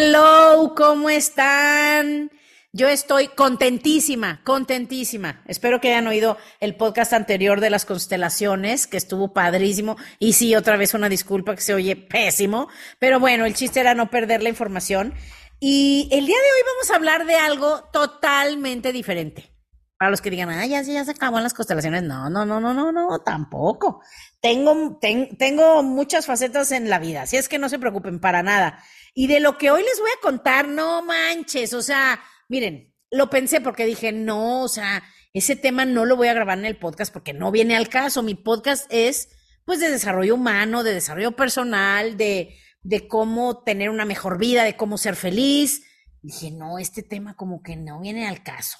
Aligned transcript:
Hello, 0.00 0.74
¿cómo 0.76 1.10
están? 1.10 2.30
Yo 2.72 2.86
estoy 2.86 3.26
contentísima, 3.26 4.40
contentísima. 4.44 5.42
Espero 5.48 5.80
que 5.80 5.88
hayan 5.88 6.06
oído 6.06 6.38
el 6.60 6.76
podcast 6.76 7.12
anterior 7.14 7.60
de 7.60 7.68
las 7.68 7.84
constelaciones, 7.84 8.86
que 8.86 8.96
estuvo 8.96 9.32
padrísimo. 9.32 9.96
Y 10.20 10.34
sí, 10.34 10.54
otra 10.54 10.76
vez 10.76 10.94
una 10.94 11.08
disculpa 11.08 11.56
que 11.56 11.62
se 11.62 11.74
oye 11.74 11.96
pésimo. 11.96 12.68
Pero 13.00 13.18
bueno, 13.18 13.44
el 13.44 13.54
chiste 13.54 13.80
era 13.80 13.96
no 13.96 14.08
perder 14.08 14.40
la 14.40 14.50
información. 14.50 15.14
Y 15.58 16.08
el 16.12 16.26
día 16.26 16.36
de 16.36 16.52
hoy 16.52 16.62
vamos 16.64 16.90
a 16.92 16.94
hablar 16.94 17.26
de 17.26 17.34
algo 17.34 17.82
totalmente 17.92 18.92
diferente. 18.92 19.50
Para 19.98 20.12
los 20.12 20.20
que 20.20 20.30
digan, 20.30 20.48
ah, 20.50 20.64
ya, 20.64 20.80
ya 20.82 21.04
se 21.04 21.10
acaban 21.10 21.42
las 21.42 21.54
constelaciones. 21.54 22.04
No, 22.04 22.30
no, 22.30 22.46
no, 22.46 22.60
no, 22.60 22.72
no, 22.72 22.92
no, 22.92 23.18
tampoco. 23.24 24.00
Tengo, 24.40 25.00
tengo 25.00 25.82
muchas 25.82 26.24
facetas 26.24 26.70
en 26.70 26.88
la 26.88 27.00
vida, 27.00 27.22
así 27.22 27.36
es 27.36 27.48
que 27.48 27.58
no 27.58 27.68
se 27.68 27.80
preocupen 27.80 28.20
para 28.20 28.44
nada. 28.44 28.80
Y 29.18 29.26
de 29.26 29.40
lo 29.40 29.58
que 29.58 29.72
hoy 29.72 29.82
les 29.82 29.98
voy 29.98 30.10
a 30.16 30.20
contar, 30.22 30.68
no 30.68 31.02
manches, 31.02 31.74
o 31.74 31.82
sea, 31.82 32.22
miren, 32.48 32.94
lo 33.10 33.28
pensé 33.28 33.60
porque 33.60 33.84
dije, 33.84 34.12
no, 34.12 34.62
o 34.62 34.68
sea, 34.68 35.02
ese 35.32 35.56
tema 35.56 35.84
no 35.84 36.04
lo 36.04 36.14
voy 36.14 36.28
a 36.28 36.34
grabar 36.34 36.56
en 36.56 36.66
el 36.66 36.78
podcast 36.78 37.12
porque 37.12 37.32
no 37.32 37.50
viene 37.50 37.76
al 37.76 37.88
caso. 37.88 38.22
Mi 38.22 38.36
podcast 38.36 38.86
es, 38.90 39.30
pues, 39.64 39.80
de 39.80 39.90
desarrollo 39.90 40.36
humano, 40.36 40.84
de 40.84 40.94
desarrollo 40.94 41.32
personal, 41.32 42.16
de, 42.16 42.54
de 42.82 43.08
cómo 43.08 43.64
tener 43.64 43.90
una 43.90 44.04
mejor 44.04 44.38
vida, 44.38 44.62
de 44.62 44.76
cómo 44.76 44.98
ser 44.98 45.16
feliz. 45.16 45.82
Dije, 46.22 46.52
no, 46.52 46.78
este 46.78 47.02
tema 47.02 47.34
como 47.34 47.60
que 47.60 47.74
no 47.74 48.00
viene 48.00 48.28
al 48.28 48.44
caso 48.44 48.78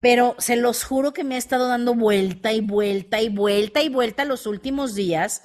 pero 0.00 0.36
se 0.38 0.54
los 0.54 0.84
juro 0.84 1.12
que 1.12 1.24
me 1.24 1.34
ha 1.34 1.38
estado 1.38 1.66
dando 1.66 1.92
vuelta 1.92 2.52
y 2.52 2.60
vuelta 2.60 3.20
y 3.20 3.30
vuelta 3.30 3.82
y 3.82 3.88
vuelta 3.88 4.24
los 4.24 4.46
últimos 4.46 4.94
días 4.94 5.42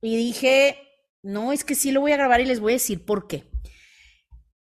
y 0.00 0.16
dije, 0.16 0.89
no, 1.22 1.52
es 1.52 1.64
que 1.64 1.74
sí 1.74 1.92
lo 1.92 2.00
voy 2.00 2.12
a 2.12 2.16
grabar 2.16 2.40
y 2.40 2.46
les 2.46 2.60
voy 2.60 2.72
a 2.72 2.76
decir 2.76 3.04
por 3.04 3.26
qué. 3.26 3.44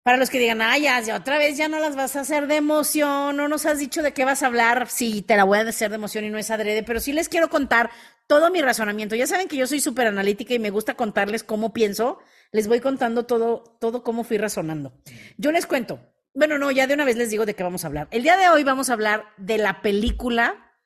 Para 0.03 0.17
los 0.17 0.29
que 0.29 0.39
digan, 0.39 0.61
ay, 0.61 0.83
ya, 0.83 1.15
otra 1.15 1.37
vez 1.37 1.57
ya 1.57 1.67
no 1.67 1.79
las 1.79 1.95
vas 1.95 2.15
a 2.15 2.21
hacer 2.21 2.47
de 2.47 2.55
emoción, 2.55 3.35
no 3.35 3.47
nos 3.47 3.65
has 3.65 3.79
dicho 3.79 4.01
de 4.01 4.13
qué 4.13 4.25
vas 4.25 4.41
a 4.41 4.47
hablar, 4.47 4.89
sí, 4.89 5.21
te 5.21 5.35
la 5.35 5.43
voy 5.43 5.59
a 5.59 5.61
hacer 5.61 5.89
de 5.89 5.95
emoción 5.95 6.23
y 6.23 6.29
no 6.29 6.37
es 6.37 6.49
adrede, 6.49 6.83
pero 6.83 6.99
sí 6.99 7.13
les 7.13 7.29
quiero 7.29 7.49
contar 7.49 7.91
todo 8.25 8.49
mi 8.49 8.61
razonamiento. 8.61 9.15
Ya 9.15 9.27
saben 9.27 9.47
que 9.47 9.57
yo 9.57 9.67
soy 9.67 9.81
súper 9.81 10.07
analítica 10.07 10.53
y 10.53 10.59
me 10.59 10.69
gusta 10.69 10.95
contarles 10.95 11.43
cómo 11.43 11.73
pienso, 11.73 12.19
les 12.51 12.67
voy 12.67 12.79
contando 12.79 13.25
todo, 13.25 13.77
todo 13.79 14.03
cómo 14.03 14.23
fui 14.23 14.37
razonando. 14.37 14.93
Yo 15.37 15.51
les 15.51 15.67
cuento, 15.67 15.99
bueno, 16.33 16.57
no, 16.57 16.71
ya 16.71 16.87
de 16.87 16.93
una 16.93 17.05
vez 17.05 17.17
les 17.17 17.29
digo 17.29 17.45
de 17.45 17.53
qué 17.53 17.63
vamos 17.63 17.83
a 17.83 17.87
hablar. 17.87 18.07
El 18.11 18.23
día 18.23 18.37
de 18.37 18.49
hoy 18.49 18.63
vamos 18.63 18.89
a 18.89 18.93
hablar 18.93 19.25
de 19.37 19.57
la 19.57 19.81
película. 19.81 20.77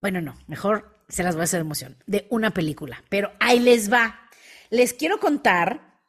Bueno, 0.00 0.20
no, 0.20 0.36
mejor 0.46 0.99
se 1.10 1.22
las 1.22 1.34
voy 1.34 1.42
a 1.42 1.44
hacer 1.44 1.60
emoción. 1.60 1.96
De 2.06 2.26
una 2.30 2.52
película. 2.52 3.02
Pero 3.08 3.32
ahí 3.40 3.60
les 3.60 3.92
va. 3.92 4.20
Les 4.70 4.94
quiero 4.94 5.18
contar 5.20 6.00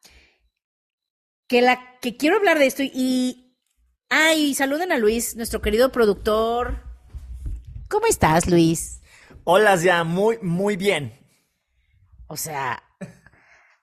que 1.48 1.62
la 1.62 2.00
que 2.00 2.18
quiero 2.18 2.38
hablar 2.38 2.60
de 2.60 2.68
esto 2.68 2.84
y. 2.84 3.58
Ay, 4.10 4.54
saluden 4.56 4.92
a 4.92 4.98
Luis, 4.98 5.36
nuestro 5.36 5.62
querido 5.62 5.92
productor. 5.92 6.84
¿Cómo 7.90 8.08
estás, 8.08 8.48
Luis? 8.48 9.02
Hola, 9.46 9.76
ya, 9.78 10.04
muy, 10.04 10.38
muy 10.42 10.76
bien. 10.76 11.18
O 12.28 12.36
sea, 12.36 12.84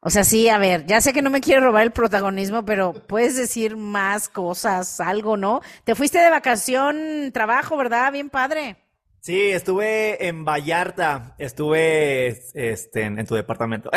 o 0.01 0.11
sea, 0.11 0.23
sí, 0.23 0.49
a 0.49 0.59
ver, 0.59 0.87
ya 0.87 1.01
sé 1.01 1.13
que 1.13 1.23
no 1.23 1.31
me 1.31 1.41
quiero 1.41 1.67
robar 1.67 1.83
el 1.83 1.91
protagonismo, 1.91 2.65
pero 2.65 2.93
puedes 2.93 3.37
decir 3.37 3.77
más 3.77 4.29
cosas, 4.29 5.01
algo, 5.01 5.37
¿no? 5.37 5.61
Te 5.85 5.97
fuiste 5.97 6.19
de 6.19 6.31
vacación, 6.31 7.31
trabajo, 7.33 7.77
¿verdad? 7.77 8.13
Bien 8.13 8.31
padre. 8.31 8.77
Sí, 9.21 9.51
estuve 9.51 10.29
en 10.29 10.45
Vallarta, 10.45 11.35
estuve 11.39 12.29
este, 12.55 13.03
en, 13.03 13.27
tu 13.27 13.35
departamento. 13.35 13.91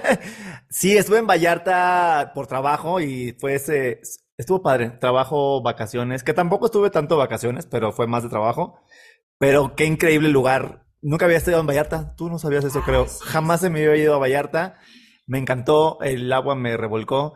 sí, 0.68 0.96
estuve 0.96 1.18
en 1.18 1.26
Vallarta 1.26 2.32
por 2.34 2.48
trabajo 2.48 3.00
y 3.00 3.36
fue 3.38 3.54
ese, 3.54 4.00
estuvo 4.36 4.62
padre, 4.62 4.90
trabajo, 4.90 5.62
vacaciones, 5.62 6.24
que 6.24 6.34
tampoco 6.34 6.66
estuve 6.66 6.90
tanto 6.90 7.16
vacaciones, 7.16 7.66
pero 7.66 7.92
fue 7.92 8.06
más 8.08 8.24
de 8.24 8.28
trabajo. 8.28 8.80
Pero 9.38 9.76
qué 9.76 9.84
increíble 9.84 10.28
lugar. 10.28 10.84
Nunca 11.00 11.26
había 11.26 11.38
estado 11.38 11.60
en 11.60 11.66
Vallarta, 11.66 12.16
tú 12.16 12.28
no 12.28 12.40
sabías 12.40 12.64
eso, 12.64 12.82
creo. 12.82 13.06
Jamás 13.22 13.60
se 13.60 13.70
me 13.70 13.86
había 13.86 14.02
ido 14.02 14.14
a 14.14 14.18
Vallarta. 14.18 14.74
Me 15.26 15.38
encantó, 15.38 15.98
el 16.00 16.32
agua 16.32 16.56
me 16.56 16.76
revolcó, 16.76 17.34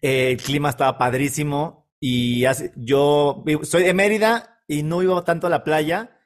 el 0.00 0.36
clima 0.38 0.70
estaba 0.70 0.96
padrísimo 0.96 1.90
y 2.00 2.44
yo 2.76 3.44
soy 3.62 3.82
de 3.82 3.92
Mérida 3.92 4.62
y 4.68 4.84
no 4.84 5.02
iba 5.02 5.24
tanto 5.24 5.48
a 5.48 5.50
la 5.50 5.64
playa 5.64 6.17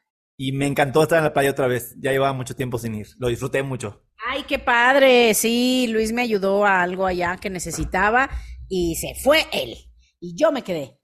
y 0.42 0.50
me 0.50 0.66
encantó 0.66 1.04
estar 1.04 1.18
en 1.18 1.24
la 1.24 1.32
playa 1.32 1.52
otra 1.52 1.68
vez. 1.68 1.94
Ya 2.00 2.10
llevaba 2.10 2.32
mucho 2.32 2.56
tiempo 2.56 2.76
sin 2.76 2.96
ir, 2.96 3.06
lo 3.18 3.28
disfruté 3.28 3.62
mucho. 3.62 4.02
Ay, 4.26 4.42
qué 4.42 4.58
padre. 4.58 5.34
Sí, 5.34 5.86
Luis 5.88 6.12
me 6.12 6.22
ayudó 6.22 6.66
a 6.66 6.82
algo 6.82 7.06
allá 7.06 7.36
que 7.36 7.48
necesitaba 7.48 8.28
y 8.68 8.96
se 8.96 9.14
fue 9.14 9.46
él. 9.52 9.76
Y 10.18 10.34
yo 10.34 10.50
me 10.50 10.64
quedé. 10.64 10.98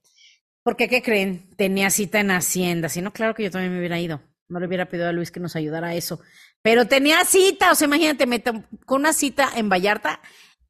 Porque, 0.64 0.88
¿qué 0.88 1.02
creen? 1.02 1.54
Tenía 1.56 1.88
cita 1.90 2.18
en 2.18 2.32
Hacienda. 2.32 2.88
Si 2.88 3.00
no, 3.00 3.12
claro 3.12 3.32
que 3.34 3.44
yo 3.44 3.50
también 3.52 3.72
me 3.72 3.78
hubiera 3.78 4.00
ido. 4.00 4.20
No 4.48 4.58
le 4.58 4.66
hubiera 4.66 4.88
pedido 4.88 5.08
a 5.08 5.12
Luis 5.12 5.30
que 5.30 5.38
nos 5.38 5.54
ayudara 5.54 5.88
a 5.88 5.94
eso. 5.94 6.20
Pero 6.60 6.88
tenía 6.88 7.24
cita, 7.24 7.70
o 7.70 7.76
sea, 7.76 7.86
imagínate, 7.86 8.26
me 8.26 8.42
con 8.42 9.02
una 9.02 9.12
cita 9.12 9.50
en 9.54 9.68
Vallarta 9.68 10.20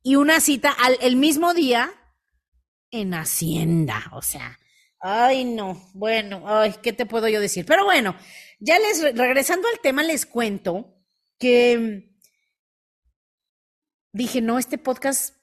y 0.03 0.17
una 0.17 0.41
cita 0.41 0.73
al, 0.73 0.99
el 1.01 1.17
mismo 1.17 1.55
día 1.55 1.91
en 2.91 3.15
Hacienda. 3.15 4.11
O 4.13 4.21
sea, 4.21 4.59
ay, 5.01 5.47
no. 5.47 5.89
Bueno, 5.95 6.43
ay, 6.47 6.75
¿qué 6.83 6.93
te 6.93 7.07
puedo 7.07 7.29
yo 7.29 7.41
decir? 7.41 7.65
Pero 7.65 7.87
bueno, 7.87 8.15
ya 8.59 8.79
les, 8.79 9.03
regresando 9.17 9.69
al 9.69 9.81
tema, 9.81 10.03
les 10.03 10.27
cuento 10.27 10.97
que 11.39 12.15
dije, 14.13 14.41
no, 14.41 14.59
este 14.59 14.79
podcast 14.79 15.37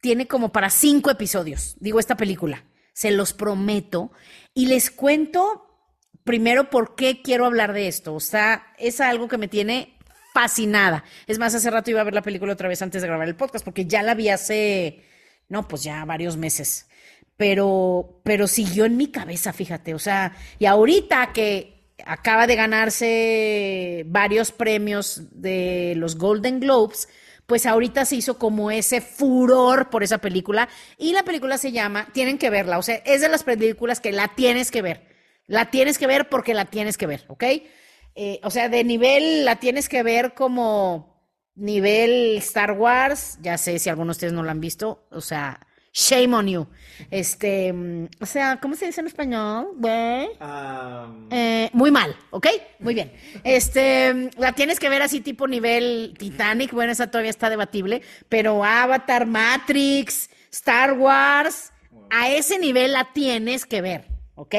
tiene 0.00 0.26
como 0.26 0.52
para 0.52 0.70
cinco 0.70 1.10
episodios, 1.10 1.76
digo, 1.80 2.00
esta 2.00 2.16
película, 2.16 2.64
se 2.92 3.10
los 3.10 3.32
prometo, 3.32 4.12
y 4.54 4.66
les 4.66 4.90
cuento 4.90 5.66
primero, 6.24 6.70
¿por 6.70 6.94
qué 6.94 7.22
quiero 7.22 7.46
hablar 7.46 7.72
de 7.72 7.88
esto? 7.88 8.14
O 8.14 8.20
sea, 8.20 8.74
es 8.78 9.00
algo 9.00 9.28
que 9.28 9.38
me 9.38 9.48
tiene 9.48 9.98
fascinada. 10.32 11.04
Es 11.26 11.38
más, 11.38 11.54
hace 11.54 11.70
rato 11.70 11.90
iba 11.90 12.00
a 12.00 12.04
ver 12.04 12.14
la 12.14 12.22
película 12.22 12.52
otra 12.52 12.68
vez 12.68 12.82
antes 12.82 13.02
de 13.02 13.08
grabar 13.08 13.28
el 13.28 13.36
podcast, 13.36 13.64
porque 13.64 13.86
ya 13.86 14.02
la 14.02 14.14
vi 14.14 14.28
hace, 14.28 15.04
no, 15.48 15.66
pues 15.66 15.82
ya 15.82 16.04
varios 16.04 16.36
meses. 16.36 16.88
Pero, 17.36 18.20
pero 18.22 18.46
siguió 18.46 18.84
en 18.84 18.96
mi 18.96 19.10
cabeza, 19.10 19.52
fíjate. 19.52 19.94
O 19.94 19.98
sea, 19.98 20.36
y 20.58 20.66
ahorita 20.66 21.32
que 21.32 21.79
acaba 22.06 22.46
de 22.46 22.56
ganarse 22.56 24.04
varios 24.06 24.52
premios 24.52 25.22
de 25.32 25.94
los 25.96 26.16
Golden 26.16 26.60
Globes, 26.60 27.08
pues 27.46 27.66
ahorita 27.66 28.04
se 28.04 28.16
hizo 28.16 28.38
como 28.38 28.70
ese 28.70 29.00
furor 29.00 29.90
por 29.90 30.02
esa 30.02 30.18
película. 30.18 30.68
Y 30.98 31.12
la 31.12 31.24
película 31.24 31.58
se 31.58 31.72
llama, 31.72 32.08
tienen 32.12 32.38
que 32.38 32.50
verla, 32.50 32.78
o 32.78 32.82
sea, 32.82 32.96
es 33.04 33.20
de 33.20 33.28
las 33.28 33.42
películas 33.42 34.00
que 34.00 34.12
la 34.12 34.28
tienes 34.28 34.70
que 34.70 34.82
ver. 34.82 35.08
La 35.46 35.70
tienes 35.70 35.98
que 35.98 36.06
ver 36.06 36.28
porque 36.28 36.54
la 36.54 36.66
tienes 36.66 36.96
que 36.96 37.06
ver, 37.06 37.24
¿ok? 37.26 37.44
Eh, 38.14 38.40
o 38.44 38.50
sea, 38.50 38.68
de 38.68 38.84
nivel 38.84 39.44
la 39.44 39.56
tienes 39.56 39.88
que 39.88 40.02
ver 40.02 40.34
como 40.34 41.10
nivel 41.54 42.36
Star 42.38 42.72
Wars. 42.72 43.38
Ya 43.42 43.58
sé 43.58 43.78
si 43.78 43.88
algunos 43.88 44.16
de 44.16 44.18
ustedes 44.18 44.32
no 44.32 44.42
la 44.42 44.52
han 44.52 44.60
visto. 44.60 45.06
O 45.10 45.20
sea, 45.20 45.66
shame 45.92 46.34
on 46.34 46.48
you. 46.48 46.66
Este, 47.10 47.74
o 48.20 48.26
sea, 48.26 48.58
¿cómo 48.60 48.74
se 48.76 48.86
dice 48.86 49.00
en 49.00 49.06
español? 49.06 49.68
Eh, 51.30 51.70
muy 51.72 51.90
mal, 51.90 52.16
¿ok? 52.30 52.46
Muy 52.78 52.94
bien. 52.94 53.12
Este, 53.44 54.30
la 54.36 54.52
tienes 54.52 54.78
que 54.78 54.88
ver 54.88 55.02
así 55.02 55.20
tipo 55.20 55.48
nivel 55.48 56.14
Titanic. 56.18 56.72
Bueno, 56.72 56.92
esa 56.92 57.10
todavía 57.10 57.30
está 57.30 57.50
debatible. 57.50 58.02
Pero 58.28 58.64
Avatar, 58.64 59.26
Matrix, 59.26 60.30
Star 60.50 60.92
Wars, 60.92 61.72
a 62.10 62.28
ese 62.30 62.58
nivel 62.58 62.92
la 62.92 63.12
tienes 63.12 63.66
que 63.66 63.80
ver, 63.80 64.06
¿ok? 64.34 64.54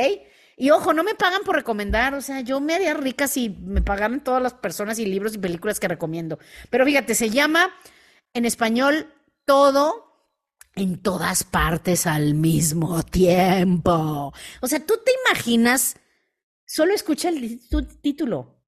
Y 0.57 0.69
ojo, 0.69 0.94
no 0.94 1.04
me 1.04 1.16
pagan 1.16 1.42
por 1.44 1.56
recomendar, 1.56 2.13
o 2.13 2.22
sea, 2.22 2.42
yo 2.42 2.60
me 2.60 2.75
haría 2.75 2.94
rica 2.94 3.28
si 3.28 3.50
me 3.50 3.81
pagaran 3.81 4.24
todas 4.24 4.44
las 4.44 4.54
personas 4.54 5.00
y 5.00 5.06
libros 5.06 5.33
y 5.33 5.39
películas 5.39 5.80
que 5.80 5.88
recomiendo. 5.88 6.38
Pero 6.69 6.86
fíjate, 6.86 7.16
se 7.16 7.31
llama 7.31 7.74
en 8.33 8.45
español 8.45 9.12
todo 9.45 10.10
en 10.75 11.01
todas 11.01 11.44
partes 11.44 12.07
al 12.07 12.33
mismo 12.33 13.03
tiempo. 13.03 14.33
O 14.62 14.68
sea, 14.68 14.85
tú 14.85 15.00
te 15.03 15.12
imaginas, 15.25 15.97
solo 16.65 16.94
escucha 16.94 17.29
el 17.29 17.59
título, 18.01 18.63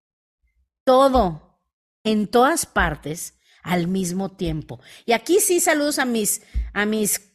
todo 0.83 1.59
en 2.03 2.27
todas 2.27 2.65
partes 2.65 3.35
al 3.63 3.87
mismo 3.87 4.35
tiempo. 4.35 4.81
Y 5.05 5.13
aquí 5.13 5.39
sí 5.39 5.59
saludos 5.59 5.99
a 5.99 6.05
mis, 6.05 6.41
a 6.73 6.85
mis, 6.85 7.33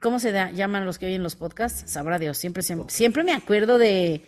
¿cómo 0.00 0.18
se 0.18 0.32
da? 0.32 0.50
llaman 0.50 0.86
los 0.86 0.98
que 0.98 1.06
oyen 1.06 1.22
los 1.22 1.36
podcasts? 1.36 1.90
Sabrá 1.90 2.18
Dios, 2.18 2.38
siempre, 2.38 2.62
siempre, 2.62 3.24
me 3.24 3.34
acuerdo 3.34 3.76
de, 3.76 4.26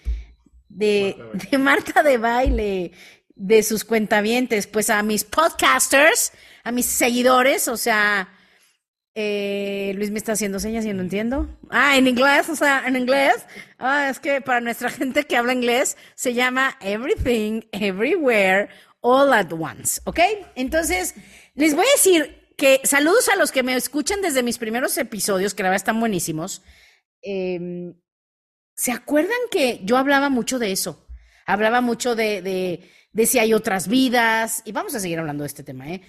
de, 0.68 1.16
de 1.50 1.58
Marta 1.58 2.02
de 2.02 2.18
Baile, 2.18 2.92
de 3.34 3.62
sus 3.62 3.84
cuentavientes, 3.84 4.66
pues 4.66 4.90
a 4.90 5.02
mis 5.02 5.24
podcasters, 5.24 6.32
a 6.64 6.72
mis 6.72 6.86
seguidores, 6.86 7.68
o 7.68 7.78
sea, 7.78 8.28
eh, 9.18 9.94
Luis 9.96 10.10
me 10.10 10.18
está 10.18 10.32
haciendo 10.32 10.60
señas 10.60 10.84
y 10.84 10.92
no 10.92 11.00
entiendo. 11.00 11.48
Ah, 11.70 11.96
en 11.96 12.06
inglés, 12.06 12.50
o 12.50 12.54
sea, 12.54 12.86
en 12.86 12.96
inglés. 12.96 13.46
Ah, 13.78 14.10
es 14.10 14.20
que 14.20 14.42
para 14.42 14.60
nuestra 14.60 14.90
gente 14.90 15.24
que 15.24 15.38
habla 15.38 15.54
inglés 15.54 15.96
se 16.14 16.34
llama 16.34 16.76
Everything, 16.82 17.62
Everywhere, 17.72 18.68
All 19.00 19.32
at 19.32 19.50
Once, 19.50 20.02
¿ok? 20.04 20.20
Entonces, 20.54 21.14
les 21.54 21.74
voy 21.74 21.86
a 21.86 21.96
decir 21.96 22.52
que 22.58 22.82
saludos 22.84 23.30
a 23.30 23.36
los 23.36 23.52
que 23.52 23.62
me 23.62 23.74
escuchan 23.74 24.20
desde 24.20 24.42
mis 24.42 24.58
primeros 24.58 24.98
episodios, 24.98 25.54
que 25.54 25.62
la 25.62 25.70
verdad 25.70 25.82
están 25.82 25.98
buenísimos. 25.98 26.62
Em, 27.22 27.94
¿Se 28.74 28.92
acuerdan 28.92 29.38
que 29.50 29.80
yo 29.82 29.96
hablaba 29.96 30.28
mucho 30.28 30.58
de 30.58 30.72
eso? 30.72 31.08
Hablaba 31.46 31.80
mucho 31.80 32.14
de, 32.14 32.42
de 32.42 32.90
de 33.16 33.24
si 33.24 33.38
hay 33.38 33.54
otras 33.54 33.88
vidas, 33.88 34.60
y 34.66 34.72
vamos 34.72 34.94
a 34.94 35.00
seguir 35.00 35.18
hablando 35.18 35.42
de 35.42 35.46
este 35.46 35.62
tema, 35.62 35.88
¿eh? 35.88 36.02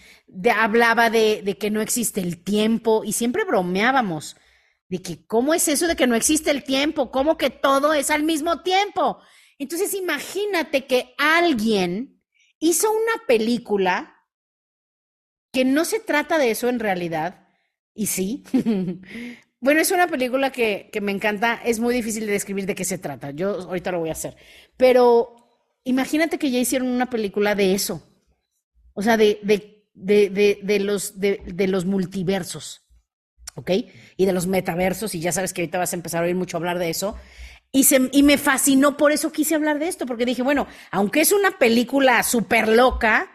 Hablaba 0.54 1.10
de, 1.10 1.42
de, 1.42 1.58
que 1.58 1.72
no 1.72 1.80
existe 1.80 2.20
el 2.20 2.44
tiempo 2.44 3.06
y 3.06 3.14
siempre 3.14 3.46
bromeábamos 3.46 4.36
de 4.90 5.02
que 5.02 5.26
cómo 5.26 5.54
es 5.54 5.70
eso 5.70 5.88
de 5.88 5.96
que 5.96 6.06
no 6.06 6.16
existe 6.16 6.52
el 6.52 6.66
tiempo, 6.66 7.10
cómo 7.10 7.38
que 7.38 7.50
todo 7.50 7.94
es 7.94 8.12
al 8.12 8.24
mismo 8.24 8.62
tiempo. 8.62 9.20
Entonces 9.58 9.94
imagínate 9.94 10.86
que 10.86 11.16
alguien 11.18 12.22
hizo 12.60 12.92
una 12.92 13.26
película 13.26 14.26
que 15.54 15.64
no 15.64 15.86
se 15.86 16.02
trata 16.02 16.38
de 16.38 16.52
eso 16.52 16.68
en 16.68 16.82
realidad, 16.82 17.48
y 17.94 18.08
sí. 18.08 18.44
bueno, 19.62 19.80
es 19.80 19.92
una 19.92 20.08
película 20.08 20.52
que, 20.52 20.90
que 20.92 21.00
me 21.00 21.14
encanta, 21.14 21.62
es 21.64 21.80
muy 21.80 21.96
difícil 21.96 22.26
de 22.26 22.34
describir 22.34 22.66
de 22.66 22.76
qué 22.76 22.84
se 22.84 22.98
trata, 22.98 23.32
yo 23.32 23.62
ahorita 23.62 23.94
lo 23.94 24.02
voy 24.02 24.10
a 24.10 24.12
hacer, 24.12 24.36
pero 24.76 25.47
imagínate 25.88 26.38
que 26.38 26.52
ya 26.52 26.60
hicieron 26.60 26.90
una 26.90 27.10
película 27.10 27.56
de 27.56 27.74
eso. 27.74 28.04
O 28.94 29.02
sea, 29.02 29.18
de, 29.18 29.40
de, 29.44 29.88
de, 29.94 30.60
de 30.62 30.80
los, 30.80 31.20
de, 31.20 31.68
los 31.68 31.86
multiversos. 31.86 32.84
¿Ok? 33.56 33.72
Y 34.18 34.26
de 34.26 34.34
los 34.34 34.46
metaversos, 34.46 35.16
y 35.16 35.20
ya 35.20 35.32
sabes 35.32 35.52
que 35.52 35.62
ahorita 35.62 35.80
vas 35.80 35.94
a 35.94 35.96
empezar 35.96 36.22
a 36.24 36.28
oír 36.28 36.36
mucho 36.36 36.58
hablar 36.58 36.78
de 36.78 36.90
eso. 36.90 37.16
Y, 37.72 37.86
se, 37.86 38.10
y 38.12 38.22
me 38.22 38.38
fascinó, 38.38 38.98
por 38.98 39.12
eso 39.12 39.32
quise 39.32 39.56
hablar 39.56 39.80
de 39.80 39.88
esto, 39.88 40.06
porque 40.06 40.26
dije, 40.26 40.44
bueno, 40.44 40.68
aunque 40.92 41.22
es 41.22 41.32
una 41.32 41.58
película 41.58 42.22
súper 42.22 42.68
loca, 42.68 43.32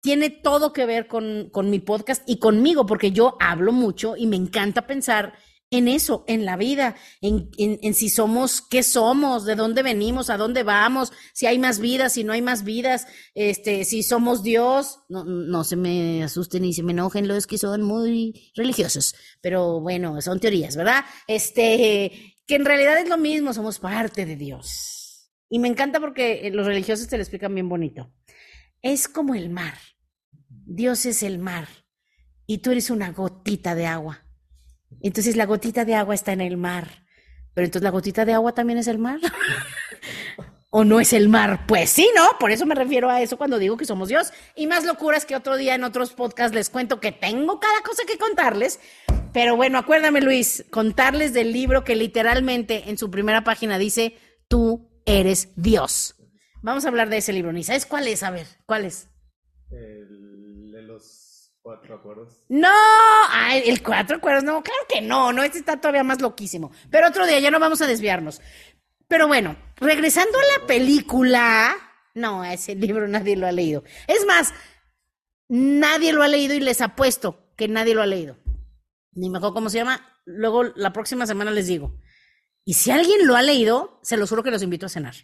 tiene 0.00 0.30
todo 0.30 0.72
que 0.72 0.86
ver 0.86 1.06
con, 1.06 1.48
con 1.50 1.70
mi 1.70 1.80
podcast 1.80 2.22
y 2.26 2.38
conmigo, 2.38 2.84
porque 2.86 3.10
yo 3.10 3.36
hablo 3.40 3.72
mucho 3.72 4.16
y 4.16 4.26
me 4.26 4.36
encanta 4.36 4.86
pensar 4.86 5.34
en 5.70 5.88
eso, 5.88 6.24
en 6.26 6.46
la 6.46 6.56
vida, 6.56 6.96
en, 7.20 7.50
en, 7.58 7.94
si 7.94 8.08
somos, 8.08 8.62
qué 8.62 8.82
somos, 8.82 9.44
de 9.44 9.54
dónde 9.54 9.82
venimos, 9.82 10.30
a 10.30 10.38
dónde 10.38 10.62
vamos, 10.62 11.12
si 11.34 11.46
hay 11.46 11.58
más 11.58 11.78
vidas, 11.78 12.14
si 12.14 12.24
no 12.24 12.32
hay 12.32 12.40
más 12.40 12.64
vidas, 12.64 13.06
este, 13.34 13.84
si 13.84 14.02
somos 14.02 14.42
Dios, 14.42 15.00
no, 15.08 15.24
no 15.24 15.64
se 15.64 15.76
me 15.76 16.22
asusten 16.22 16.64
y 16.64 16.72
se 16.72 16.82
me 16.82 16.92
enojen 16.92 17.28
los 17.28 17.46
que 17.46 17.58
son 17.58 17.82
muy 17.82 18.50
religiosos, 18.54 19.14
pero 19.42 19.80
bueno, 19.80 20.20
son 20.22 20.40
teorías, 20.40 20.74
¿verdad? 20.74 21.04
Este, 21.26 22.36
que 22.46 22.54
en 22.54 22.64
realidad 22.64 22.98
es 22.98 23.08
lo 23.08 23.18
mismo, 23.18 23.52
somos 23.52 23.78
parte 23.78 24.24
de 24.24 24.36
Dios. 24.36 25.30
Y 25.50 25.58
me 25.58 25.68
encanta 25.68 26.00
porque 26.00 26.50
los 26.52 26.66
religiosos 26.66 27.08
te 27.08 27.16
lo 27.16 27.22
explican 27.22 27.54
bien 27.54 27.68
bonito. 27.68 28.12
Es 28.82 29.08
como 29.08 29.34
el 29.34 29.50
mar. 29.50 29.74
Dios 30.48 31.06
es 31.06 31.22
el 31.22 31.38
mar 31.38 31.68
y 32.46 32.58
tú 32.58 32.70
eres 32.70 32.90
una 32.90 33.12
gotita 33.12 33.74
de 33.74 33.86
agua 33.86 34.27
entonces 35.00 35.36
la 35.36 35.46
gotita 35.46 35.84
de 35.84 35.94
agua 35.94 36.14
está 36.14 36.32
en 36.32 36.40
el 36.40 36.56
mar. 36.56 37.06
Pero 37.54 37.64
entonces 37.64 37.84
la 37.84 37.90
gotita 37.90 38.24
de 38.24 38.34
agua 38.34 38.52
también 38.52 38.78
es 38.78 38.86
el 38.86 38.98
mar. 38.98 39.18
¿O 40.70 40.84
no 40.84 41.00
es 41.00 41.14
el 41.14 41.28
mar? 41.28 41.66
Pues 41.66 41.88
sí, 41.88 42.10
¿no? 42.14 42.38
Por 42.38 42.50
eso 42.50 42.66
me 42.66 42.74
refiero 42.74 43.08
a 43.08 43.22
eso 43.22 43.38
cuando 43.38 43.58
digo 43.58 43.76
que 43.76 43.86
somos 43.86 44.08
Dios. 44.08 44.32
Y 44.54 44.66
más 44.66 44.84
locuras 44.84 45.24
que 45.24 45.34
otro 45.34 45.56
día 45.56 45.74
en 45.74 45.82
otros 45.82 46.12
podcasts 46.12 46.54
les 46.54 46.68
cuento 46.68 47.00
que 47.00 47.10
tengo 47.10 47.58
cada 47.58 47.80
cosa 47.82 48.02
que 48.06 48.18
contarles. 48.18 48.78
Pero 49.32 49.56
bueno, 49.56 49.78
acuérdame 49.78 50.20
Luis, 50.20 50.64
contarles 50.70 51.32
del 51.32 51.52
libro 51.52 51.84
que 51.84 51.96
literalmente 51.96 52.90
en 52.90 52.98
su 52.98 53.10
primera 53.10 53.44
página 53.44 53.78
dice, 53.78 54.18
tú 54.46 54.90
eres 55.06 55.50
Dios. 55.56 56.16
Vamos 56.60 56.84
a 56.84 56.88
hablar 56.88 57.08
de 57.08 57.18
ese 57.18 57.32
libro, 57.32 57.52
ni 57.52 57.62
sabes 57.62 57.86
cuál 57.86 58.08
es, 58.08 58.22
a 58.22 58.30
ver, 58.30 58.46
¿cuál 58.66 58.84
es? 58.84 59.08
El 59.70 60.27
¿Cuatro 61.68 61.96
acuerdos? 61.96 62.42
No, 62.48 62.72
el 63.52 63.82
cuatro 63.82 64.16
acuerdos, 64.16 64.42
no, 64.42 64.62
claro 64.62 64.80
que 64.88 65.02
no, 65.02 65.34
no, 65.34 65.42
este 65.42 65.58
está 65.58 65.78
todavía 65.78 66.02
más 66.02 66.18
loquísimo. 66.18 66.72
Pero 66.90 67.08
otro 67.08 67.26
día 67.26 67.40
ya 67.40 67.50
no 67.50 67.60
vamos 67.60 67.82
a 67.82 67.86
desviarnos. 67.86 68.40
Pero 69.06 69.28
bueno, 69.28 69.54
regresando 69.76 70.38
a 70.38 70.58
la 70.60 70.66
película, 70.66 71.76
no, 72.14 72.42
ese 72.42 72.74
libro 72.74 73.06
nadie 73.06 73.36
lo 73.36 73.46
ha 73.46 73.52
leído. 73.52 73.84
Es 74.06 74.24
más, 74.24 74.54
nadie 75.46 76.14
lo 76.14 76.22
ha 76.22 76.28
leído 76.28 76.54
y 76.54 76.60
les 76.60 76.80
apuesto 76.80 77.52
que 77.54 77.68
nadie 77.68 77.94
lo 77.94 78.00
ha 78.00 78.06
leído. 78.06 78.38
Ni 79.12 79.28
mejor 79.28 79.52
cómo 79.52 79.68
se 79.68 79.76
llama, 79.76 80.00
luego 80.24 80.64
la 80.74 80.94
próxima 80.94 81.26
semana 81.26 81.50
les 81.50 81.66
digo. 81.66 82.00
Y 82.64 82.72
si 82.72 82.92
alguien 82.92 83.26
lo 83.26 83.36
ha 83.36 83.42
leído, 83.42 84.00
se 84.02 84.16
los 84.16 84.30
juro 84.30 84.42
que 84.42 84.50
los 84.50 84.62
invito 84.62 84.86
a 84.86 84.88
cenar. 84.88 85.16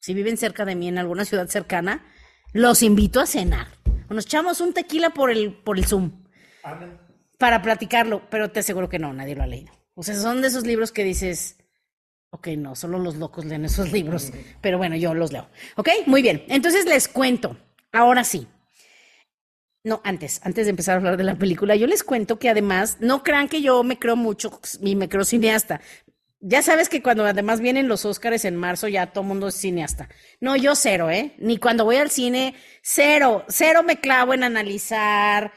Si 0.00 0.12
viven 0.12 0.36
cerca 0.36 0.66
de 0.66 0.74
mí 0.74 0.86
en 0.86 0.98
alguna 0.98 1.24
ciudad 1.24 1.48
cercana, 1.48 2.04
los 2.52 2.82
invito 2.82 3.20
a 3.20 3.26
cenar 3.26 3.75
nos 4.08 4.26
echamos 4.26 4.60
un 4.60 4.72
tequila 4.72 5.10
por 5.10 5.30
el, 5.30 5.52
por 5.52 5.78
el 5.78 5.86
Zoom. 5.86 6.24
Para 7.38 7.62
platicarlo, 7.62 8.22
pero 8.30 8.50
te 8.50 8.60
aseguro 8.60 8.88
que 8.88 8.98
no, 8.98 9.12
nadie 9.12 9.36
lo 9.36 9.42
ha 9.42 9.46
leído. 9.46 9.72
O 9.94 10.02
sea, 10.02 10.14
son 10.14 10.42
de 10.42 10.48
esos 10.48 10.66
libros 10.66 10.92
que 10.92 11.04
dices, 11.04 11.58
ok, 12.30 12.48
no, 12.58 12.74
solo 12.74 12.98
los 12.98 13.16
locos 13.16 13.44
leen 13.44 13.64
esos 13.64 13.92
libros, 13.92 14.32
pero 14.60 14.78
bueno, 14.78 14.96
yo 14.96 15.14
los 15.14 15.32
leo. 15.32 15.48
Ok, 15.76 15.88
muy 16.06 16.22
bien. 16.22 16.44
Entonces 16.48 16.86
les 16.86 17.08
cuento, 17.08 17.56
ahora 17.92 18.24
sí. 18.24 18.46
No, 19.84 20.00
antes, 20.02 20.40
antes 20.42 20.66
de 20.66 20.70
empezar 20.70 20.94
a 20.94 20.96
hablar 20.98 21.16
de 21.16 21.22
la 21.22 21.36
película, 21.36 21.76
yo 21.76 21.86
les 21.86 22.02
cuento 22.02 22.40
que 22.40 22.48
además, 22.48 22.96
no 23.00 23.22
crean 23.22 23.48
que 23.48 23.62
yo 23.62 23.84
me 23.84 23.98
creo 23.98 24.16
mucho 24.16 24.60
y 24.80 24.96
me 24.96 25.08
creo 25.08 25.24
cineasta. 25.24 25.80
Ya 26.40 26.62
sabes 26.62 26.88
que 26.88 27.02
cuando 27.02 27.24
además 27.24 27.60
vienen 27.60 27.88
los 27.88 28.04
Óscares 28.04 28.44
en 28.44 28.56
marzo, 28.56 28.88
ya 28.88 29.12
todo 29.12 29.24
mundo 29.24 29.48
es 29.48 29.54
cineasta. 29.54 30.08
No, 30.40 30.54
yo 30.54 30.74
cero, 30.74 31.10
¿eh? 31.10 31.34
Ni 31.38 31.58
cuando 31.58 31.84
voy 31.84 31.96
al 31.96 32.10
cine, 32.10 32.54
cero, 32.82 33.44
cero 33.48 33.82
me 33.82 34.00
clavo 34.00 34.34
en 34.34 34.44
analizar. 34.44 35.52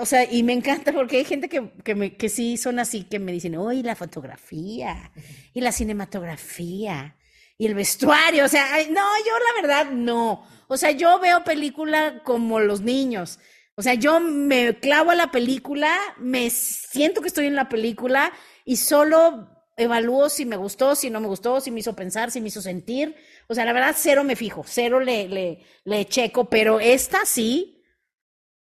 O 0.00 0.04
sea, 0.04 0.30
y 0.30 0.42
me 0.42 0.52
encanta 0.52 0.92
porque 0.92 1.18
hay 1.18 1.24
gente 1.24 1.48
que, 1.48 1.72
que, 1.84 1.94
me, 1.94 2.16
que 2.16 2.28
sí 2.28 2.56
son 2.56 2.78
así, 2.80 3.04
que 3.04 3.18
me 3.18 3.32
dicen, 3.32 3.56
uy, 3.56 3.82
la 3.82 3.94
fotografía, 3.94 5.12
y 5.54 5.60
la 5.60 5.72
cinematografía, 5.72 7.16
y 7.56 7.66
el 7.66 7.74
vestuario. 7.74 8.44
O 8.44 8.48
sea, 8.48 8.66
no, 8.90 9.02
yo 9.24 9.32
la 9.38 9.62
verdad 9.62 9.92
no. 9.92 10.46
O 10.68 10.76
sea, 10.76 10.90
yo 10.90 11.20
veo 11.20 11.44
película 11.44 12.22
como 12.24 12.58
los 12.60 12.80
niños. 12.80 13.38
O 13.76 13.82
sea, 13.82 13.94
yo 13.94 14.20
me 14.20 14.78
clavo 14.80 15.12
a 15.12 15.14
la 15.14 15.30
película, 15.30 15.96
me 16.18 16.50
siento 16.50 17.20
que 17.20 17.28
estoy 17.28 17.46
en 17.46 17.54
la 17.54 17.68
película 17.68 18.32
y 18.64 18.76
solo 18.76 19.55
evalúo 19.76 20.28
si 20.28 20.46
me 20.46 20.56
gustó, 20.56 20.94
si 20.94 21.10
no 21.10 21.20
me 21.20 21.28
gustó, 21.28 21.60
si 21.60 21.70
me 21.70 21.80
hizo 21.80 21.94
pensar, 21.94 22.30
si 22.30 22.40
me 22.40 22.48
hizo 22.48 22.62
sentir. 22.62 23.14
O 23.46 23.54
sea, 23.54 23.64
la 23.64 23.72
verdad, 23.72 23.94
cero 23.96 24.24
me 24.24 24.36
fijo, 24.36 24.64
cero 24.66 25.00
le, 25.00 25.60
le, 25.84 26.04
checo, 26.06 26.48
pero 26.48 26.80
esta 26.80 27.26
sí, 27.26 27.84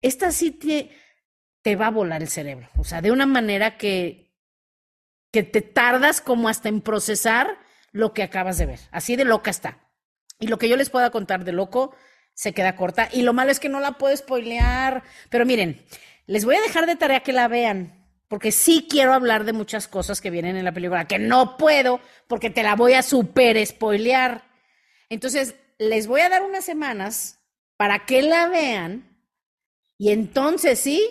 esta 0.00 0.31
sí 0.31 0.52
te, 0.52 0.90
te 1.62 1.76
va 1.76 1.88
a 1.88 1.90
volar 1.90 2.23
el 2.23 2.29
cerebro. 2.29 2.69
O 2.79 2.85
sea, 2.85 3.02
de 3.02 3.11
una 3.11 3.26
manera 3.26 3.76
que, 3.76 4.33
que 5.33 5.43
te 5.43 5.62
tardas 5.62 6.21
como 6.21 6.49
hasta 6.49 6.69
en 6.69 6.81
procesar 6.81 7.59
lo 7.93 8.14
que 8.14 8.23
acabas 8.23 8.59
de 8.59 8.67
ver. 8.67 8.81
Así 8.93 9.17
de 9.17 9.25
loca 9.25 9.50
está. 9.50 9.90
Y 10.38 10.47
lo 10.47 10.59
que 10.59 10.69
yo 10.69 10.76
les 10.76 10.90
pueda 10.90 11.11
contar 11.11 11.45
de 11.45 11.52
loco 11.52 11.95
se 12.35 12.55
queda 12.55 12.76
corta. 12.76 13.09
Y 13.12 13.23
lo 13.23 13.33
malo 13.33 13.50
es 13.50 13.61
que 13.61 13.69
no 13.69 13.81
la 13.81 13.93
puedo 13.93 14.17
spoilear. 14.17 15.02
Pero 15.29 15.45
miren, 15.45 15.85
les 16.26 16.45
voy 16.45 16.55
a 16.55 16.62
dejar 16.62 16.87
de 16.87 16.97
tarea 16.97 17.21
que 17.21 17.33
la 17.33 17.49
vean 17.49 18.00
porque 18.30 18.52
sí 18.52 18.87
quiero 18.88 19.12
hablar 19.12 19.42
de 19.42 19.52
muchas 19.52 19.88
cosas 19.88 20.20
que 20.20 20.30
vienen 20.30 20.56
en 20.56 20.64
la 20.64 20.72
película, 20.72 21.08
que 21.08 21.18
no 21.18 21.56
puedo 21.56 22.00
porque 22.28 22.49
te 22.49 22.62
la 22.62 22.76
voy 22.76 22.92
a 22.92 23.02
super 23.02 23.66
spoilear. 23.66 24.44
Entonces, 25.08 25.56
les 25.78 26.06
voy 26.06 26.20
a 26.20 26.28
dar 26.28 26.44
unas 26.44 26.64
semanas 26.64 27.40
para 27.76 28.06
que 28.06 28.22
la 28.22 28.46
vean 28.46 29.20
y 29.99 30.12
entonces 30.12 30.78
sí, 30.78 31.04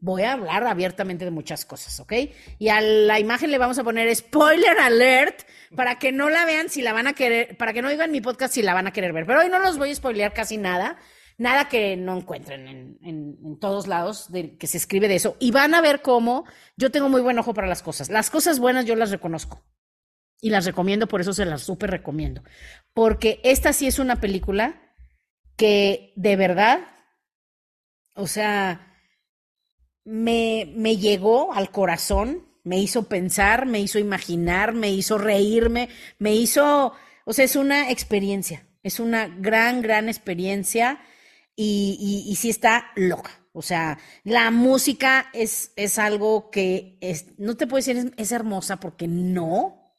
voy 0.00 0.22
a 0.22 0.34
hablar 0.34 0.64
abiertamente 0.64 1.24
de 1.24 1.32
muchas 1.32 1.64
cosas, 1.64 1.98
¿ok? 1.98 2.12
Y 2.60 2.68
a 2.68 2.80
la 2.80 3.18
imagen 3.18 3.50
le 3.50 3.58
vamos 3.58 3.80
a 3.80 3.84
poner 3.84 4.14
spoiler 4.14 4.78
alert 4.78 5.42
para 5.74 5.98
que 5.98 6.12
no 6.12 6.30
la 6.30 6.44
vean 6.44 6.68
si 6.68 6.82
la 6.82 6.92
van 6.92 7.08
a 7.08 7.14
querer, 7.14 7.56
para 7.56 7.72
que 7.72 7.82
no 7.82 7.88
oigan 7.88 8.12
mi 8.12 8.20
podcast 8.20 8.54
si 8.54 8.62
la 8.62 8.74
van 8.74 8.86
a 8.86 8.92
querer 8.92 9.12
ver. 9.12 9.26
Pero 9.26 9.40
hoy 9.40 9.48
no 9.48 9.58
los 9.58 9.76
voy 9.76 9.90
a 9.90 9.94
spoilear 9.96 10.32
casi 10.32 10.56
nada 10.56 10.98
nada 11.38 11.68
que 11.68 11.96
no 11.96 12.16
encuentren 12.16 12.98
en, 13.02 13.58
todos 13.60 13.86
lados 13.86 14.30
de, 14.30 14.56
que 14.58 14.66
se 14.66 14.76
escribe 14.76 15.08
de 15.08 15.14
eso. 15.14 15.36
Y 15.38 15.52
van 15.52 15.74
a 15.74 15.80
ver 15.80 16.02
cómo 16.02 16.44
yo 16.76 16.90
tengo 16.90 17.08
muy 17.08 17.22
buen 17.22 17.38
ojo 17.38 17.54
para 17.54 17.66
las 17.66 17.82
cosas. 17.82 18.10
Las 18.10 18.28
cosas 18.28 18.58
buenas 18.58 18.84
yo 18.84 18.94
las 18.96 19.10
reconozco. 19.10 19.64
Y 20.40 20.50
las 20.50 20.66
recomiendo, 20.66 21.08
por 21.08 21.20
eso 21.20 21.32
se 21.32 21.44
las 21.44 21.62
súper 21.62 21.90
recomiendo. 21.90 22.42
Porque 22.92 23.40
esta 23.42 23.72
sí 23.72 23.86
es 23.86 23.98
una 23.98 24.20
película 24.20 24.94
que 25.56 26.12
de 26.16 26.36
verdad, 26.36 26.80
O 28.14 28.26
sea, 28.26 28.96
me, 30.04 30.72
me 30.76 30.96
llegó 30.96 31.52
al 31.52 31.70
corazón, 31.70 32.48
me 32.64 32.78
hizo 32.78 33.08
pensar, 33.08 33.66
me 33.66 33.80
hizo 33.80 33.98
imaginar, 33.98 34.74
me 34.74 34.90
hizo 34.90 35.18
reírme, 35.18 35.88
me 36.18 36.34
hizo, 36.34 36.94
o 37.24 37.32
sea, 37.32 37.44
es 37.44 37.56
una 37.56 37.90
experiencia, 37.90 38.66
es 38.82 39.00
una 39.00 39.28
gran, 39.28 39.82
gran 39.82 40.08
experiencia 40.08 41.00
y, 41.60 42.36
sí 42.36 42.50
está 42.50 42.92
loca. 42.94 43.30
O 43.52 43.62
sea, 43.62 43.98
la 44.22 44.50
música 44.50 45.30
es, 45.32 45.72
es 45.74 45.98
algo 45.98 46.50
que 46.50 46.96
es, 47.00 47.38
no 47.38 47.56
te 47.56 47.66
puedo 47.66 47.78
decir 47.78 47.96
es, 47.96 48.06
es 48.16 48.30
hermosa 48.32 48.78
porque 48.78 49.08
no, 49.08 49.94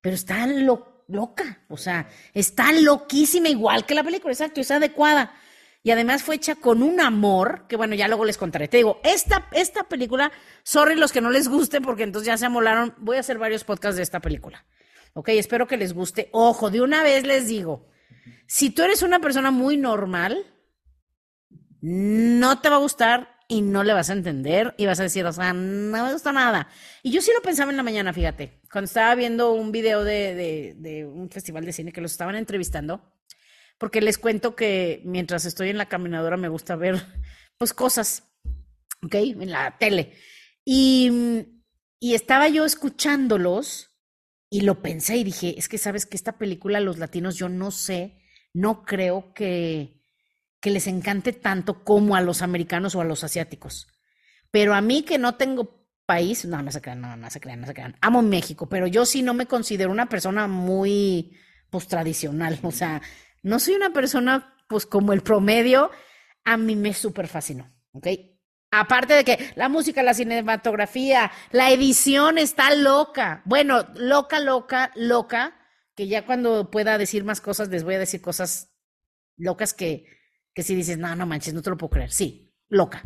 pero 0.00 0.14
está 0.14 0.46
loca. 0.46 1.64
O 1.68 1.76
sea, 1.76 2.08
está 2.32 2.72
loquísima 2.72 3.48
igual 3.48 3.84
que 3.84 3.94
la 3.94 4.04
película, 4.04 4.32
exacto, 4.32 4.60
es 4.60 4.70
adecuada 4.70 5.34
y 5.86 5.92
además 5.92 6.24
fue 6.24 6.34
hecha 6.34 6.56
con 6.56 6.82
un 6.82 7.00
amor, 7.00 7.66
que 7.68 7.76
bueno, 7.76 7.94
ya 7.94 8.08
luego 8.08 8.24
les 8.24 8.38
contaré. 8.38 8.66
Te 8.66 8.78
digo, 8.78 9.00
esta, 9.04 9.46
esta 9.52 9.84
película, 9.84 10.32
sorry 10.64 10.96
los 10.96 11.12
que 11.12 11.20
no 11.20 11.30
les 11.30 11.46
guste, 11.46 11.80
porque 11.80 12.02
entonces 12.02 12.26
ya 12.26 12.36
se 12.36 12.46
amolaron, 12.46 12.92
voy 12.98 13.18
a 13.18 13.20
hacer 13.20 13.38
varios 13.38 13.62
podcasts 13.62 13.96
de 13.96 14.02
esta 14.02 14.18
película. 14.18 14.66
Ok, 15.14 15.28
espero 15.28 15.68
que 15.68 15.76
les 15.76 15.92
guste. 15.92 16.28
Ojo, 16.32 16.70
de 16.70 16.80
una 16.80 17.04
vez 17.04 17.24
les 17.24 17.46
digo, 17.46 17.86
si 18.48 18.70
tú 18.70 18.82
eres 18.82 19.02
una 19.02 19.20
persona 19.20 19.52
muy 19.52 19.76
normal, 19.76 20.55
no 21.88 22.60
te 22.60 22.68
va 22.68 22.76
a 22.76 22.80
gustar 22.80 23.38
y 23.46 23.62
no 23.62 23.84
le 23.84 23.92
vas 23.92 24.10
a 24.10 24.14
entender 24.14 24.74
y 24.76 24.86
vas 24.86 24.98
a 24.98 25.04
decir, 25.04 25.24
o 25.24 25.32
sea, 25.32 25.52
no 25.52 26.04
me 26.04 26.12
gusta 26.12 26.32
nada. 26.32 26.68
Y 27.04 27.12
yo 27.12 27.20
sí 27.20 27.30
lo 27.32 27.40
pensaba 27.42 27.70
en 27.70 27.76
la 27.76 27.84
mañana, 27.84 28.12
fíjate, 28.12 28.60
cuando 28.72 28.86
estaba 28.86 29.14
viendo 29.14 29.52
un 29.52 29.70
video 29.70 30.02
de, 30.02 30.74
de, 30.76 31.06
un 31.06 31.30
festival 31.30 31.64
de 31.64 31.72
cine 31.72 31.92
que 31.92 32.00
los 32.00 32.10
estaban 32.10 32.34
entrevistando 32.34 33.14
porque 33.78 34.00
les 34.00 34.18
cuento 34.18 34.56
que 34.56 35.00
mientras 35.04 35.44
estoy 35.44 35.68
en 35.68 35.78
la 35.78 35.86
caminadora 35.86 36.36
me 36.36 36.48
gusta 36.48 36.74
ver 36.74 37.00
pues 37.56 37.72
cosas, 37.72 38.24
¿ok? 39.04 39.14
En 39.14 39.52
la 39.52 39.78
tele. 39.78 40.14
Y, 40.64 41.46
y 42.00 42.14
estaba 42.14 42.48
yo 42.48 42.64
escuchándolos 42.64 43.96
y 44.50 44.62
lo 44.62 44.82
pensé 44.82 45.18
y 45.18 45.24
dije, 45.24 45.54
es 45.56 45.68
que 45.68 45.78
sabes 45.78 46.04
que 46.04 46.16
esta 46.16 46.36
película 46.36 46.80
los 46.80 46.98
latinos 46.98 47.36
yo 47.36 47.48
no 47.48 47.70
sé, 47.70 48.18
no 48.52 48.82
creo 48.84 49.32
que, 49.34 49.95
que 50.66 50.72
les 50.72 50.88
encante 50.88 51.32
tanto 51.32 51.84
como 51.84 52.16
a 52.16 52.20
los 52.20 52.42
americanos 52.42 52.96
o 52.96 53.00
a 53.00 53.04
los 53.04 53.22
asiáticos. 53.22 53.86
Pero 54.50 54.74
a 54.74 54.80
mí 54.80 55.04
que 55.04 55.16
no 55.16 55.36
tengo 55.36 55.86
país, 56.06 56.44
no, 56.44 56.60
no 56.60 56.72
se 56.72 56.80
crean, 56.80 57.00
no, 57.00 57.16
no 57.16 57.30
se 57.30 57.38
crean, 57.38 57.60
no 57.60 57.68
se 57.68 57.72
crean. 57.72 57.94
Amo 58.00 58.20
México, 58.20 58.68
pero 58.68 58.88
yo 58.88 59.06
sí 59.06 59.22
no 59.22 59.32
me 59.32 59.46
considero 59.46 59.92
una 59.92 60.08
persona 60.08 60.48
muy, 60.48 61.38
pues, 61.70 61.86
tradicional. 61.86 62.58
O 62.64 62.72
sea, 62.72 63.00
no 63.44 63.60
soy 63.60 63.74
una 63.74 63.92
persona, 63.92 64.56
pues 64.66 64.86
como 64.86 65.12
el 65.12 65.22
promedio, 65.22 65.92
a 66.44 66.56
mí 66.56 66.74
me 66.74 66.92
súper 66.94 67.28
fascinó, 67.28 67.72
¿ok? 67.92 68.08
Aparte 68.72 69.14
de 69.14 69.22
que 69.22 69.52
la 69.54 69.68
música, 69.68 70.02
la 70.02 70.14
cinematografía, 70.14 71.30
la 71.52 71.70
edición 71.70 72.38
está 72.38 72.74
loca. 72.74 73.42
Bueno, 73.44 73.86
loca, 73.94 74.40
loca, 74.40 74.90
loca, 74.96 75.60
que 75.94 76.08
ya 76.08 76.26
cuando 76.26 76.72
pueda 76.72 76.98
decir 76.98 77.22
más 77.22 77.40
cosas, 77.40 77.68
les 77.68 77.84
voy 77.84 77.94
a 77.94 78.00
decir 78.00 78.20
cosas 78.20 78.72
locas 79.36 79.72
que, 79.72 80.16
que 80.56 80.62
si 80.62 80.74
dices, 80.74 80.96
no, 80.96 81.14
no 81.14 81.26
manches, 81.26 81.52
no 81.52 81.60
te 81.60 81.68
lo 81.68 81.76
puedo 81.76 81.90
creer. 81.90 82.10
Sí, 82.10 82.50
loca. 82.70 83.04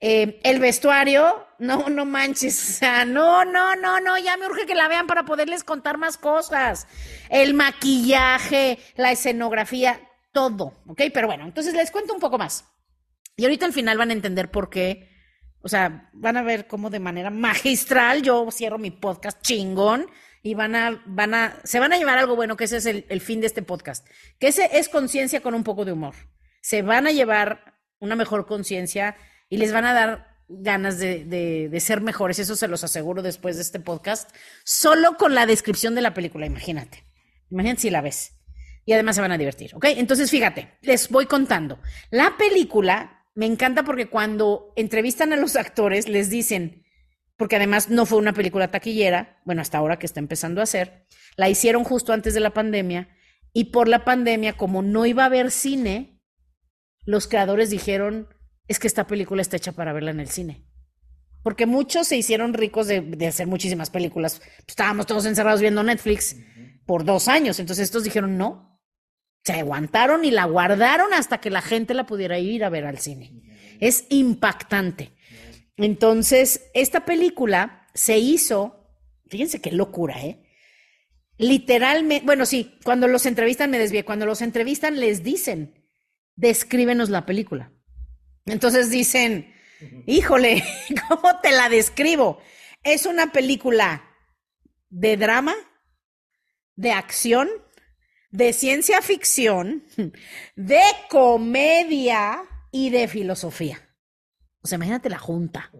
Eh, 0.00 0.40
el 0.42 0.58
vestuario, 0.58 1.46
no, 1.58 1.90
no 1.90 2.06
manches, 2.06 2.58
o 2.58 2.72
sea, 2.78 3.04
no, 3.04 3.44
no, 3.44 3.76
no, 3.76 4.00
no, 4.00 4.16
ya 4.16 4.38
me 4.38 4.46
urge 4.46 4.64
que 4.64 4.74
la 4.74 4.88
vean 4.88 5.06
para 5.06 5.26
poderles 5.26 5.64
contar 5.64 5.98
más 5.98 6.16
cosas. 6.16 6.86
El 7.28 7.52
maquillaje, 7.52 8.78
la 8.96 9.12
escenografía, 9.12 10.00
todo, 10.32 10.80
¿ok? 10.86 11.02
Pero 11.12 11.26
bueno, 11.26 11.44
entonces 11.44 11.74
les 11.74 11.90
cuento 11.90 12.14
un 12.14 12.20
poco 12.20 12.38
más. 12.38 12.64
Y 13.36 13.44
ahorita 13.44 13.66
al 13.66 13.74
final 13.74 13.98
van 13.98 14.08
a 14.08 14.14
entender 14.14 14.50
por 14.50 14.70
qué, 14.70 15.10
o 15.60 15.68
sea, 15.68 16.08
van 16.14 16.38
a 16.38 16.42
ver 16.42 16.68
cómo 16.68 16.88
de 16.88 17.00
manera 17.00 17.28
magistral 17.28 18.22
yo 18.22 18.48
cierro 18.50 18.78
mi 18.78 18.92
podcast 18.92 19.42
chingón 19.42 20.06
y 20.42 20.54
van 20.54 20.74
a, 20.74 21.02
van 21.04 21.34
a, 21.34 21.60
se 21.64 21.80
van 21.80 21.92
a 21.92 21.98
llevar 21.98 22.16
algo 22.16 22.34
bueno, 22.34 22.56
que 22.56 22.64
ese 22.64 22.78
es 22.78 22.86
el 22.86 23.20
fin 23.20 23.42
de 23.42 23.46
este 23.46 23.60
podcast, 23.60 24.08
que 24.38 24.48
ese 24.48 24.70
es 24.72 24.88
conciencia 24.88 25.42
con 25.42 25.52
un 25.52 25.64
poco 25.64 25.84
de 25.84 25.92
humor. 25.92 26.14
Se 26.60 26.82
van 26.82 27.06
a 27.06 27.12
llevar 27.12 27.78
una 27.98 28.16
mejor 28.16 28.46
conciencia 28.46 29.16
y 29.48 29.56
les 29.56 29.72
van 29.72 29.84
a 29.84 29.92
dar 29.92 30.28
ganas 30.48 30.98
de, 30.98 31.76
ser 31.80 32.00
mejores, 32.00 32.38
eso 32.38 32.56
se 32.56 32.68
los 32.68 32.82
aseguro 32.82 33.22
después 33.22 33.56
de 33.56 33.62
este 33.62 33.80
podcast, 33.80 34.30
solo 34.64 35.16
con 35.16 35.34
la 35.34 35.46
descripción 35.46 35.94
de 35.94 36.00
la 36.00 36.14
película, 36.14 36.46
imagínate. 36.46 37.04
Imagínate 37.50 37.82
si 37.82 37.90
la 37.90 38.00
ves. 38.00 38.34
Y 38.84 38.94
además 38.94 39.16
se 39.16 39.22
van 39.22 39.32
a 39.32 39.38
divertir, 39.38 39.74
¿ok? 39.74 39.84
Entonces, 39.96 40.30
fíjate, 40.30 40.78
les 40.80 41.10
voy 41.10 41.26
contando. 41.26 41.78
La 42.10 42.36
película 42.38 43.26
me 43.34 43.44
encanta 43.44 43.84
porque 43.84 44.08
cuando 44.08 44.72
entrevistan 44.76 45.32
a 45.34 45.36
los 45.36 45.56
actores 45.56 46.08
les 46.08 46.30
dicen, 46.30 46.84
porque 47.36 47.56
además 47.56 47.90
no 47.90 48.06
fue 48.06 48.18
una 48.18 48.32
película 48.32 48.70
taquillera, 48.70 49.40
bueno, 49.44 49.60
hasta 49.60 49.78
ahora 49.78 49.98
que 49.98 50.06
está 50.06 50.20
empezando 50.20 50.60
a 50.60 50.64
hacer, 50.64 51.06
la 51.36 51.50
hicieron 51.50 51.84
justo 51.84 52.12
antes 52.12 52.32
de 52.32 52.40
la 52.40 52.54
pandemia 52.54 53.10
y 53.52 53.64
por 53.64 53.88
la 53.88 54.04
pandemia, 54.04 54.56
como 54.56 54.82
no 54.82 55.04
iba 55.04 55.22
a 55.22 55.26
haber 55.26 55.50
cine, 55.50 56.17
los 57.08 57.26
creadores 57.26 57.70
dijeron, 57.70 58.28
es 58.66 58.78
que 58.78 58.86
esta 58.86 59.06
película 59.06 59.40
está 59.40 59.56
hecha 59.56 59.72
para 59.72 59.94
verla 59.94 60.10
en 60.10 60.20
el 60.20 60.28
cine. 60.28 60.66
Porque 61.42 61.64
muchos 61.64 62.06
se 62.06 62.18
hicieron 62.18 62.52
ricos 62.52 62.86
de, 62.86 63.26
hacer 63.26 63.46
muchísimas 63.46 63.88
películas. 63.88 64.42
Estábamos 64.66 65.06
todos 65.06 65.24
encerrados 65.24 65.62
viendo 65.62 65.82
Netflix 65.82 66.36
por 66.84 67.06
dos 67.06 67.28
años. 67.28 67.60
Entonces 67.60 67.84
estos 67.84 68.04
dijeron 68.04 68.36
no. 68.36 68.78
Se 69.42 69.54
aguantaron 69.54 70.26
y 70.26 70.30
la 70.30 70.44
guardaron 70.44 71.14
hasta 71.14 71.40
que 71.40 71.48
la 71.48 71.62
gente 71.62 71.94
la 71.94 72.04
pudiera 72.04 72.38
ir 72.40 72.62
a 72.62 72.68
ver 72.68 72.84
al 72.84 72.98
cine. 72.98 73.32
Es 73.80 74.04
impactante. 74.10 75.12
Entonces, 75.78 76.68
esta 76.74 77.06
película 77.06 77.86
se 77.94 78.18
hizo, 78.18 78.86
fíjense 79.28 79.62
qué 79.62 79.72
locura, 79.72 80.22
¿eh? 80.22 80.44
Literalmente, 81.38 82.26
bueno, 82.26 82.44
sí, 82.44 82.78
cuando 82.84 83.08
los 83.08 83.24
entrevistan 83.24 83.70
me 83.70 83.78
desvié, 83.78 84.04
cuando 84.04 84.26
los 84.26 84.42
entrevistan 84.42 85.00
les 85.00 85.22
dicen, 85.22 85.77
descríbenos 86.38 87.10
la 87.10 87.26
película. 87.26 87.72
Entonces 88.46 88.90
dicen, 88.90 89.52
híjole, 90.06 90.62
¿cómo 91.08 91.40
te 91.40 91.50
la 91.50 91.68
describo? 91.68 92.40
Es 92.84 93.06
una 93.06 93.32
película 93.32 94.04
de 94.88 95.16
drama, 95.16 95.54
de 96.76 96.92
acción, 96.92 97.48
de 98.30 98.52
ciencia 98.52 99.02
ficción, 99.02 99.84
de 100.56 100.80
comedia 101.10 102.42
y 102.70 102.90
de 102.90 103.08
filosofía. 103.08 103.80
O 104.62 104.68
sea, 104.68 104.76
imagínate 104.76 105.10
la 105.10 105.18
junta. 105.18 105.70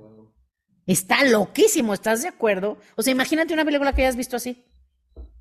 Está 0.87 1.23
loquísimo, 1.23 1.95
¿estás 1.95 2.23
de 2.23 2.29
acuerdo? 2.29 2.79
O 2.97 3.03
sea, 3.03 3.12
imagínate 3.12 3.55
una 3.55 3.65
película 3.65 3.93
que 3.93 4.03
hayas 4.03 4.17
visto 4.17 4.37
así. 4.37 4.65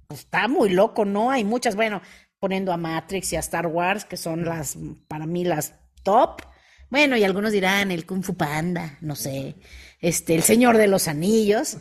Está 0.09 0.47
muy 0.47 0.69
loco, 0.69 1.05
¿no? 1.05 1.31
Hay 1.31 1.43
muchas, 1.43 1.75
bueno, 1.75 2.01
poniendo 2.39 2.71
a 2.71 2.77
Matrix 2.77 3.33
y 3.33 3.35
a 3.35 3.39
Star 3.39 3.67
Wars, 3.67 4.05
que 4.05 4.17
son 4.17 4.45
las, 4.45 4.77
para 5.07 5.25
mí, 5.25 5.43
las 5.43 5.73
top. 6.03 6.41
Bueno, 6.89 7.17
y 7.17 7.23
algunos 7.23 7.51
dirán 7.51 7.91
el 7.91 8.05
Kung 8.05 8.23
Fu 8.23 8.35
Panda, 8.35 8.97
no 9.01 9.15
sé, 9.15 9.55
este, 9.99 10.35
el 10.35 10.43
Señor 10.43 10.77
de 10.77 10.87
los 10.87 11.07
Anillos, 11.07 11.77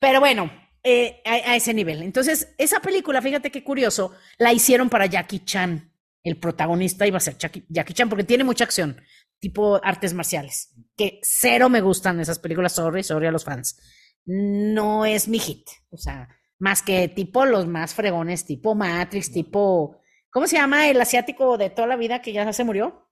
pero 0.00 0.20
bueno, 0.20 0.50
eh, 0.82 1.20
a, 1.24 1.56
ese 1.56 1.74
nivel. 1.74 2.02
Entonces, 2.02 2.54
esa 2.58 2.80
película, 2.80 3.20
fíjate 3.20 3.50
qué 3.50 3.64
curioso, 3.64 4.12
la 4.38 4.52
hicieron 4.52 4.88
para 4.88 5.06
Jackie 5.06 5.44
Chan. 5.44 5.92
El 6.22 6.38
protagonista 6.38 7.06
iba 7.06 7.16
a 7.16 7.20
ser 7.20 7.36
Jackie, 7.36 7.66
Jackie 7.68 7.94
Chan 7.94 8.08
porque 8.08 8.24
tiene 8.24 8.44
mucha 8.44 8.64
acción, 8.64 9.00
tipo 9.40 9.80
artes 9.84 10.14
marciales, 10.14 10.74
que 10.96 11.18
cero 11.22 11.68
me 11.68 11.80
gustan 11.80 12.20
esas 12.20 12.38
películas, 12.38 12.72
sorry, 12.72 13.02
sorry 13.02 13.26
a 13.26 13.32
los 13.32 13.44
fans. 13.44 13.78
No 14.24 15.04
es 15.04 15.28
mi 15.28 15.38
hit, 15.38 15.66
o 15.90 15.96
sea, 15.96 16.28
más 16.58 16.82
que 16.82 17.08
tipo 17.08 17.44
los 17.44 17.66
más 17.66 17.94
fregones, 17.94 18.44
tipo 18.44 18.74
Matrix, 18.74 19.32
tipo, 19.32 20.00
¿cómo 20.30 20.46
se 20.46 20.56
llama 20.56 20.88
el 20.88 21.00
asiático 21.00 21.58
de 21.58 21.70
toda 21.70 21.88
la 21.88 21.96
vida 21.96 22.22
que 22.22 22.32
ya 22.32 22.52
se 22.52 22.64
murió? 22.64 23.06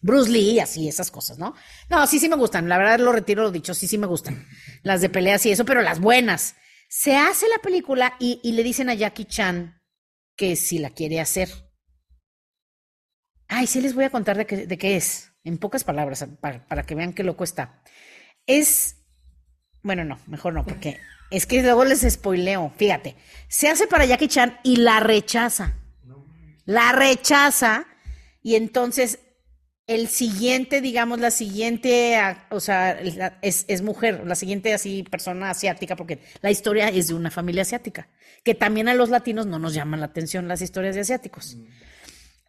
Bruce 0.00 0.30
Lee, 0.30 0.60
así, 0.60 0.88
esas 0.88 1.10
cosas, 1.10 1.38
¿no? 1.38 1.54
No, 1.88 2.06
sí, 2.06 2.18
sí 2.18 2.28
me 2.28 2.36
gustan. 2.36 2.68
La 2.68 2.78
verdad 2.78 2.98
lo 2.98 3.12
retiro 3.12 3.42
lo 3.42 3.50
dicho, 3.50 3.74
sí, 3.74 3.86
sí 3.86 3.98
me 3.98 4.06
gustan. 4.06 4.46
Las 4.82 5.00
de 5.00 5.08
peleas 5.08 5.44
y 5.46 5.52
eso, 5.52 5.64
pero 5.64 5.82
las 5.82 6.00
buenas. 6.00 6.56
Se 6.88 7.16
hace 7.16 7.46
la 7.48 7.58
película 7.58 8.14
y, 8.18 8.40
le 8.52 8.62
dicen 8.62 8.88
a 8.88 8.94
Jackie 8.94 9.26
Chan 9.26 9.82
que 10.36 10.56
si 10.56 10.78
la 10.78 10.90
quiere 10.90 11.20
hacer. 11.20 11.48
Ay, 13.48 13.66
sí 13.66 13.80
les 13.80 13.94
voy 13.94 14.04
a 14.04 14.10
contar 14.10 14.38
de 14.38 14.46
qué, 14.46 14.66
de 14.66 14.78
qué 14.78 14.96
es, 14.96 15.32
en 15.44 15.58
pocas 15.58 15.84
palabras, 15.84 16.26
para, 16.40 16.66
para 16.66 16.84
que 16.84 16.94
vean 16.94 17.12
qué 17.12 17.24
loco 17.24 17.44
está. 17.44 17.82
Es, 18.46 19.04
bueno, 19.82 20.04
no, 20.04 20.18
mejor 20.26 20.54
no, 20.54 20.64
porque 20.64 20.98
es 21.30 21.46
que 21.46 21.62
luego 21.62 21.84
les 21.84 22.00
spoileo. 22.00 22.72
Fíjate, 22.76 23.16
se 23.48 23.68
hace 23.68 23.86
para 23.86 24.06
Jackie 24.06 24.28
Chan 24.28 24.58
y 24.62 24.76
la 24.76 25.00
rechaza. 25.00 25.74
La 26.64 26.92
rechaza 26.92 27.86
y 28.42 28.56
entonces 28.56 29.20
el 29.88 30.08
siguiente, 30.08 30.82
digamos, 30.82 31.18
la 31.18 31.30
siguiente, 31.30 32.18
o 32.50 32.60
sea, 32.60 32.98
es, 33.40 33.82
mujer, 33.82 34.22
la 34.26 34.34
siguiente 34.34 34.74
así 34.74 35.02
persona 35.02 35.48
asiática, 35.48 35.96
porque 35.96 36.18
la 36.42 36.50
historia 36.50 36.88
es 36.88 37.08
de 37.08 37.14
una 37.14 37.30
familia 37.30 37.62
asiática, 37.62 38.06
que 38.44 38.54
también 38.54 38.88
a 38.88 38.94
los 38.94 39.08
latinos 39.08 39.46
no 39.46 39.58
nos 39.58 39.72
llaman 39.72 40.00
la 40.00 40.06
atención 40.06 40.46
las 40.46 40.60
historias 40.60 40.94
de 40.94 41.00
asiáticos. 41.00 41.56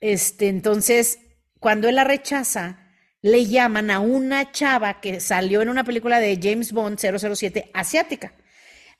Este, 0.01 0.50
entonces, 0.50 1.19
cuando 1.59 1.88
él 1.88 1.95
la 1.95 2.03
rechaza, 2.03 2.89
le 3.21 3.45
llaman 3.45 3.89
a 3.89 4.01
una 4.01 4.51
chava 4.51 5.00
que 5.00 5.21
salió 5.21 5.62
en 5.62 5.69
una 5.69 5.86
película 5.86 6.19
de 6.19 6.38
James 6.41 6.74
Bond 6.74 7.00
007 7.00 7.71
asiática. 7.74 8.33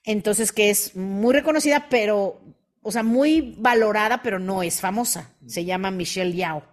Entonces, 0.04 0.52
que 0.52 0.70
es 0.70 0.96
muy 0.96 1.34
reconocida, 1.34 1.88
pero, 1.90 2.42
o 2.82 2.92
sea, 2.92 3.04
muy 3.04 3.56
valorada, 3.58 4.22
pero 4.24 4.40
no 4.40 4.64
es 4.64 4.80
famosa. 4.80 5.36
Se 5.46 5.66
llama 5.66 5.92
Michelle 5.92 6.36
Yao. 6.36 6.64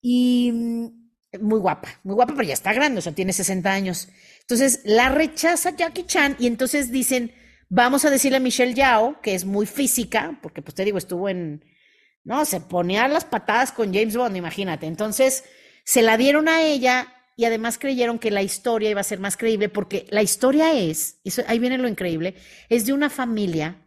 Y 0.00 0.50
mm, 0.52 1.00
muy 1.40 1.60
guapa, 1.60 2.00
muy 2.02 2.14
guapa, 2.14 2.34
pero 2.34 2.48
ya 2.48 2.54
está 2.54 2.72
grande, 2.72 2.98
o 2.98 3.02
sea, 3.02 3.14
tiene 3.14 3.32
60 3.32 3.70
años. 3.70 4.08
Entonces, 4.40 4.80
la 4.84 5.08
rechaza 5.10 5.76
Jackie 5.76 6.06
Chan 6.06 6.36
y 6.38 6.46
entonces 6.46 6.90
dicen, 6.90 7.32
vamos 7.68 8.04
a 8.04 8.10
decirle 8.10 8.38
a 8.38 8.40
Michelle 8.40 8.74
Yao, 8.74 9.20
que 9.22 9.34
es 9.34 9.44
muy 9.44 9.66
física, 9.66 10.38
porque 10.42 10.62
pues 10.62 10.74
te 10.74 10.84
digo, 10.84 10.98
estuvo 10.98 11.28
en, 11.28 11.64
no, 12.24 12.44
se 12.44 12.60
ponía 12.60 13.06
las 13.08 13.24
patadas 13.24 13.72
con 13.72 13.94
James 13.94 14.16
Bond, 14.16 14.36
imagínate. 14.36 14.86
Entonces, 14.86 15.44
se 15.84 16.02
la 16.02 16.16
dieron 16.16 16.48
a 16.48 16.62
ella 16.62 17.14
y 17.40 17.46
además 17.46 17.78
creyeron 17.78 18.18
que 18.18 18.30
la 18.30 18.42
historia 18.42 18.90
iba 18.90 19.00
a 19.00 19.04
ser 19.04 19.18
más 19.18 19.38
creíble 19.38 19.70
porque 19.70 20.04
la 20.10 20.20
historia 20.20 20.74
es, 20.74 21.20
eso, 21.24 21.42
ahí 21.46 21.58
viene 21.58 21.78
lo 21.78 21.88
increíble, 21.88 22.34
es 22.68 22.84
de 22.84 22.92
una 22.92 23.08
familia 23.08 23.82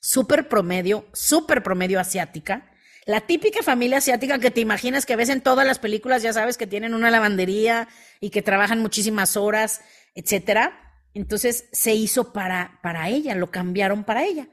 súper 0.00 0.48
promedio, 0.48 1.04
súper 1.12 1.62
promedio 1.62 2.00
asiática, 2.00 2.72
la 3.04 3.20
típica 3.20 3.62
familia 3.62 3.98
asiática 3.98 4.38
que 4.38 4.50
te 4.50 4.62
imaginas 4.62 5.04
que 5.04 5.16
ves 5.16 5.28
en 5.28 5.42
todas 5.42 5.66
las 5.66 5.78
películas, 5.78 6.22
ya 6.22 6.32
sabes 6.32 6.56
que 6.56 6.66
tienen 6.66 6.94
una 6.94 7.10
lavandería 7.10 7.88
y 8.20 8.30
que 8.30 8.40
trabajan 8.40 8.80
muchísimas 8.80 9.36
horas, 9.36 9.82
etcétera. 10.14 11.02
Entonces 11.12 11.68
se 11.72 11.94
hizo 11.94 12.32
para, 12.32 12.80
para 12.82 13.10
ella, 13.10 13.34
lo 13.34 13.50
cambiaron 13.50 14.02
para 14.02 14.24
ella. 14.24 14.48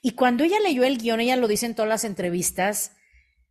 Y 0.00 0.12
cuando 0.12 0.44
ella 0.44 0.60
leyó 0.60 0.84
el 0.84 0.98
guion, 0.98 1.18
ella 1.18 1.34
lo 1.34 1.48
dice 1.48 1.66
en 1.66 1.74
todas 1.74 1.88
las 1.88 2.04
entrevistas, 2.04 2.92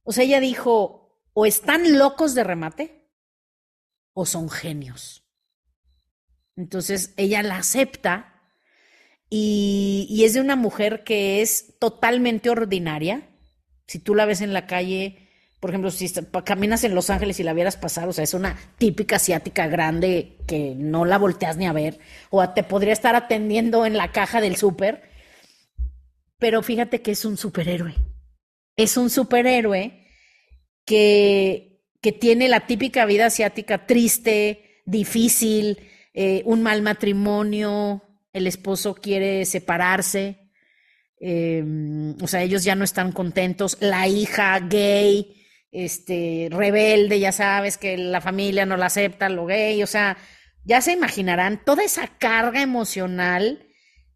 o 0.03 0.13
sea, 0.13 0.23
ella 0.23 0.39
dijo, 0.39 1.19
o 1.33 1.45
están 1.45 1.97
locos 1.97 2.35
de 2.35 2.45
remate 2.45 2.98
o 4.19 4.25
son 4.25 4.49
genios. 4.49 5.23
Entonces 6.57 7.13
ella 7.15 7.41
la 7.41 7.55
acepta 7.55 8.33
y, 9.29 10.07
y, 10.09 10.25
es 10.25 10.33
de 10.33 10.41
una 10.41 10.57
mujer 10.57 11.05
que 11.05 11.41
es 11.41 11.77
totalmente 11.79 12.49
ordinaria. 12.49 13.29
Si 13.87 13.97
tú 13.99 14.15
la 14.15 14.25
ves 14.25 14.41
en 14.41 14.51
la 14.51 14.67
calle, 14.67 15.29
por 15.61 15.69
ejemplo, 15.69 15.89
si 15.89 16.11
caminas 16.43 16.83
en 16.83 16.95
Los 16.95 17.09
Ángeles 17.09 17.39
y 17.39 17.43
la 17.43 17.53
vieras 17.53 17.77
pasar, 17.77 18.09
o 18.09 18.13
sea, 18.13 18.25
es 18.25 18.33
una 18.33 18.57
típica 18.77 19.15
asiática 19.15 19.67
grande 19.67 20.37
que 20.47 20.73
no 20.75 21.05
la 21.05 21.17
volteas 21.17 21.55
ni 21.55 21.65
a 21.65 21.71
ver, 21.71 21.99
o 22.29 22.47
te 22.49 22.63
podría 22.63 22.91
estar 22.91 23.15
atendiendo 23.15 23.85
en 23.85 23.95
la 23.95 24.11
caja 24.11 24.41
del 24.41 24.57
súper, 24.57 25.09
pero 26.39 26.61
fíjate 26.61 27.01
que 27.01 27.11
es 27.11 27.23
un 27.23 27.37
superhéroe. 27.37 27.95
Es 28.75 28.97
un 28.97 29.09
superhéroe 29.09 30.07
que, 30.85 31.68
que 32.01 32.11
tiene 32.11 32.47
la 32.47 32.67
típica 32.67 33.05
vida 33.05 33.27
asiática 33.27 33.85
triste, 33.85 34.81
difícil, 34.85 35.77
eh, 36.13 36.41
un 36.45 36.63
mal 36.63 36.81
matrimonio, 36.81 38.03
el 38.33 38.47
esposo 38.47 38.95
quiere 38.95 39.45
separarse, 39.45 40.49
eh, 41.19 41.63
o 42.21 42.27
sea, 42.27 42.43
ellos 42.43 42.63
ya 42.63 42.75
no 42.75 42.83
están 42.83 43.11
contentos, 43.11 43.77
la 43.81 44.07
hija 44.07 44.59
gay, 44.59 45.35
este, 45.71 46.47
rebelde, 46.51 47.19
ya 47.19 47.31
sabes 47.31 47.77
que 47.77 47.97
la 47.97 48.21
familia 48.21 48.65
no 48.65 48.77
la 48.77 48.87
acepta, 48.87 49.29
lo 49.29 49.45
gay, 49.45 49.83
o 49.83 49.87
sea, 49.87 50.17
ya 50.63 50.81
se 50.81 50.93
imaginarán 50.93 51.63
toda 51.63 51.83
esa 51.83 52.07
carga 52.07 52.61
emocional 52.61 53.68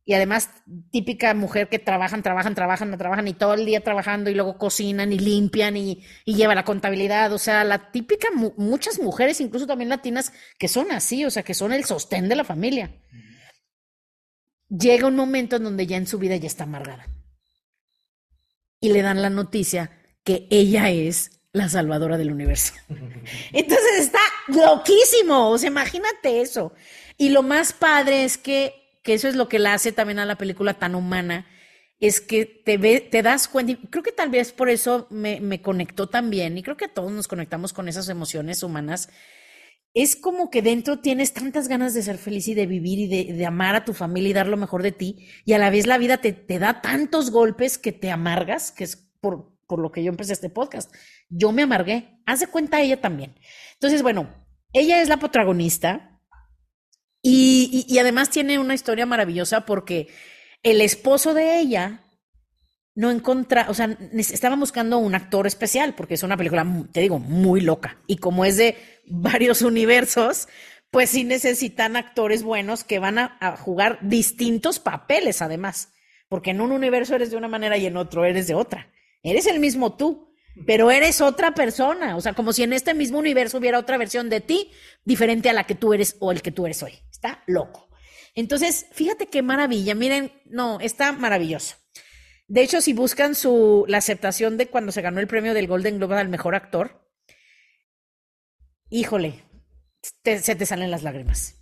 y 0.05 0.13
además 0.13 0.49
típica 0.91 1.33
mujer 1.33 1.69
que 1.69 1.79
trabajan, 1.79 2.23
trabajan, 2.23 2.55
trabajan, 2.55 2.97
trabajan 2.97 3.27
y 3.27 3.33
todo 3.33 3.53
el 3.53 3.65
día 3.65 3.81
trabajando 3.81 4.29
y 4.29 4.33
luego 4.33 4.57
cocinan 4.57 5.13
y 5.13 5.19
limpian 5.19 5.77
y, 5.77 6.03
y 6.25 6.35
lleva 6.35 6.55
la 6.55 6.65
contabilidad, 6.65 7.31
o 7.31 7.37
sea, 7.37 7.63
la 7.63 7.91
típica, 7.91 8.27
muchas 8.57 8.99
mujeres, 8.99 9.39
incluso 9.39 9.65
también 9.65 9.89
latinas, 9.89 10.33
que 10.59 10.67
son 10.67 10.91
así, 10.91 11.23
o 11.23 11.31
sea, 11.31 11.43
que 11.43 11.53
son 11.53 11.71
el 11.71 11.85
sostén 11.85 12.27
de 12.27 12.35
la 12.35 12.43
familia. 12.43 12.91
Llega 14.67 15.07
un 15.07 15.15
momento 15.15 15.55
en 15.55 15.63
donde 15.63 15.87
ya 15.87 15.97
en 15.97 16.07
su 16.07 16.19
vida 16.19 16.35
ya 16.35 16.47
está 16.47 16.65
amargada 16.65 17.07
y 18.81 18.91
le 18.91 19.01
dan 19.01 19.21
la 19.21 19.29
noticia 19.29 19.91
que 20.25 20.47
ella 20.49 20.89
es 20.89 21.39
la 21.53 21.69
salvadora 21.69 22.17
del 22.17 22.31
universo. 22.31 22.73
Entonces 23.53 23.99
está 23.99 24.19
loquísimo, 24.47 25.49
o 25.49 25.57
sea, 25.57 25.69
imagínate 25.69 26.41
eso. 26.41 26.73
Y 27.17 27.29
lo 27.29 27.43
más 27.43 27.71
padre 27.71 28.25
es 28.25 28.37
que 28.37 28.82
que 29.03 29.13
eso 29.13 29.27
es 29.27 29.35
lo 29.35 29.49
que 29.49 29.59
la 29.59 29.73
hace 29.73 29.91
también 29.91 30.19
a 30.19 30.25
la 30.25 30.37
película 30.37 30.73
tan 30.75 30.95
humana, 30.95 31.45
es 31.99 32.19
que 32.19 32.45
te, 32.45 32.77
ve, 32.77 32.99
te 32.99 33.21
das 33.21 33.47
cuenta, 33.47 33.73
y 33.73 33.75
creo 33.75 34.03
que 34.03 34.11
tal 34.11 34.29
vez 34.29 34.51
por 34.51 34.69
eso 34.69 35.07
me, 35.09 35.39
me 35.39 35.61
conectó 35.61 36.09
también, 36.09 36.57
y 36.57 36.63
creo 36.63 36.77
que 36.77 36.87
todos 36.87 37.11
nos 37.11 37.27
conectamos 37.27 37.73
con 37.73 37.87
esas 37.87 38.09
emociones 38.09 38.63
humanas, 38.63 39.09
es 39.93 40.15
como 40.15 40.49
que 40.49 40.61
dentro 40.61 40.99
tienes 40.99 41.33
tantas 41.33 41.67
ganas 41.67 41.93
de 41.93 42.01
ser 42.01 42.17
feliz 42.17 42.47
y 42.47 42.55
de 42.55 42.65
vivir 42.65 42.99
y 42.99 43.07
de, 43.07 43.33
de, 43.33 43.45
amar 43.45 43.75
a 43.75 43.85
tu 43.85 43.93
familia 43.93 44.29
y 44.29 44.33
dar 44.33 44.47
lo 44.47 44.57
mejor 44.57 44.81
de 44.81 44.91
ti, 44.91 45.29
y 45.45 45.53
a 45.53 45.59
la 45.59 45.69
vez 45.69 45.85
la 45.85 45.97
vida 45.97 46.17
te, 46.17 46.33
te 46.33 46.59
da 46.59 46.81
tantos 46.81 47.29
golpes 47.29 47.77
que 47.77 47.91
te 47.91 48.09
amargas, 48.09 48.71
que 48.71 48.85
es 48.85 48.95
por, 49.21 49.53
por 49.67 49.79
lo 49.79 49.91
que 49.91 50.03
yo 50.03 50.09
empecé 50.09 50.33
este 50.33 50.49
podcast. 50.49 50.93
Yo 51.29 51.51
me 51.51 51.63
amargué, 51.63 52.19
hace 52.25 52.47
cuenta 52.47 52.81
ella 52.81 52.99
también. 53.01 53.35
Entonces, 53.73 54.01
bueno, 54.01 54.33
ella 54.73 55.01
es 55.01 55.09
la 55.09 55.17
protagonista, 55.17 56.12
y, 57.23 57.85
y, 57.87 57.97
además 57.99 58.29
tiene 58.29 58.59
una 58.59 58.73
historia 58.73 59.05
maravillosa 59.05 59.65
porque 59.65 60.09
el 60.61 60.81
esposo 60.81 61.33
de 61.33 61.59
ella 61.59 62.03
no 62.95 63.09
encontra, 63.09 63.67
o 63.69 63.73
sea, 63.73 63.97
estaba 64.13 64.55
buscando 64.55 64.97
un 64.97 65.15
actor 65.15 65.47
especial 65.47 65.95
porque 65.95 66.15
es 66.15 66.23
una 66.23 66.37
película, 66.37 66.67
te 66.91 66.99
digo, 66.99 67.19
muy 67.19 67.61
loca. 67.61 67.97
Y 68.07 68.17
como 68.17 68.45
es 68.45 68.57
de 68.57 68.77
varios 69.07 69.61
universos, 69.61 70.47
pues 70.91 71.11
sí 71.11 71.23
necesitan 71.23 71.95
actores 71.95 72.43
buenos 72.43 72.83
que 72.83 72.99
van 72.99 73.17
a 73.17 73.57
jugar 73.57 73.97
distintos 74.01 74.79
papeles 74.79 75.41
además. 75.41 75.93
Porque 76.29 76.51
en 76.51 76.61
un 76.61 76.71
universo 76.71 77.15
eres 77.15 77.31
de 77.31 77.37
una 77.37 77.47
manera 77.47 77.77
y 77.77 77.85
en 77.85 77.97
otro 77.97 78.25
eres 78.25 78.47
de 78.47 78.55
otra. 78.55 78.91
Eres 79.23 79.47
el 79.47 79.59
mismo 79.59 79.95
tú, 79.95 80.33
pero 80.67 80.91
eres 80.91 81.21
otra 81.21 81.53
persona, 81.55 82.15
o 82.15 82.21
sea, 82.21 82.33
como 82.33 82.53
si 82.53 82.63
en 82.63 82.73
este 82.73 82.93
mismo 82.93 83.19
universo 83.19 83.57
hubiera 83.57 83.79
otra 83.79 83.97
versión 83.97 84.29
de 84.29 84.41
ti 84.41 84.69
diferente 85.05 85.49
a 85.49 85.53
la 85.53 85.65
que 85.65 85.75
tú 85.75 85.93
eres 85.93 86.17
o 86.19 86.31
el 86.31 86.41
que 86.41 86.51
tú 86.51 86.65
eres 86.65 86.83
hoy. 86.83 86.93
Está 87.23 87.41
loco. 87.47 87.87
Entonces, 88.35 88.87
fíjate 88.91 89.27
qué 89.27 89.41
maravilla. 89.41 89.95
Miren, 89.95 90.33
no, 90.45 90.81
está 90.81 91.13
maravilloso. 91.13 91.77
De 92.49 92.61
hecho, 92.61 92.81
si 92.81 92.91
buscan 92.91 93.33
su 93.33 93.85
la 93.87 93.99
aceptación 93.99 94.57
de 94.57 94.67
cuando 94.67 94.91
se 94.91 95.01
ganó 95.01 95.21
el 95.21 95.27
premio 95.27 95.53
del 95.53 95.67
Golden 95.67 95.99
Globe 95.99 96.17
al 96.17 96.27
mejor 96.27 96.53
actor, 96.53 97.07
híjole, 98.89 99.41
se 100.01 100.55
te 100.55 100.65
salen 100.65 100.91
las 100.91 101.03
lágrimas. 101.03 101.61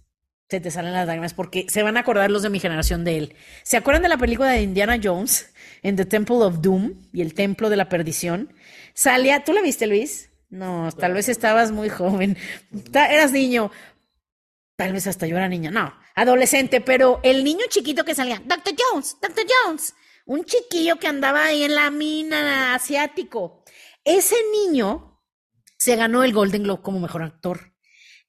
Se 0.50 0.60
te 0.60 0.72
salen 0.72 0.94
las 0.94 1.06
lágrimas 1.06 1.36
porque 1.36 1.68
se 1.70 1.84
van 1.84 1.96
a 1.96 2.00
acordar 2.00 2.32
los 2.32 2.42
de 2.42 2.50
mi 2.50 2.60
generación 2.60 3.04
de 3.04 3.18
él. 3.20 3.36
¿Se 3.62 3.78
acuerdan 3.78 4.02
de 4.02 4.10
la 4.10 4.18
película 4.18 4.50
de 4.50 4.64
Indiana 4.64 5.00
Jones 5.02 5.54
en 5.84 5.96
The 5.96 6.06
Temple 6.06 6.38
of 6.38 6.62
Doom 6.62 7.10
y 7.14 7.22
el 7.22 7.36
Templo 7.36 7.70
de 7.70 7.78
la 7.78 7.88
Perdición? 7.88 8.52
Salía, 8.96 9.44
¿tú 9.44 9.54
la 9.54 9.62
viste, 9.62 9.86
Luis? 9.86 10.32
No, 10.52 10.90
tal 10.92 11.14
vez 11.14 11.30
estabas 11.30 11.72
muy 11.72 11.88
joven. 11.88 12.38
Eras 12.94 13.32
niño. 13.32 13.72
Tal 14.82 14.94
vez 14.94 15.06
hasta 15.06 15.28
yo 15.28 15.38
era 15.38 15.48
niña. 15.48 15.70
No, 15.70 15.94
adolescente, 16.16 16.82
pero 16.82 17.20
el 17.22 17.44
niño 17.44 17.66
chiquito 17.70 18.04
que 18.04 18.16
salía, 18.16 18.42
Dr. 18.44 18.74
Jones, 18.76 19.16
Dr. 19.22 19.46
Jones, 19.48 19.94
un 20.26 20.44
chiquillo 20.44 20.98
que 20.98 21.06
andaba 21.06 21.46
ahí 21.46 21.62
en 21.62 21.76
la 21.76 21.92
mina 21.92 22.74
asiático. 22.74 23.64
Ese 24.04 24.38
niño 24.52 25.22
se 25.78 25.96
ganó 25.96 26.24
el 26.24 26.34
Golden 26.34 26.64
Globe 26.64 26.82
como 26.82 27.00
mejor 27.00 27.22
actor. 27.22 27.76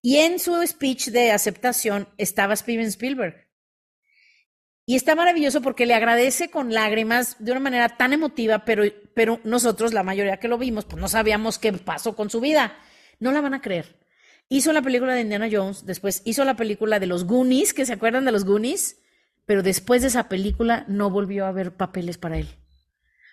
Y 0.03 0.19
en 0.19 0.38
su 0.38 0.62
speech 0.67 1.07
de 1.07 1.33
aceptación 1.33 2.07
estaba 2.19 2.55
Steven 2.55 2.88
Spielberg. 2.88 3.49
Y 4.85 4.97
está 4.97 5.15
maravilloso 5.15 5.62
porque 5.62 5.87
le 5.87 5.95
agradece 5.95 6.51
con 6.51 6.75
lágrimas 6.75 7.37
de 7.38 7.53
una 7.53 7.61
manera 7.61 7.97
tan 7.97 8.12
emotiva, 8.12 8.67
pero, 8.67 8.85
pero 9.15 9.41
nosotros, 9.43 9.95
la 9.95 10.03
mayoría 10.03 10.37
que 10.37 10.49
lo 10.49 10.59
vimos, 10.59 10.85
pues 10.85 11.01
no 11.01 11.09
sabíamos 11.09 11.59
qué 11.59 11.73
pasó 11.73 12.15
con 12.15 12.29
su 12.29 12.43
vida. 12.43 12.77
No 13.21 13.33
la 13.33 13.41
van 13.41 13.55
a 13.55 13.62
creer. 13.62 14.02
Hizo 14.53 14.75
la 14.75 14.83
película 14.83 15.15
de 15.15 15.23
Indiana 15.23 15.49
Jones, 15.51 15.87
después 15.87 16.21
hizo 16.27 16.45
la 16.45 16.57
película 16.57 17.01
de 17.01 17.07
los 17.07 17.25
Goonies, 17.25 17.73
que 17.73 17.87
se 17.87 17.95
acuerdan 17.95 18.27
de 18.27 18.33
los 18.33 18.45
Goonies, 18.45 18.99
pero 19.47 19.62
después 19.62 20.03
de 20.03 20.09
esa 20.09 20.29
película 20.29 20.85
no 20.88 21.09
volvió 21.09 21.47
a 21.47 21.49
haber 21.49 21.75
papeles 21.75 22.19
para 22.19 22.37
él. 22.37 22.49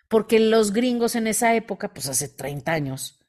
Porque 0.08 0.40
los 0.40 0.72
gringos 0.72 1.18
en 1.18 1.28
esa 1.28 1.54
época, 1.56 1.94
pues 1.94 2.08
hace 2.08 2.30
30 2.30 2.72
años, 2.72 3.20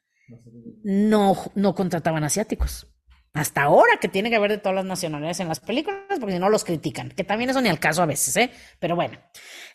no, 0.85 1.35
no 1.55 1.75
contrataban 1.75 2.23
asiáticos. 2.23 2.87
Hasta 3.33 3.63
ahora 3.63 3.97
que 4.01 4.09
tiene 4.09 4.29
que 4.29 4.35
haber 4.35 4.51
de 4.51 4.57
todas 4.57 4.75
las 4.75 4.83
nacionalidades 4.83 5.39
en 5.39 5.47
las 5.47 5.61
películas, 5.61 6.01
porque 6.19 6.33
si 6.33 6.39
no 6.39 6.49
los 6.49 6.65
critican, 6.65 7.09
que 7.09 7.23
también 7.23 7.49
eso 7.49 7.61
ni 7.61 7.69
al 7.69 7.79
caso 7.79 8.01
a 8.01 8.05
veces, 8.05 8.35
¿eh? 8.35 8.51
Pero 8.77 8.97
bueno, 8.97 9.17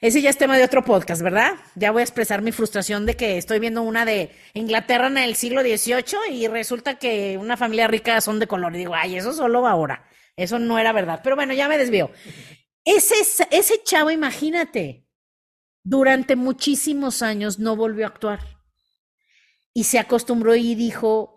ese 0.02 0.20
ya 0.20 0.28
es 0.28 0.36
tema 0.36 0.58
de 0.58 0.64
otro 0.64 0.84
podcast, 0.84 1.22
¿verdad? 1.22 1.54
Ya 1.74 1.90
voy 1.90 2.00
a 2.00 2.04
expresar 2.04 2.42
mi 2.42 2.52
frustración 2.52 3.06
de 3.06 3.16
que 3.16 3.38
estoy 3.38 3.58
viendo 3.58 3.80
una 3.80 4.04
de 4.04 4.30
Inglaterra 4.52 5.06
en 5.06 5.16
el 5.16 5.36
siglo 5.36 5.62
XVIII 5.62 6.34
y 6.34 6.48
resulta 6.48 6.98
que 6.98 7.38
una 7.38 7.56
familia 7.56 7.88
rica 7.88 8.20
son 8.20 8.38
de 8.38 8.46
color. 8.46 8.74
Y 8.74 8.78
digo, 8.78 8.94
ay, 8.94 9.16
eso 9.16 9.32
solo 9.32 9.66
ahora. 9.66 10.06
Eso 10.36 10.58
no 10.58 10.78
era 10.78 10.92
verdad. 10.92 11.20
Pero 11.24 11.34
bueno, 11.34 11.54
ya 11.54 11.66
me 11.66 11.78
desvío. 11.78 12.10
Ese, 12.84 13.14
ese 13.50 13.82
chavo, 13.82 14.10
imagínate, 14.10 15.06
durante 15.82 16.36
muchísimos 16.36 17.22
años 17.22 17.58
no 17.58 17.74
volvió 17.74 18.04
a 18.04 18.08
actuar. 18.08 18.40
Y 19.72 19.84
se 19.84 19.98
acostumbró 19.98 20.54
y 20.54 20.74
dijo, 20.74 21.36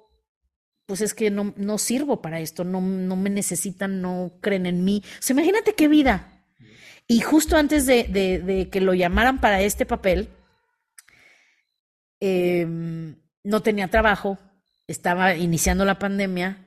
pues 0.90 1.02
es 1.02 1.14
que 1.14 1.30
no, 1.30 1.54
no 1.56 1.78
sirvo 1.78 2.20
para 2.20 2.40
esto, 2.40 2.64
no, 2.64 2.82
no 2.82 3.16
me 3.16 3.30
necesitan, 3.30 4.02
no 4.02 4.40
creen 4.42 4.66
en 4.66 4.84
mí. 4.84 5.04
O 5.06 5.22
sea, 5.22 5.36
imagínate 5.36 5.76
qué 5.76 5.88
vida. 5.88 6.42
Y 7.08 7.20
justo 7.20 7.58
antes 7.58 7.86
de, 7.86 8.06
de, 8.06 8.70
que 8.72 8.82
lo 8.82 8.96
llamaran 8.96 9.40
para 9.40 9.62
este 9.62 9.86
papel, 9.86 10.30
em, 12.20 13.18
no 13.44 13.62
tenía 13.62 13.88
trabajo, 13.90 14.40
estaba 14.88 15.36
iniciando 15.36 15.86
la 15.86 16.00
pandemia. 16.00 16.66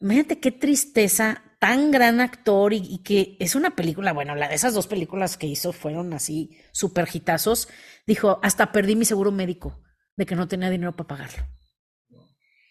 Imagínate 0.00 0.40
qué 0.40 0.50
tristeza, 0.50 1.44
tan 1.60 1.92
gran 1.92 2.18
actor 2.18 2.72
y, 2.72 2.98
que 3.04 3.36
es 3.38 3.54
una 3.54 3.76
película, 3.76 4.12
bueno, 4.12 4.34
la, 4.34 4.46
esas 4.46 4.74
dos 4.74 4.88
películas 4.88 5.36
que 5.36 5.46
hizo 5.46 5.72
fueron 5.72 6.12
así 6.14 6.58
súper 6.72 7.08
hitazos. 7.12 7.68
Dijo, 8.08 8.40
hasta 8.42 8.72
perdí 8.72 8.96
mi 8.96 9.04
seguro 9.04 9.30
médico 9.30 9.80
de 10.16 10.26
que 10.26 10.34
no 10.34 10.48
tenía 10.48 10.68
dinero 10.68 10.96
para 10.96 11.06
pagarlo. 11.06 11.59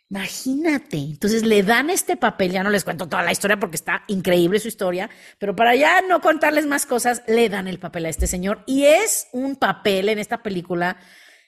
Imagínate. 0.10 0.98
Entonces 0.98 1.44
le 1.44 1.62
dan 1.62 1.90
este 1.92 2.18
papel, 2.18 2.52
ya 2.52 2.64
no 2.64 2.72
les 2.72 2.84
cuento 2.84 3.08
toda 3.08 3.22
la 3.22 3.32
historia 3.32 3.60
porque 3.60 3.76
está 3.76 4.04
increíble 4.08 4.60
su 4.60 4.68
historia, 4.68 5.10
pero 5.38 5.56
para 5.56 5.76
ya 5.76 6.02
no 6.02 6.20
contarles 6.20 6.66
más 6.66 6.88
cosas, 6.88 7.22
le 7.28 7.48
dan 7.48 7.68
el 7.68 7.80
papel 7.80 8.06
a 8.06 8.10
este 8.10 8.26
señor 8.26 8.64
y 8.66 8.86
es 8.86 9.28
un 9.34 9.56
papel 9.56 10.10
en 10.10 10.18
esta 10.18 10.42
película, 10.42 10.98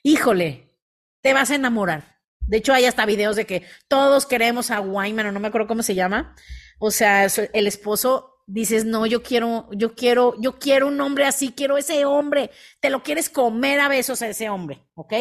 híjole, 0.04 0.78
te 1.22 1.34
vas 1.34 1.50
a 1.50 1.56
enamorar. 1.56 2.20
De 2.40 2.58
hecho, 2.58 2.74
hay 2.74 2.86
hasta 2.86 3.06
videos 3.06 3.36
de 3.36 3.46
que 3.46 3.64
todos 3.88 4.26
queremos 4.26 4.70
a 4.70 4.82
Wyman, 4.82 5.28
o 5.28 5.32
no 5.32 5.40
me 5.40 5.48
acuerdo 5.48 5.68
cómo 5.68 5.84
se 5.84 5.96
llama. 5.96 6.36
O 6.80 6.92
sea, 6.92 7.26
el 7.26 7.68
esposo 7.68 8.44
dices, 8.46 8.86
no, 8.86 9.06
yo 9.06 9.24
quiero, 9.24 9.70
yo 9.72 9.96
quiero, 9.96 10.36
yo 10.40 10.60
quiero 10.60 10.88
un 10.88 11.00
hombre 11.02 11.26
así, 11.26 11.54
quiero 11.56 11.78
ese 11.78 12.06
hombre. 12.06 12.52
Te 12.80 12.90
lo 12.90 13.04
quieres 13.04 13.30
comer 13.30 13.80
a 13.80 13.88
besos 13.88 14.22
a 14.22 14.28
ese 14.28 14.50
hombre, 14.50 14.84
¿ok? 14.96 15.14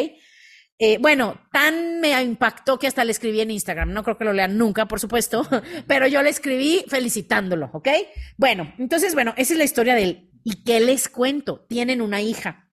Eh, 0.82 0.96
bueno, 0.98 1.38
tan 1.52 2.00
me 2.00 2.18
impactó 2.22 2.78
que 2.78 2.86
hasta 2.86 3.04
le 3.04 3.12
escribí 3.12 3.42
en 3.42 3.50
Instagram. 3.50 3.92
No 3.92 4.02
creo 4.02 4.16
que 4.16 4.24
lo 4.24 4.32
lean 4.32 4.56
nunca, 4.56 4.88
por 4.88 4.98
supuesto, 4.98 5.46
pero 5.86 6.06
yo 6.06 6.22
le 6.22 6.30
escribí 6.30 6.86
felicitándolo, 6.88 7.68
¿ok? 7.74 7.88
Bueno, 8.38 8.72
entonces, 8.78 9.12
bueno, 9.12 9.34
esa 9.36 9.52
es 9.52 9.58
la 9.58 9.64
historia 9.64 9.94
de 9.94 10.04
él. 10.04 10.30
¿Y 10.42 10.64
qué 10.64 10.80
les 10.80 11.10
cuento? 11.10 11.66
Tienen 11.68 12.00
una 12.00 12.22
hija. 12.22 12.70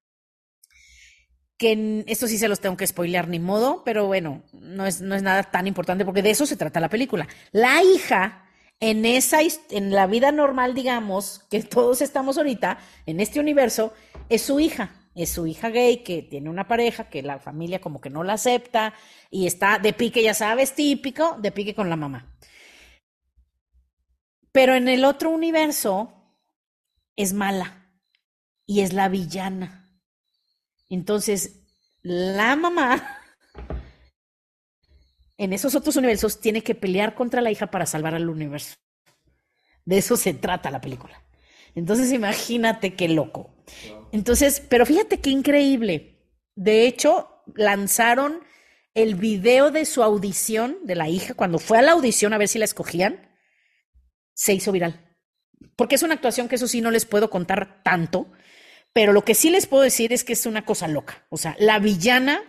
Que 1.57 2.05
esto 2.07 2.29
sí 2.29 2.37
se 2.37 2.47
los 2.47 2.61
tengo 2.61 2.77
que 2.77 2.87
spoilear 2.87 3.27
ni 3.27 3.39
modo, 3.39 3.83
pero 3.83 4.05
bueno, 4.05 4.43
no 4.53 4.85
es, 4.85 5.01
no 5.01 5.13
es 5.13 5.21
nada 5.21 5.43
tan 5.43 5.67
importante 5.67 6.05
porque 6.05 6.21
de 6.21 6.29
eso 6.29 6.45
se 6.45 6.55
trata 6.55 6.79
la 6.79 6.87
película. 6.87 7.27
La 7.51 7.83
hija, 7.83 8.45
en 8.79 9.03
esa, 9.03 9.39
en 9.69 9.91
la 9.91 10.07
vida 10.07 10.31
normal, 10.31 10.75
digamos, 10.75 11.41
que 11.49 11.61
todos 11.61 12.01
estamos 12.01 12.37
ahorita, 12.37 12.77
en 13.05 13.19
este 13.19 13.41
universo, 13.41 13.93
es 14.29 14.43
su 14.43 14.61
hija 14.61 14.91
es 15.23 15.31
su 15.31 15.47
hija 15.47 15.69
gay 15.69 16.03
que 16.03 16.21
tiene 16.21 16.49
una 16.49 16.67
pareja 16.67 17.09
que 17.09 17.23
la 17.23 17.39
familia 17.39 17.81
como 17.81 17.99
que 17.99 18.11
no 18.11 18.23
la 18.23 18.33
acepta 18.33 18.93
y 19.31 19.47
está 19.47 19.79
de 19.79 19.91
pique, 19.93 20.21
ya 20.21 20.35
sabes, 20.35 20.75
típico, 20.75 21.37
de 21.39 21.51
pique 21.51 21.73
con 21.73 21.89
la 21.89 21.95
mamá. 21.95 22.37
Pero 24.51 24.75
en 24.75 24.87
el 24.87 25.03
otro 25.05 25.31
universo 25.31 26.35
es 27.15 27.33
mala 27.33 27.91
y 28.67 28.81
es 28.81 28.93
la 28.93 29.09
villana. 29.09 29.89
Entonces, 30.87 31.63
la 32.03 32.55
mamá 32.55 33.19
en 35.37 35.51
esos 35.51 35.73
otros 35.73 35.95
universos 35.95 36.39
tiene 36.39 36.61
que 36.61 36.75
pelear 36.75 37.15
contra 37.15 37.41
la 37.41 37.49
hija 37.49 37.71
para 37.71 37.87
salvar 37.87 38.13
al 38.13 38.29
universo. 38.29 38.75
De 39.83 39.97
eso 39.97 40.15
se 40.15 40.35
trata 40.35 40.69
la 40.69 40.81
película. 40.81 41.26
Entonces, 41.75 42.11
imagínate 42.11 42.95
qué 42.95 43.07
loco. 43.09 43.53
Entonces, 44.11 44.61
pero 44.67 44.85
fíjate 44.85 45.19
qué 45.19 45.29
increíble. 45.29 46.17
De 46.55 46.87
hecho, 46.87 47.43
lanzaron 47.55 48.41
el 48.93 49.15
video 49.15 49.69
de 49.69 49.85
su 49.85 50.01
audición 50.01 50.79
de 50.83 50.95
la 50.95 51.07
hija, 51.07 51.35
cuando 51.35 51.59
fue 51.59 51.77
a 51.77 51.83
la 51.83 51.91
audición 51.91 52.33
a 52.33 52.37
ver 52.37 52.47
si 52.47 52.57
la 52.57 52.65
escogían, 52.65 53.29
se 54.33 54.53
hizo 54.53 54.71
viral. 54.71 55.15
Porque 55.75 55.95
es 55.95 56.03
una 56.03 56.15
actuación 56.15 56.47
que 56.47 56.55
eso 56.55 56.67
sí 56.67 56.81
no 56.81 56.89
les 56.89 57.05
puedo 57.05 57.29
contar 57.29 57.83
tanto, 57.83 58.31
pero 58.93 59.13
lo 59.13 59.23
que 59.23 59.35
sí 59.35 59.49
les 59.51 59.67
puedo 59.67 59.83
decir 59.83 60.13
es 60.13 60.23
que 60.23 60.33
es 60.33 60.45
una 60.47 60.65
cosa 60.65 60.87
loca. 60.87 61.25
O 61.29 61.37
sea, 61.37 61.55
la 61.59 61.77
villana 61.77 62.41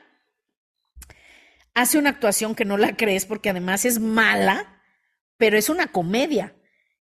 hace 1.74 1.98
una 1.98 2.10
actuación 2.10 2.54
que 2.54 2.64
no 2.64 2.76
la 2.76 2.96
crees 2.96 3.26
porque 3.26 3.50
además 3.50 3.84
es 3.84 4.00
mala, 4.00 4.82
pero 5.36 5.58
es 5.58 5.68
una 5.68 5.88
comedia. 5.88 6.54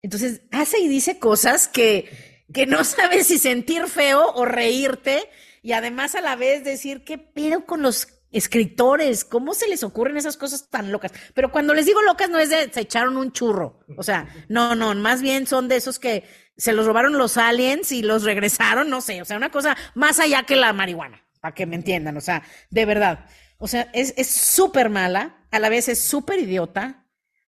Entonces 0.07 0.39
hace 0.51 0.79
y 0.79 0.87
dice 0.87 1.19
cosas 1.19 1.67
que, 1.67 2.45
que 2.53 2.65
no 2.65 2.81
sabes 2.85 3.27
si 3.27 3.37
sentir 3.37 3.87
feo 3.87 4.31
o 4.35 4.45
reírte 4.45 5.29
y 5.61 5.73
además 5.73 6.15
a 6.15 6.21
la 6.21 6.37
vez 6.37 6.63
decir, 6.63 7.03
¿qué 7.03 7.17
pedo 7.17 7.65
con 7.65 7.81
los 7.81 8.07
escritores? 8.31 9.25
¿Cómo 9.25 9.53
se 9.53 9.67
les 9.67 9.83
ocurren 9.83 10.15
esas 10.15 10.37
cosas 10.37 10.69
tan 10.69 10.93
locas? 10.93 11.11
Pero 11.33 11.51
cuando 11.51 11.73
les 11.73 11.85
digo 11.85 12.01
locas 12.03 12.29
no 12.29 12.39
es 12.39 12.49
de 12.49 12.71
se 12.71 12.79
echaron 12.79 13.17
un 13.17 13.33
churro, 13.33 13.81
o 13.97 14.03
sea, 14.03 14.29
no, 14.47 14.75
no, 14.75 14.95
más 14.95 15.21
bien 15.21 15.45
son 15.45 15.67
de 15.67 15.75
esos 15.75 15.99
que 15.99 16.23
se 16.55 16.71
los 16.71 16.85
robaron 16.85 17.17
los 17.17 17.35
aliens 17.35 17.91
y 17.91 18.01
los 18.01 18.23
regresaron, 18.23 18.89
no 18.89 19.01
sé, 19.01 19.21
o 19.21 19.25
sea, 19.25 19.35
una 19.35 19.51
cosa 19.51 19.75
más 19.93 20.21
allá 20.21 20.43
que 20.43 20.55
la 20.55 20.71
marihuana, 20.71 21.21
para 21.41 21.53
que 21.53 21.65
me 21.65 21.75
entiendan, 21.75 22.15
o 22.15 22.21
sea, 22.21 22.43
de 22.69 22.85
verdad. 22.85 23.25
O 23.57 23.67
sea, 23.67 23.89
es 23.91 24.13
súper 24.29 24.89
mala, 24.89 25.45
a 25.51 25.59
la 25.59 25.67
vez 25.67 25.89
es 25.89 25.99
súper 25.99 26.39
idiota, 26.39 27.07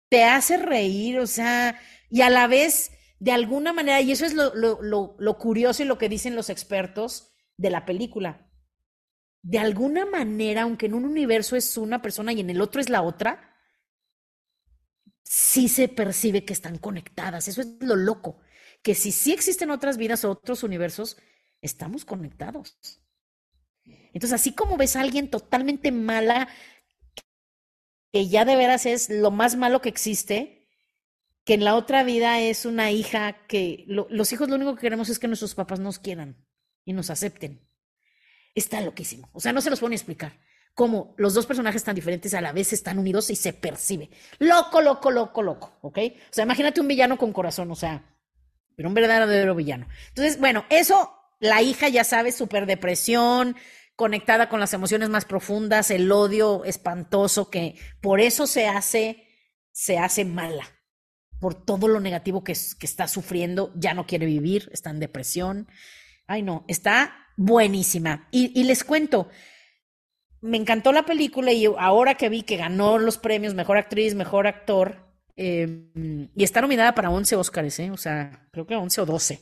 te 0.09 0.25
hace 0.25 0.57
reír, 0.57 1.21
o 1.21 1.27
sea, 1.29 1.79
y 2.11 2.23
a 2.23 2.31
la 2.31 2.46
vez 2.46 2.90
de 3.20 3.33
alguna 3.33 3.73
manera, 3.73 4.01
y 4.01 4.12
eso 4.12 4.25
es 4.25 4.35
lo, 4.35 5.38
curioso 5.38 5.83
y 5.83 5.87
lo 5.87 5.99
que 5.99 6.09
dicen 6.09 6.35
los 6.35 6.51
expertos 6.51 7.33
de 7.57 7.70
la 7.70 7.85
película, 7.85 8.51
de 9.42 9.59
alguna 9.59 10.07
manera, 10.07 10.62
aunque 10.62 10.87
en 10.87 10.94
un 10.94 11.05
universo 11.05 11.57
es 11.57 11.77
una 11.77 12.03
persona 12.03 12.33
y 12.33 12.40
en 12.40 12.51
el 12.51 12.61
otro 12.61 12.81
es 12.81 12.88
la 12.88 13.03
otra, 13.03 13.55
sí 15.23 15.68
se 15.68 15.88
percibe 15.88 16.44
que 16.44 16.53
están 16.53 16.79
conectadas. 16.79 17.46
Eso 17.46 17.61
es 17.61 17.68
lo 17.81 17.94
loco, 17.94 18.40
que 18.83 18.94
si 18.94 19.12
sí 19.12 19.33
existen 19.33 19.70
otras 19.70 19.96
vidas 19.96 20.25
o 20.25 20.31
otros 20.31 20.62
universos, 20.62 21.16
estamos 21.61 22.05
conectados. 22.05 22.79
Entonces, 24.12 24.33
así 24.33 24.55
como 24.55 24.77
ves 24.77 24.96
a 24.96 25.01
alguien 25.01 25.31
totalmente 25.31 25.92
mala, 25.92 26.49
que 28.12 28.29
ya 28.29 28.44
de 28.44 28.57
veras 28.57 28.87
es 28.87 29.09
lo 29.09 29.31
más 29.31 29.57
malo 29.57 29.81
que 29.81 29.88
existe, 29.88 30.60
que 31.44 31.55
en 31.55 31.64
la 31.64 31.74
otra 31.74 32.03
vida 32.03 32.40
es 32.40 32.64
una 32.64 32.90
hija 32.90 33.46
que 33.46 33.85
los 33.87 34.33
hijos 34.33 34.48
lo 34.48 34.57
único 34.57 34.74
que 34.74 34.83
queremos 34.83 35.09
es 35.09 35.18
que 35.18 35.26
nuestros 35.26 35.55
papás 35.55 35.81
nos 35.81 35.98
quieran 35.98 36.44
y 36.85 36.92
nos 36.92 37.11
acepten. 37.11 37.66
Está 38.55 38.81
loquísimo. 38.81 39.31
O 39.33 39.40
sea, 39.40 39.53
no 39.53 39.61
se 39.61 39.70
los 39.70 39.81
puedo 39.81 39.90
ni 39.90 39.96
explicar. 39.96 40.38
Cómo 40.74 41.14
los 41.18 41.35
dos 41.35 41.46
personajes 41.46 41.83
tan 41.83 41.94
diferentes 41.94 42.35
a 42.35 42.40
la 42.40 42.53
vez 42.53 42.72
están 42.72 42.98
unidos 42.98 43.31
y 43.31 43.37
se 43.37 43.53
percibe. 43.53 44.11
Loco, 44.38 44.81
loco, 44.81 45.11
loco, 45.11 45.42
loco. 45.42 45.79
¿Ok? 45.83 45.98
O 45.98 46.33
sea, 46.33 46.44
imagínate 46.44 46.81
un 46.81 46.88
villano 46.88 47.18
con 47.18 47.33
corazón, 47.33 47.70
o 47.70 47.74
sea, 47.74 48.16
pero 48.76 48.88
un 48.88 48.94
verdadero 48.94 49.55
villano. 49.55 49.88
Entonces, 50.09 50.38
bueno, 50.38 50.64
eso, 50.70 51.12
la 51.38 51.62
hija 51.62 51.88
ya 51.88 52.05
sabe, 52.05 52.33
súper 52.33 52.66
depresión, 52.66 53.57
conectada 53.96 54.48
con 54.48 54.61
las 54.61 54.72
emociones 54.72 55.09
más 55.09 55.24
profundas, 55.24 55.90
el 55.90 56.11
odio 56.12 56.64
espantoso 56.64 57.50
que 57.50 57.76
por 58.00 58.20
eso 58.20 58.46
se 58.46 58.68
hace, 58.68 59.26
se 59.72 59.98
hace 59.98 60.24
mala 60.24 60.80
por 61.40 61.55
todo 61.55 61.88
lo 61.88 62.00
negativo 62.00 62.44
que, 62.44 62.53
está 62.53 63.09
sufriendo, 63.09 63.72
ya 63.74 63.94
no 63.94 64.07
quiere 64.07 64.26
vivir, 64.26 64.68
está 64.72 64.90
en 64.90 65.00
depresión. 65.00 65.68
Ay, 66.26 66.42
no, 66.42 66.64
está 66.68 67.26
buenísima. 67.37 68.29
Y, 68.31 68.62
les 68.62 68.85
cuento, 68.85 69.29
me 70.42 70.59
encantó 70.59 70.92
la 70.92 71.07
película 71.07 71.50
y 71.53 71.64
ahora 71.64 72.14
que 72.14 72.29
vi 72.29 72.42
que 72.42 72.59
ganó 72.59 72.98
los 72.98 73.16
premios 73.16 73.55
Mejor 73.55 73.79
Actriz, 73.79 74.14
Mejor 74.14 74.46
Actor, 74.46 75.14
em, 75.37 76.29
y 76.37 76.44
está 76.44 76.61
nominada 76.61 76.94
para 76.94 77.11
11 77.11 77.37
Oscars, 77.37 77.81
¿eh? 77.81 77.90
o 77.90 77.96
sea, 77.96 78.46
creo 78.53 78.66
que 78.66 78.76
11 78.76 79.00
o 79.00 79.07
12. 79.07 79.40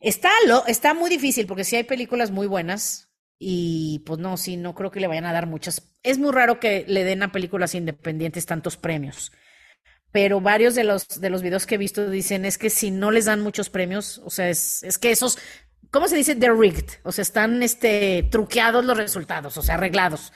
Está, 0.00 0.30
lo, 0.46 0.66
está 0.66 0.92
muy 0.92 1.08
difícil 1.08 1.46
porque 1.46 1.64
sí 1.64 1.76
hay 1.76 1.84
películas 1.84 2.30
muy 2.30 2.46
buenas 2.46 3.08
y 3.38 4.02
pues 4.06 4.18
no, 4.18 4.36
sí, 4.36 4.58
no 4.58 4.74
creo 4.74 4.90
que 4.90 5.00
le 5.00 5.06
vayan 5.06 5.26
a 5.26 5.32
dar 5.32 5.46
muchas. 5.46 5.94
Es 6.02 6.18
muy 6.18 6.32
raro 6.32 6.60
que 6.60 6.84
le 6.86 7.04
den 7.04 7.22
a 7.22 7.32
películas 7.32 7.74
independientes 7.74 8.44
tantos 8.44 8.76
premios 8.76 9.32
pero 10.12 10.40
varios 10.40 10.74
de 10.74 10.84
los, 10.84 11.20
de 11.20 11.30
los 11.30 11.42
videos 11.42 11.66
que 11.66 11.76
he 11.76 11.78
visto 11.78 12.08
dicen 12.10 12.44
es 12.44 12.58
que 12.58 12.70
si 12.70 12.90
no 12.90 13.10
les 13.10 13.26
dan 13.26 13.40
muchos 13.40 13.70
premios, 13.70 14.20
o 14.24 14.30
sea, 14.30 14.48
es, 14.48 14.82
es 14.82 14.98
que 14.98 15.10
esos, 15.10 15.38
¿cómo 15.90 16.08
se 16.08 16.16
dice? 16.16 16.34
They're 16.34 16.58
rigged, 16.58 16.88
o 17.04 17.12
sea, 17.12 17.22
están 17.22 17.62
este, 17.62 18.28
truqueados 18.30 18.84
los 18.84 18.96
resultados, 18.96 19.56
o 19.56 19.62
sea, 19.62 19.76
arreglados. 19.76 20.32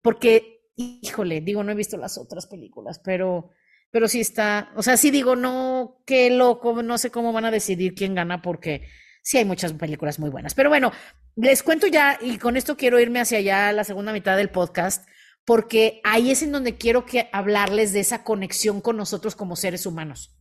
Porque, 0.00 0.64
híjole, 0.76 1.40
digo, 1.40 1.62
no 1.62 1.72
he 1.72 1.76
visto 1.76 1.96
las 1.96 2.18
otras 2.18 2.46
películas, 2.46 2.98
pero, 2.98 3.50
pero 3.90 4.08
sí 4.08 4.20
está, 4.20 4.72
o 4.74 4.82
sea, 4.82 4.96
sí 4.96 5.10
digo, 5.10 5.36
no, 5.36 6.02
qué 6.04 6.30
loco, 6.30 6.82
no 6.82 6.98
sé 6.98 7.10
cómo 7.10 7.32
van 7.32 7.44
a 7.44 7.52
decidir 7.52 7.94
quién 7.94 8.14
gana 8.16 8.42
porque 8.42 8.88
sí 9.22 9.38
hay 9.38 9.44
muchas 9.44 9.72
películas 9.72 10.18
muy 10.18 10.30
buenas. 10.30 10.54
Pero 10.54 10.68
bueno, 10.68 10.90
les 11.36 11.62
cuento 11.62 11.86
ya, 11.86 12.18
y 12.20 12.38
con 12.38 12.56
esto 12.56 12.76
quiero 12.76 12.98
irme 12.98 13.20
hacia 13.20 13.38
allá, 13.38 13.72
la 13.72 13.84
segunda 13.84 14.12
mitad 14.12 14.36
del 14.36 14.50
podcast 14.50 15.08
porque 15.44 16.00
ahí 16.04 16.30
es 16.30 16.42
en 16.42 16.52
donde 16.52 16.76
quiero 16.76 17.04
que 17.04 17.28
hablarles 17.32 17.92
de 17.92 18.00
esa 18.00 18.24
conexión 18.24 18.80
con 18.80 18.96
nosotros 18.96 19.34
como 19.34 19.56
seres 19.56 19.86
humanos. 19.86 20.36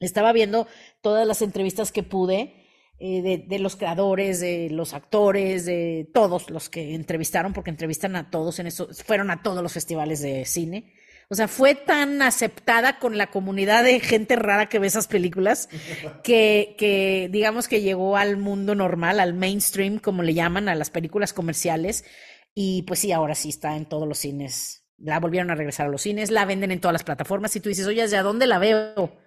Estaba 0.00 0.32
viendo 0.32 0.66
todas 1.00 1.26
las 1.26 1.42
entrevistas 1.42 1.92
que 1.92 2.02
pude 2.02 2.62
eh, 2.98 3.44
de, 3.48 3.58
los 3.58 3.76
creadores, 3.76 4.40
de 4.40 4.68
los 4.70 4.94
actores, 4.94 5.64
de 5.64 6.08
todos 6.14 6.50
los 6.50 6.70
que 6.70 6.94
entrevistaron, 6.94 7.52
porque 7.52 7.70
entrevistan 7.70 8.14
a 8.16 8.30
todos 8.30 8.58
en 8.58 8.68
eso, 8.68 8.88
fueron 8.92 9.30
a 9.30 9.42
todos 9.42 9.62
los 9.62 9.72
festivales 9.72 10.20
de 10.20 10.44
cine. 10.44 10.94
O 11.28 11.34
sea, 11.34 11.48
fue 11.48 11.74
tan 11.74 12.20
aceptada 12.20 12.98
con 12.98 13.16
la 13.16 13.28
comunidad 13.28 13.84
de 13.84 14.00
gente 14.00 14.36
rara 14.36 14.68
que 14.68 14.78
ve 14.78 14.86
esas 14.86 15.08
películas 15.08 15.68
que, 16.22 16.76
que 16.78 17.28
digamos 17.32 17.68
que 17.68 17.80
llegó 17.80 18.16
al 18.16 18.36
mundo 18.36 18.74
normal, 18.74 19.18
al 19.18 19.34
mainstream, 19.34 19.98
como 19.98 20.22
le 20.22 20.34
llaman, 20.34 20.68
a 20.68 20.74
las 20.74 20.90
películas 20.90 21.32
comerciales. 21.32 22.04
Y 22.54 22.82
pues 22.82 23.00
sí, 23.00 23.12
ahora 23.12 23.34
sí 23.34 23.48
está 23.48 23.76
en 23.76 23.86
todos 23.86 24.06
los 24.06 24.18
cines. 24.18 24.84
La 24.98 25.18
volvieron 25.20 25.50
a 25.50 25.54
regresar 25.54 25.86
a 25.86 25.90
los 25.90 26.02
cines, 26.02 26.30
la 26.30 26.44
venden 26.44 26.70
en 26.70 26.80
todas 26.80 26.92
las 26.92 27.04
plataformas. 27.04 27.56
Y 27.56 27.60
tú 27.60 27.68
dices, 27.68 27.86
oye, 27.86 28.06
¿de 28.06 28.18
dónde 28.18 28.46
la 28.46 28.58
veo? 28.58 29.18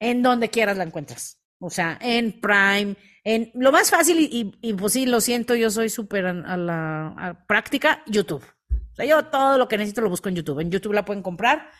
En 0.00 0.22
donde 0.22 0.50
quieras 0.50 0.76
la 0.76 0.84
encuentras. 0.84 1.38
O 1.58 1.70
sea, 1.70 1.98
en 2.00 2.40
Prime, 2.40 2.96
en 3.22 3.52
lo 3.54 3.70
más 3.70 3.90
fácil, 3.90 4.18
y, 4.18 4.58
y, 4.60 4.72
pues 4.72 4.94
sí, 4.94 5.06
lo 5.06 5.20
siento, 5.20 5.54
yo 5.54 5.70
soy 5.70 5.90
súper 5.90 6.26
a, 6.26 6.56
la 6.56 7.44
práctica, 7.46 8.02
YouTube. 8.06 8.42
O 8.42 8.94
sea, 8.96 9.04
yo 9.06 9.26
todo 9.26 9.58
lo 9.58 9.68
que 9.68 9.78
necesito 9.78 10.00
lo 10.00 10.10
busco 10.10 10.28
en 10.28 10.34
YouTube. 10.34 10.60
En 10.60 10.70
YouTube 10.70 10.92
la 10.92 11.04
pueden 11.04 11.22
comprar 11.22 11.70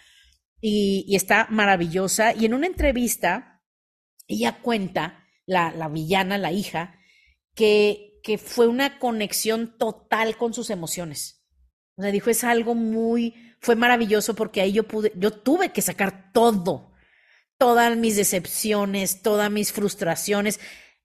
y, 0.60 1.04
y 1.08 1.16
está 1.16 1.48
maravillosa. 1.50 2.32
Y 2.32 2.44
en 2.44 2.54
una 2.54 2.68
entrevista, 2.68 3.62
ella 4.28 4.60
cuenta, 4.62 5.24
la, 5.46 5.72
la 5.72 5.88
villana, 5.88 6.38
la 6.38 6.52
hija, 6.52 6.94
que, 7.54 8.11
que 8.22 8.38
fue 8.38 8.66
una 8.68 8.98
conexión 8.98 9.76
total 9.76 10.36
con 10.36 10.54
sus 10.54 10.70
emociones. 10.70 11.44
O 11.96 12.02
sea, 12.02 12.10
dijo, 12.10 12.30
es 12.30 12.44
algo 12.44 12.74
muy, 12.74 13.34
fue 13.60 13.76
maravilloso 13.76 14.34
porque 14.34 14.60
ahí 14.60 14.72
yo 14.72 14.84
pude, 14.84 15.12
yo 15.16 15.32
tuve 15.32 15.72
que 15.72 15.82
sacar 15.82 16.32
todo, 16.32 16.92
todas 17.58 17.96
mis 17.96 18.16
decepciones, 18.16 19.22
todas 19.22 19.50
mis 19.50 19.72
frustraciones. 19.72 20.58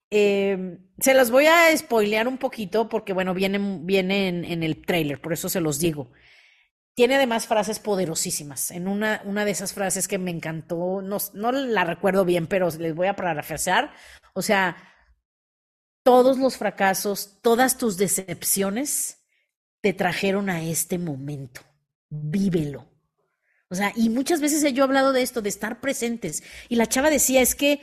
Eh, 0.10 0.80
se 1.00 1.14
las 1.14 1.30
voy 1.30 1.48
a 1.48 1.76
spoilear 1.76 2.28
un 2.28 2.38
poquito 2.38 2.88
porque, 2.88 3.14
bueno, 3.14 3.34
viene, 3.34 3.60
viene 3.82 4.30
en, 4.30 4.64
el 4.64 4.86
trailer, 4.86 5.20
por 5.22 5.34
eso 5.34 5.50
se 5.50 5.60
los 5.60 5.80
digo. 5.80 6.12
Tiene 6.96 7.16
además 7.16 7.46
frases 7.46 7.80
poderosísimas. 7.80 8.72
En 8.72 8.88
una, 8.88 9.22
una 9.26 9.46
de 9.46 9.52
esas 9.52 9.74
frases 9.74 10.08
que 10.08 10.18
me 10.18 10.32
encantó, 10.32 11.02
no, 11.02 11.18
no 11.34 11.52
la 11.52 11.84
recuerdo 11.84 12.26
bien, 12.26 12.48
pero 12.48 12.70
les 12.80 12.96
voy 12.96 13.08
a 13.08 13.16
parafrasear. 13.16 13.94
O 14.34 14.42
sea, 14.42 14.78
todos 16.08 16.38
los 16.38 16.56
fracasos, 16.56 17.38
todas 17.42 17.78
tus 17.78 17.98
decepciones 17.98 19.18
te 19.82 19.92
trajeron 19.92 20.50
a 20.50 20.64
este 20.64 20.98
momento. 20.98 21.60
Vívelo. 22.10 22.88
O 23.68 23.76
sea, 23.76 23.92
y 23.94 24.08
muchas 24.08 24.40
veces 24.40 24.64
yo 24.72 24.84
he 24.84 24.88
hablado 24.88 25.12
de 25.12 25.22
esto, 25.22 25.42
de 25.42 25.50
estar 25.50 25.82
presentes. 25.82 26.44
Y 26.70 26.78
la 26.78 26.88
chava 26.88 27.10
decía, 27.10 27.42
es 27.42 27.56
que 27.56 27.82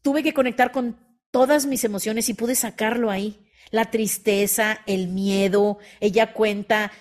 tuve 0.00 0.22
que 0.22 0.32
conectar 0.32 0.72
con 0.72 0.98
todas 1.30 1.66
mis 1.66 1.84
emociones 1.84 2.30
y 2.30 2.32
pude 2.32 2.54
sacarlo 2.54 3.10
ahí. 3.10 3.46
La 3.70 3.90
tristeza, 3.90 4.80
el 4.86 5.08
miedo, 5.08 5.76
ella 6.00 6.32
cuenta 6.32 6.92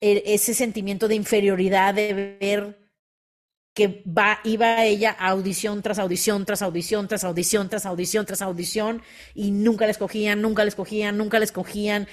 e, 0.00 0.22
ese 0.26 0.54
sentimiento 0.54 1.08
de 1.08 1.16
inferioridad 1.16 1.92
de 1.92 2.38
ver 2.38 2.87
que 3.78 4.02
va, 4.04 4.40
iba 4.42 4.84
ella 4.84 5.14
a 5.20 5.28
audición 5.28 5.82
tras 5.82 6.00
audición, 6.00 6.44
tras 6.44 6.62
audición, 6.62 7.06
tras 7.06 7.22
audición, 7.22 7.68
tras 7.68 7.86
audición, 7.86 8.26
tras 8.26 8.42
audición, 8.42 9.02
y 9.36 9.52
nunca 9.52 9.84
la 9.84 9.92
escogían, 9.92 10.42
nunca 10.42 10.64
la 10.64 10.68
escogían, 10.68 11.16
nunca 11.16 11.38
la 11.38 11.44
escogían. 11.44 12.08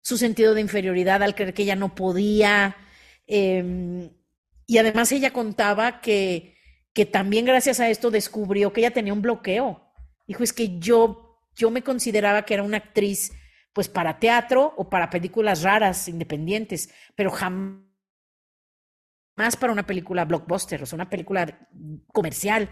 Su 0.00 0.16
sentido 0.16 0.54
de 0.54 0.62
inferioridad 0.62 1.22
al 1.22 1.34
creer 1.34 1.52
que 1.52 1.64
ella 1.64 1.76
no 1.76 1.94
podía. 1.94 2.78
Eh, 3.26 4.10
y 4.66 4.78
además 4.78 5.12
ella 5.12 5.34
contaba 5.34 6.00
que, 6.00 6.56
que 6.94 7.04
también 7.04 7.44
gracias 7.44 7.78
a 7.80 7.90
esto 7.90 8.10
descubrió 8.10 8.72
que 8.72 8.80
ella 8.80 8.94
tenía 8.94 9.12
un 9.12 9.20
bloqueo. 9.20 9.92
Dijo, 10.26 10.42
es 10.42 10.54
que 10.54 10.78
yo, 10.78 11.42
yo 11.54 11.70
me 11.70 11.82
consideraba 11.82 12.46
que 12.46 12.54
era 12.54 12.62
una 12.62 12.78
actriz 12.78 13.32
pues 13.74 13.90
para 13.90 14.18
teatro 14.18 14.72
o 14.78 14.88
para 14.88 15.10
películas 15.10 15.62
raras, 15.62 16.08
independientes, 16.08 16.88
pero 17.14 17.30
jamás 17.30 17.89
para 19.56 19.72
una 19.72 19.86
película 19.86 20.24
blockbuster, 20.24 20.82
o 20.82 20.86
sea, 20.86 20.96
una 20.96 21.10
película 21.10 21.68
comercial. 22.12 22.70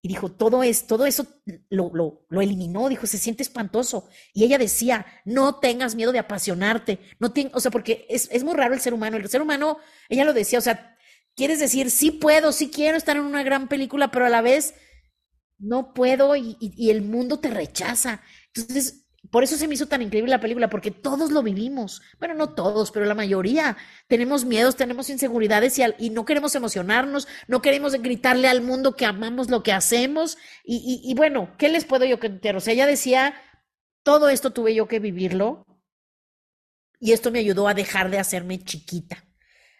Y 0.00 0.08
dijo, 0.08 0.30
todo, 0.30 0.62
es, 0.62 0.86
todo 0.86 1.06
eso 1.06 1.26
lo, 1.70 1.90
lo, 1.92 2.24
lo, 2.28 2.40
eliminó, 2.40 2.88
dijo, 2.88 3.06
se 3.06 3.18
siente 3.18 3.42
espantoso. 3.42 4.08
Y 4.32 4.44
ella 4.44 4.56
decía, 4.56 5.04
no 5.24 5.56
tengas 5.56 5.96
miedo 5.96 6.12
de 6.12 6.20
apasionarte, 6.20 7.00
no 7.18 7.32
o 7.52 7.60
sea, 7.60 7.72
porque 7.72 8.06
es, 8.08 8.28
es 8.30 8.44
muy 8.44 8.54
raro 8.54 8.74
el 8.74 8.80
ser 8.80 8.94
humano. 8.94 9.16
El 9.16 9.28
ser 9.28 9.42
humano, 9.42 9.78
ella 10.08 10.24
lo 10.24 10.32
decía, 10.32 10.60
o 10.60 10.62
sea, 10.62 10.96
quieres 11.34 11.58
decir, 11.58 11.90
sí 11.90 12.12
puedo, 12.12 12.52
sí 12.52 12.70
quiero 12.70 12.96
estar 12.96 13.16
en 13.16 13.24
una 13.24 13.42
gran 13.42 13.68
película, 13.68 14.10
pero 14.12 14.26
a 14.26 14.28
la 14.28 14.40
vez 14.40 14.74
no 15.58 15.92
puedo 15.94 16.36
y, 16.36 16.56
y, 16.60 16.72
y, 16.76 16.90
el 16.90 17.02
mundo 17.02 17.40
te 17.40 17.50
rechaza. 17.50 18.22
Entonces, 18.54 19.07
por 19.30 19.44
eso 19.44 19.56
se 19.56 19.68
me 19.68 19.74
hizo 19.74 19.86
tan 19.86 20.00
increíble 20.00 20.30
la 20.30 20.40
película, 20.40 20.70
porque 20.70 20.90
todos 20.90 21.30
lo 21.30 21.42
vivimos. 21.42 22.02
Bueno, 22.18 22.34
no 22.34 22.54
todos, 22.54 22.90
pero 22.90 23.04
la 23.04 23.14
mayoría. 23.14 23.76
Tenemos 24.06 24.44
miedos, 24.44 24.76
tenemos 24.76 25.10
inseguridades 25.10 25.78
y, 25.78 25.82
al, 25.82 25.96
no 26.12 26.24
queremos 26.24 26.54
emocionarnos, 26.54 27.28
no 27.46 27.60
queremos 27.60 27.92
gritarle 27.94 28.48
al 28.48 28.62
mundo 28.62 28.96
que 28.96 29.04
amamos 29.04 29.50
lo 29.50 29.62
que 29.62 29.72
hacemos. 29.72 30.38
Y, 30.64 31.02
y 31.04 31.14
bueno, 31.14 31.54
¿qué 31.58 31.68
les 31.68 31.84
puedo 31.84 32.04
yo 32.04 32.18
contar? 32.18 32.56
O 32.56 32.60
sea, 32.60 32.72
ella 32.72 32.86
decía, 32.86 33.34
todo 34.02 34.28
esto 34.30 34.52
tuve 34.52 34.74
yo 34.74 34.88
que 34.88 35.00
vivirlo 35.00 35.66
y 36.98 37.12
esto 37.12 37.30
me 37.30 37.40
ayudó 37.40 37.68
a 37.68 37.74
dejar 37.74 38.10
de 38.10 38.18
hacerme 38.18 38.58
chiquita 38.64 39.27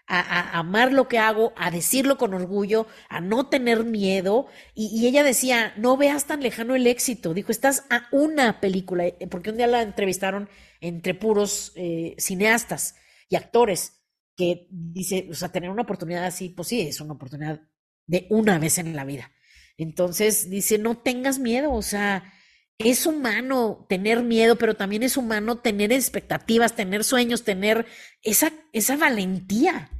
a, 0.08 0.58
amar 0.58 0.92
lo 0.92 1.06
que 1.06 1.18
hago, 1.18 1.52
a 1.56 1.70
decirlo 1.70 2.16
con 2.16 2.32
orgullo, 2.32 2.86
a 3.08 3.20
no 3.20 3.48
tener 3.48 3.84
miedo. 3.84 4.46
Y, 4.74 4.86
y, 4.86 5.06
ella 5.06 5.22
decía, 5.22 5.74
no 5.76 5.96
veas 5.96 6.26
tan 6.26 6.42
lejano 6.42 6.74
el 6.74 6.86
éxito. 6.86 7.34
Dijo, 7.34 7.52
estás 7.52 7.84
a 7.90 8.08
una 8.10 8.60
película, 8.60 9.06
eh, 9.06 9.28
porque 9.30 9.50
un 9.50 9.58
día 9.58 9.66
la 9.66 9.82
entrevistaron 9.82 10.48
entre 10.80 11.14
puros 11.14 11.72
eh, 11.76 12.14
cineastas 12.18 12.96
y 13.28 13.36
actores, 13.36 14.02
que 14.34 14.66
dice, 14.70 15.28
o 15.30 15.34
sea, 15.34 15.50
tener 15.50 15.68
una 15.68 15.82
oportunidad 15.82 16.24
así, 16.24 16.48
pues 16.48 16.68
sí, 16.68 16.80
es 16.80 17.00
una 17.00 17.14
oportunidad 17.14 17.60
de 18.06 18.26
una 18.30 18.58
vez 18.58 18.78
en 18.78 18.96
la 18.96 19.04
vida. 19.04 19.32
Entonces 19.76 20.48
dice, 20.48 20.78
no 20.78 20.96
tengas 20.98 21.38
miedo, 21.38 21.72
o 21.72 21.82
sea, 21.82 22.32
es 22.78 23.04
humano 23.04 23.84
tener 23.88 24.22
miedo, 24.22 24.56
pero 24.56 24.74
también 24.74 25.02
es 25.02 25.16
humano 25.16 25.58
tener 25.58 25.92
expectativas, 25.92 26.76
tener 26.76 27.04
sueños, 27.04 27.44
tener 27.44 27.86
esa, 28.22 28.52
esa 28.72 28.96
valentía 28.96 29.90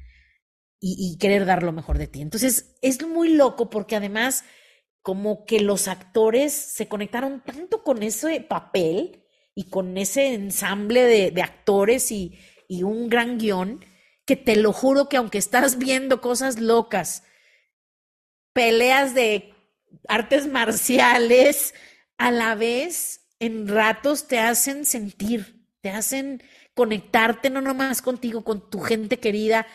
y, 0.81 1.19
querer 1.19 1.45
dar 1.45 1.63
lo 1.63 1.73
mejor 1.73 1.99
de 1.99 2.07
ti. 2.07 2.21
Entonces, 2.21 2.77
es 2.83 3.05
muy 3.07 3.31
loco 3.31 3.69
porque 3.69 3.97
además 3.97 4.45
como 5.03 5.45
que 5.45 5.61
los 5.61 5.89
actores 5.89 6.53
se 6.53 6.89
conectaron 6.89 7.43
tanto 7.45 7.83
con 7.83 8.03
ese 8.03 8.41
papel 8.41 9.25
y 9.55 9.71
con 9.71 9.97
ese 9.99 10.35
ensamble 10.35 11.05
de, 11.05 11.31
de 11.31 11.43
actores 11.43 12.13
y, 12.13 12.39
y 12.69 12.83
un 12.85 13.09
gran 13.09 13.39
guion, 13.39 13.85
que 14.25 14.37
te 14.37 14.57
lo 14.57 14.73
juro 14.73 15.09
que 15.09 15.17
aunque 15.17 15.39
estás 15.39 15.79
viendo 15.79 16.21
cosas 16.21 16.61
locas, 16.61 17.25
peleas 18.53 19.15
de 19.15 19.55
artes 20.07 20.47
marciales, 20.47 21.75
a 22.19 22.31
la 22.31 22.55
vez 22.55 23.27
en 23.39 23.69
ratos 23.69 24.29
te 24.29 24.39
hacen 24.39 24.85
sentir, 24.85 25.67
te 25.81 25.91
hacen 25.91 26.43
conectarte 26.75 27.51
no 27.51 27.61
nomás 27.61 28.03
contigo, 28.03 28.45
con 28.45 28.69
tu 28.69 28.81
gente 28.81 29.19
querida, 29.19 29.67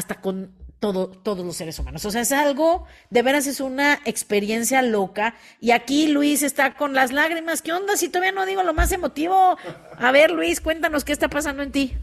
hasta 0.00 0.20
con 0.20 0.56
todo, 0.80 1.08
todos 1.08 1.44
los 1.44 1.56
seres 1.56 1.78
humanos. 1.78 2.04
O 2.06 2.10
sea, 2.10 2.22
es 2.22 2.32
algo, 2.32 2.86
de 3.10 3.22
veras 3.22 3.46
es 3.46 3.60
una 3.60 4.00
experiencia 4.06 4.82
loca. 4.82 5.34
Y 5.60 5.70
aquí 5.70 6.08
Luis 6.08 6.42
está 6.42 6.74
con 6.74 6.94
las 6.94 7.12
lágrimas. 7.12 7.62
¿Qué 7.62 7.72
onda 7.72 7.96
si 7.96 8.08
todavía 8.08 8.32
no 8.32 8.46
digo 8.46 8.62
lo 8.62 8.74
más 8.74 8.90
emotivo? 8.90 9.56
A 9.98 10.10
ver, 10.10 10.30
Luis, 10.30 10.60
cuéntanos 10.60 11.04
qué 11.04 11.12
está 11.12 11.28
pasando 11.28 11.62
en 11.62 11.70
ti. 11.70 11.94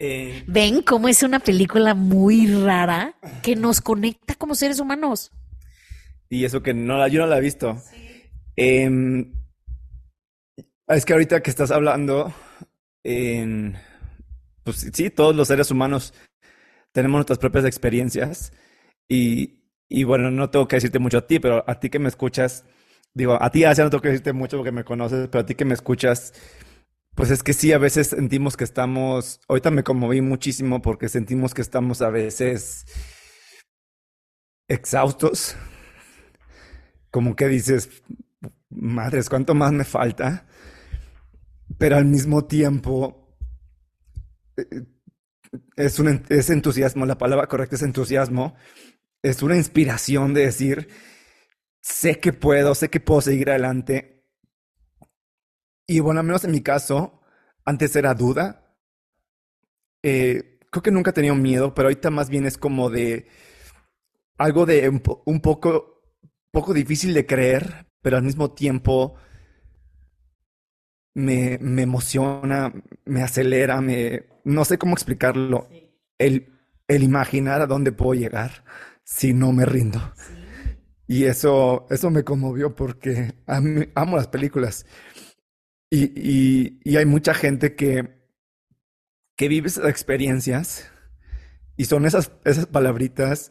Eh... 0.00 0.44
Ven 0.46 0.82
cómo 0.82 1.08
es 1.08 1.22
una 1.22 1.38
película 1.38 1.94
muy 1.94 2.46
rara 2.46 3.14
que 3.42 3.56
nos 3.56 3.80
conecta 3.80 4.34
como 4.34 4.54
seres 4.54 4.80
humanos. 4.80 5.30
Y 6.28 6.44
eso 6.44 6.62
que 6.62 6.74
no 6.74 6.98
la, 6.98 7.08
yo 7.08 7.20
no 7.20 7.26
la 7.26 7.38
he 7.38 7.40
visto. 7.40 7.80
Sí. 7.90 8.28
Eh, 8.56 9.30
es 10.88 11.04
que 11.04 11.12
ahorita 11.12 11.42
que 11.42 11.50
estás 11.50 11.70
hablando, 11.70 12.34
en 13.04 13.76
pues 14.68 14.90
sí, 14.92 15.10
todos 15.10 15.34
los 15.34 15.48
seres 15.48 15.70
humanos 15.70 16.12
tenemos 16.92 17.18
nuestras 17.18 17.38
propias 17.38 17.64
experiencias 17.64 18.52
y, 19.08 19.62
bueno, 20.04 20.30
no 20.30 20.50
tengo 20.50 20.68
que 20.68 20.76
decirte 20.76 20.98
mucho 20.98 21.18
a 21.18 21.26
ti, 21.26 21.38
pero 21.38 21.64
a 21.66 21.80
ti 21.80 21.88
que 21.88 21.98
me 21.98 22.08
escuchas, 22.08 22.64
digo, 23.14 23.42
a 23.42 23.50
ti 23.50 23.60
ya 23.60 23.70
no 23.70 23.90
tengo 23.90 24.02
que 24.02 24.08
decirte 24.08 24.32
mucho 24.34 24.58
porque 24.58 24.72
me 24.72 24.84
conoces, 24.84 25.28
pero 25.28 25.42
a 25.42 25.46
ti 25.46 25.54
que 25.54 25.64
me 25.64 25.72
escuchas, 25.74 26.34
pues 27.14 27.30
es 27.30 27.42
que 27.42 27.54
sí, 27.54 27.72
a 27.72 27.78
veces 27.78 28.08
sentimos 28.08 28.56
que 28.56 28.64
estamos, 28.64 29.40
ahorita 29.48 29.70
me 29.70 29.84
conmoví 29.84 30.20
muchísimo 30.20 30.82
porque 30.82 31.08
sentimos 31.08 31.54
que 31.54 31.62
estamos 31.62 32.02
a 32.02 32.10
veces 32.10 32.84
exhaustos, 34.68 35.56
como 37.10 37.34
que 37.36 37.48
dices, 37.48 38.02
madres, 38.68 39.30
¿cuánto 39.30 39.54
más 39.54 39.72
me 39.72 39.84
falta? 39.84 40.46
Pero 41.78 41.96
al 41.96 42.04
mismo 42.04 42.44
tiempo 42.44 43.27
es, 45.76 45.98
un, 45.98 46.24
es 46.28 46.50
entusiasmo, 46.50 47.06
la 47.06 47.18
palabra 47.18 47.46
correcta 47.46 47.76
es 47.76 47.82
entusiasmo, 47.82 48.54
es 49.22 49.42
una 49.42 49.56
inspiración 49.56 50.34
de 50.34 50.42
decir, 50.46 50.88
sé 51.82 52.20
que 52.20 52.32
puedo, 52.32 52.74
sé 52.74 52.90
que 52.90 53.00
puedo 53.00 53.20
seguir 53.20 53.50
adelante. 53.50 54.24
Y 55.86 56.00
bueno, 56.00 56.20
al 56.20 56.26
menos 56.26 56.44
en 56.44 56.50
mi 56.52 56.62
caso, 56.62 57.20
antes 57.64 57.96
era 57.96 58.14
duda. 58.14 58.76
Eh, 60.02 60.58
creo 60.70 60.82
que 60.82 60.90
nunca 60.90 61.12
tenido 61.12 61.34
miedo, 61.34 61.74
pero 61.74 61.88
ahorita 61.88 62.10
más 62.10 62.28
bien 62.30 62.46
es 62.46 62.58
como 62.58 62.90
de 62.90 63.26
algo 64.36 64.66
de 64.66 64.88
un, 64.88 65.02
un 65.26 65.40
poco, 65.40 66.02
poco 66.50 66.72
difícil 66.74 67.14
de 67.14 67.26
creer, 67.26 67.86
pero 68.02 68.16
al 68.16 68.22
mismo 68.22 68.52
tiempo 68.52 69.16
me, 71.14 71.58
me 71.60 71.82
emociona, 71.82 72.72
me 73.04 73.22
acelera, 73.22 73.80
me, 73.80 74.26
no 74.48 74.64
sé 74.64 74.78
cómo 74.78 74.94
explicarlo. 74.94 75.68
El, 76.18 76.52
el 76.88 77.02
imaginar 77.02 77.60
a 77.60 77.66
dónde 77.66 77.92
puedo 77.92 78.14
llegar 78.18 78.64
si 79.04 79.32
no 79.32 79.52
me 79.52 79.64
rindo. 79.64 80.12
Y 81.06 81.24
eso, 81.24 81.86
eso 81.90 82.10
me 82.10 82.24
conmovió 82.24 82.74
porque 82.74 83.34
amo 83.46 84.16
las 84.16 84.28
películas. 84.28 84.86
Y, 85.90 86.12
y, 86.14 86.80
y, 86.84 86.96
hay 86.96 87.06
mucha 87.06 87.32
gente 87.32 87.74
que, 87.74 88.26
que 89.36 89.48
vive 89.48 89.68
esas 89.68 89.88
experiencias 89.88 90.90
y 91.76 91.86
son 91.86 92.04
esas, 92.04 92.32
esas 92.44 92.66
palabritas, 92.66 93.50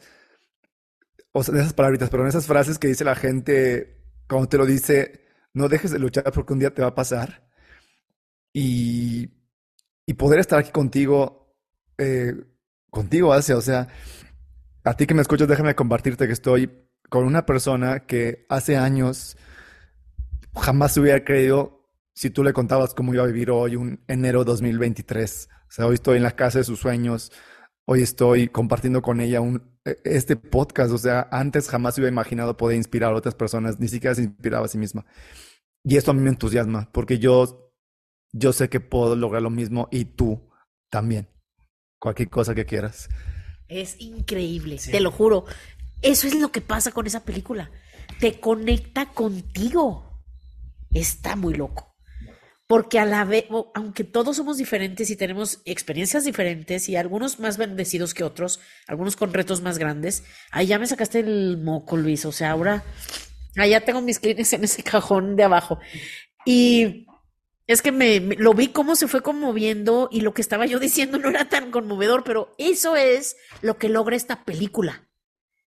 o 1.32 1.42
sea, 1.42 1.56
esas 1.56 1.74
palabritas, 1.74 2.10
pero 2.10 2.28
esas 2.28 2.46
frases 2.46 2.78
que 2.78 2.86
dice 2.86 3.02
la 3.02 3.16
gente 3.16 3.98
cuando 4.28 4.48
te 4.48 4.58
lo 4.58 4.66
dice, 4.66 5.26
no 5.52 5.68
dejes 5.68 5.90
de 5.90 5.98
luchar 5.98 6.30
porque 6.32 6.52
un 6.52 6.60
día 6.60 6.72
te 6.72 6.82
va 6.82 6.88
a 6.88 6.94
pasar. 6.94 7.48
Y, 8.52 9.37
y 10.08 10.14
poder 10.14 10.40
estar 10.40 10.58
aquí 10.58 10.70
contigo, 10.70 11.54
eh, 11.98 12.32
contigo, 12.88 13.34
Asia, 13.34 13.58
o 13.58 13.60
sea, 13.60 13.88
a 14.82 14.94
ti 14.94 15.06
que 15.06 15.12
me 15.12 15.20
escuchas, 15.20 15.46
déjame 15.46 15.74
compartirte 15.74 16.26
que 16.26 16.32
estoy 16.32 16.88
con 17.10 17.26
una 17.26 17.44
persona 17.44 18.06
que 18.06 18.46
hace 18.48 18.78
años 18.78 19.36
jamás 20.54 20.96
hubiera 20.96 21.22
creído 21.26 21.84
si 22.14 22.30
tú 22.30 22.42
le 22.42 22.54
contabas 22.54 22.94
cómo 22.94 23.12
iba 23.12 23.22
a 23.22 23.26
vivir 23.26 23.50
hoy, 23.50 23.76
un 23.76 24.02
enero 24.08 24.44
2023. 24.44 25.50
O 25.52 25.70
sea, 25.70 25.86
hoy 25.86 25.96
estoy 25.96 26.16
en 26.16 26.22
la 26.22 26.34
casa 26.34 26.56
de 26.56 26.64
sus 26.64 26.80
sueños, 26.80 27.30
hoy 27.84 28.00
estoy 28.00 28.48
compartiendo 28.48 29.02
con 29.02 29.20
ella 29.20 29.42
un, 29.42 29.78
e, 29.84 29.98
este 30.04 30.36
podcast. 30.36 30.90
O 30.90 30.98
sea, 30.98 31.28
antes 31.30 31.68
jamás 31.68 31.98
hubiera 31.98 32.10
imaginado 32.10 32.56
poder 32.56 32.78
inspirar 32.78 33.12
a 33.12 33.16
otras 33.16 33.34
personas, 33.34 33.78
ni 33.78 33.88
siquiera 33.88 34.14
se 34.14 34.22
inspiraba 34.22 34.64
a 34.64 34.68
sí 34.68 34.78
misma. 34.78 35.04
Y 35.84 35.98
esto 35.98 36.12
a 36.12 36.14
mí 36.14 36.22
me 36.22 36.30
entusiasma, 36.30 36.88
porque 36.92 37.18
yo, 37.18 37.67
yo 38.32 38.52
sé 38.52 38.68
que 38.68 38.80
puedo 38.80 39.16
lograr 39.16 39.42
lo 39.42 39.50
mismo 39.50 39.88
y 39.90 40.04
tú 40.04 40.50
también. 40.90 41.28
Cualquier 42.00 42.30
cosa 42.30 42.54
que 42.54 42.66
quieras. 42.66 43.08
Es 43.68 44.00
increíble, 44.00 44.78
te 44.78 45.00
lo 45.00 45.10
juro. 45.10 45.44
Eso 46.00 46.26
es 46.26 46.34
lo 46.34 46.52
que 46.52 46.60
pasa 46.60 46.92
con 46.92 47.06
esa 47.06 47.24
película. 47.24 47.70
Te 48.20 48.40
conecta 48.40 49.06
contigo. 49.06 50.22
Está 50.90 51.36
muy 51.36 51.54
loco. 51.54 51.96
Porque 52.66 52.98
a 52.98 53.06
la 53.06 53.24
vez, 53.24 53.46
aunque 53.74 54.04
todos 54.04 54.36
somos 54.36 54.58
diferentes 54.58 55.08
y 55.10 55.16
tenemos 55.16 55.62
experiencias 55.64 56.24
diferentes 56.24 56.88
y 56.88 56.96
algunos 56.96 57.40
más 57.40 57.56
bendecidos 57.56 58.12
que 58.12 58.24
otros, 58.24 58.60
algunos 58.86 59.16
con 59.16 59.32
retos 59.32 59.62
más 59.62 59.78
grandes, 59.78 60.22
ahí 60.50 60.66
ya 60.66 60.78
me 60.78 60.86
sacaste 60.86 61.20
el 61.20 61.58
moco, 61.58 61.96
Luis. 61.96 62.26
O 62.26 62.32
sea, 62.32 62.50
ahora 62.50 62.84
allá 63.56 63.84
tengo 63.84 64.02
mis 64.02 64.18
clines 64.18 64.52
en 64.52 64.64
ese 64.64 64.82
cajón 64.82 65.34
de 65.34 65.44
abajo. 65.44 65.78
Y 66.44 67.06
es 67.68 67.80
que 67.80 67.92
me, 67.92 68.18
lo 68.18 68.52
vi 68.52 68.68
cómo 68.68 68.96
se 68.96 69.06
fue 69.06 69.22
conmoviendo 69.22 70.08
y 70.10 70.22
lo 70.22 70.34
que 70.34 70.42
estaba 70.42 70.66
yo 70.66 70.80
diciendo 70.80 71.18
no 71.18 71.28
era 71.28 71.48
tan 71.48 71.70
conmovedor, 71.70 72.24
pero 72.24 72.56
eso 72.58 72.96
es 72.96 73.36
lo 73.62 73.78
que 73.78 73.88
logra 73.88 74.16
esta 74.16 74.44
película 74.44 75.08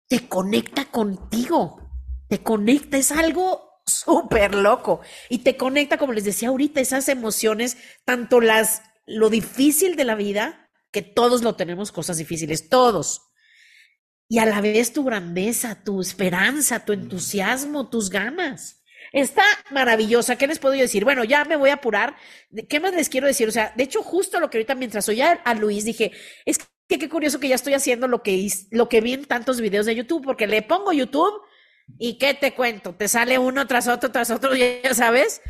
te 0.08 0.28
conecta 0.28 0.86
contigo, 0.86 1.82
te 2.30 2.42
conecta, 2.42 2.98
es 2.98 3.12
algo 3.12 3.82
súper 3.86 4.56
loco 4.56 5.02
y 5.30 5.40
te 5.40 5.58
conecta, 5.58 5.98
como 5.98 6.14
les 6.14 6.24
decía 6.24 6.50
ahorita, 6.50 6.82
esas 6.82 7.10
emociones, 7.10 7.78
tanto 8.06 8.42
las, 8.42 8.82
lo 9.06 9.30
difícil 9.30 9.96
de 9.96 10.06
la 10.06 10.16
vida, 10.16 10.70
que 10.92 11.02
todos 11.02 11.44
lo 11.44 11.56
tenemos, 11.56 11.92
cosas 11.92 12.18
difíciles, 12.18 12.70
todos. 12.70 13.24
Y 14.30 14.40
a 14.40 14.46
la 14.46 14.60
vez 14.62 14.92
tu 14.94 15.04
grandeza, 15.04 15.84
tu 15.84 16.02
esperanza, 16.02 16.84
tu 16.86 16.94
entusiasmo, 16.94 17.90
tus 17.90 18.10
ganas. 18.10 18.84
Está 19.18 19.44
maravillosa. 19.72 20.36
¿Qué 20.36 20.46
les 20.46 20.60
puedo 20.60 20.76
decir? 20.76 21.04
Bueno, 21.04 21.24
ya 21.24 21.44
me 21.44 21.56
voy 21.56 21.72
a 21.72 21.76
apurar. 21.76 22.16
¿Qué 22.70 22.80
más 22.80 22.94
les 22.94 23.10
quiero 23.10 23.26
decir? 23.26 23.48
O 23.48 23.52
sea, 23.52 23.74
de 23.76 23.84
hecho, 23.84 24.04
justo 24.04 24.40
lo 24.40 24.52
que 24.52 24.60
ahorita 24.60 24.76
mientras 24.76 25.10
oía 25.10 25.42
a 25.44 25.56
Luis 25.56 25.86
dije, 25.86 26.12
es 26.46 26.60
que 26.88 27.00
qué 27.00 27.10
curioso 27.10 27.40
que 27.40 27.48
ya 27.48 27.56
estoy 27.56 27.74
haciendo 27.74 28.08
lo 28.08 28.22
que, 28.22 28.48
lo 28.70 28.88
que 28.90 29.02
vi 29.02 29.14
en 29.14 29.26
tantos 29.26 29.60
videos 29.60 29.88
de 29.88 29.96
YouTube, 29.96 30.24
porque 30.24 30.46
le 30.46 30.62
pongo 30.62 30.94
YouTube 30.94 31.42
y 31.98 32.20
¿qué 32.20 32.36
te 32.36 32.54
cuento? 32.54 32.94
Te 32.94 33.08
sale 33.08 33.40
uno 33.40 33.66
tras 33.66 33.88
otro, 33.88 34.12
tras 34.12 34.30
otro, 34.30 34.56
ya 34.56 34.94
sabes. 34.94 35.42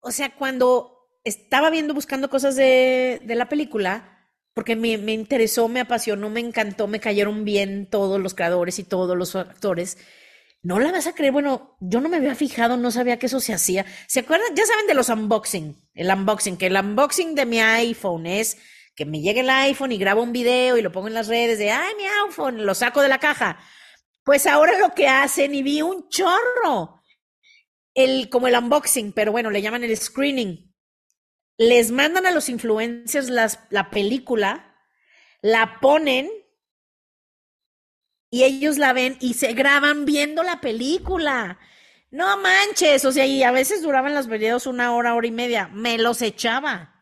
O 0.00 0.10
sea, 0.10 0.34
cuando 0.36 1.08
estaba 1.24 1.70
viendo, 1.70 1.94
buscando 1.94 2.28
cosas 2.28 2.54
de, 2.54 3.22
de 3.24 3.34
la 3.34 3.48
película, 3.48 4.28
porque 4.52 4.76
me, 4.76 4.98
me, 4.98 5.14
interesó, 5.14 5.68
me 5.68 5.80
apasionó, 5.80 6.28
me 6.28 6.40
encantó, 6.40 6.86
me 6.86 7.00
cayeron 7.00 7.46
bien 7.46 7.86
todos 7.86 8.20
los 8.20 8.34
creadores 8.34 8.78
y 8.78 8.84
todos 8.84 9.16
los 9.16 9.36
actores. 9.36 9.96
No 10.62 10.80
la 10.80 10.90
vas 10.90 11.06
a 11.06 11.14
creer, 11.14 11.32
bueno, 11.32 11.76
yo 11.80 12.00
no 12.00 12.08
me 12.08 12.16
había 12.16 12.34
fijado, 12.34 12.76
no 12.76 12.90
sabía 12.90 13.18
que 13.18 13.26
eso 13.26 13.40
se 13.40 13.54
hacía. 13.54 13.86
¿Se 14.08 14.20
acuerdan? 14.20 14.54
Ya 14.56 14.66
saben 14.66 14.86
de 14.86 14.94
los 14.94 15.08
unboxing, 15.08 15.76
el 15.94 16.10
unboxing, 16.10 16.56
que 16.56 16.66
el 16.66 16.76
unboxing 16.76 17.34
de 17.34 17.46
mi 17.46 17.60
iPhone 17.60 18.26
es 18.26 18.58
que 18.96 19.04
me 19.04 19.20
llegue 19.20 19.40
el 19.40 19.50
iPhone 19.50 19.92
y 19.92 19.98
grabo 19.98 20.22
un 20.22 20.32
video 20.32 20.76
y 20.76 20.82
lo 20.82 20.90
pongo 20.90 21.06
en 21.06 21.14
las 21.14 21.28
redes 21.28 21.58
de, 21.58 21.70
ay, 21.70 21.94
mi 21.96 22.04
iPhone, 22.26 22.66
lo 22.66 22.74
saco 22.74 23.00
de 23.00 23.08
la 23.08 23.20
caja. 23.20 23.60
Pues 24.24 24.46
ahora 24.46 24.76
lo 24.78 24.92
que 24.94 25.06
hacen, 25.06 25.54
y 25.54 25.62
vi 25.62 25.80
un 25.80 26.08
chorro, 26.08 27.00
el, 27.94 28.28
como 28.28 28.48
el 28.48 28.56
unboxing, 28.56 29.12
pero 29.12 29.30
bueno, 29.30 29.50
le 29.50 29.62
llaman 29.62 29.84
el 29.84 29.96
screening. 29.96 30.74
Les 31.56 31.92
mandan 31.92 32.26
a 32.26 32.32
los 32.32 32.48
influencers 32.48 33.30
la 33.30 33.90
película, 33.90 34.76
la 35.40 35.78
ponen 35.80 36.28
y 38.30 38.44
ellos 38.44 38.78
la 38.78 38.92
ven 38.92 39.16
y 39.20 39.34
se 39.34 39.52
graban 39.52 40.04
viendo 40.04 40.42
la 40.42 40.60
película. 40.60 41.58
No 42.10 42.38
manches, 42.38 43.04
o 43.04 43.12
sea, 43.12 43.26
y 43.26 43.42
a 43.42 43.50
veces 43.50 43.82
duraban 43.82 44.14
los 44.14 44.28
videos 44.28 44.66
una 44.66 44.94
hora, 44.94 45.14
hora 45.14 45.26
y 45.26 45.30
media. 45.30 45.68
Me 45.72 45.98
los 45.98 46.22
echaba. 46.22 46.94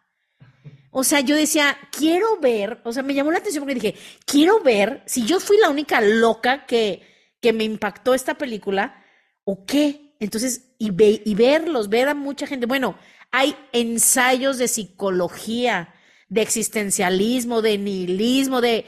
O 0.90 1.04
sea, 1.04 1.20
yo 1.20 1.36
decía, 1.36 1.76
quiero 1.92 2.38
ver, 2.40 2.80
o 2.84 2.92
sea, 2.92 3.02
me 3.02 3.14
llamó 3.14 3.30
la 3.30 3.38
atención 3.38 3.62
porque 3.62 3.74
dije, 3.74 3.94
quiero 4.24 4.60
ver 4.60 5.02
si 5.06 5.26
yo 5.26 5.40
fui 5.40 5.58
la 5.58 5.68
única 5.68 6.00
loca 6.00 6.64
que, 6.66 7.02
que 7.40 7.52
me 7.52 7.64
impactó 7.64 8.14
esta 8.14 8.34
película 8.34 9.04
o 9.44 9.66
qué. 9.66 10.16
Entonces, 10.20 10.74
y, 10.78 10.90
y 10.98 11.34
verlos, 11.34 11.88
ver 11.88 12.08
a 12.08 12.14
mucha 12.14 12.46
gente. 12.46 12.66
Bueno, 12.66 12.98
hay 13.30 13.54
ensayos 13.72 14.58
de 14.58 14.68
psicología, 14.68 15.94
de 16.28 16.42
existencialismo, 16.42 17.62
de 17.62 17.78
nihilismo, 17.78 18.60
de... 18.60 18.86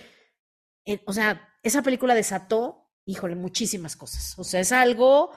Eh, 0.86 1.02
o 1.04 1.12
sea, 1.12 1.47
esa 1.68 1.82
película 1.82 2.14
desató, 2.14 2.90
híjole, 3.04 3.34
muchísimas 3.34 3.96
cosas. 3.96 4.38
O 4.38 4.44
sea, 4.44 4.60
es 4.60 4.72
algo 4.72 5.32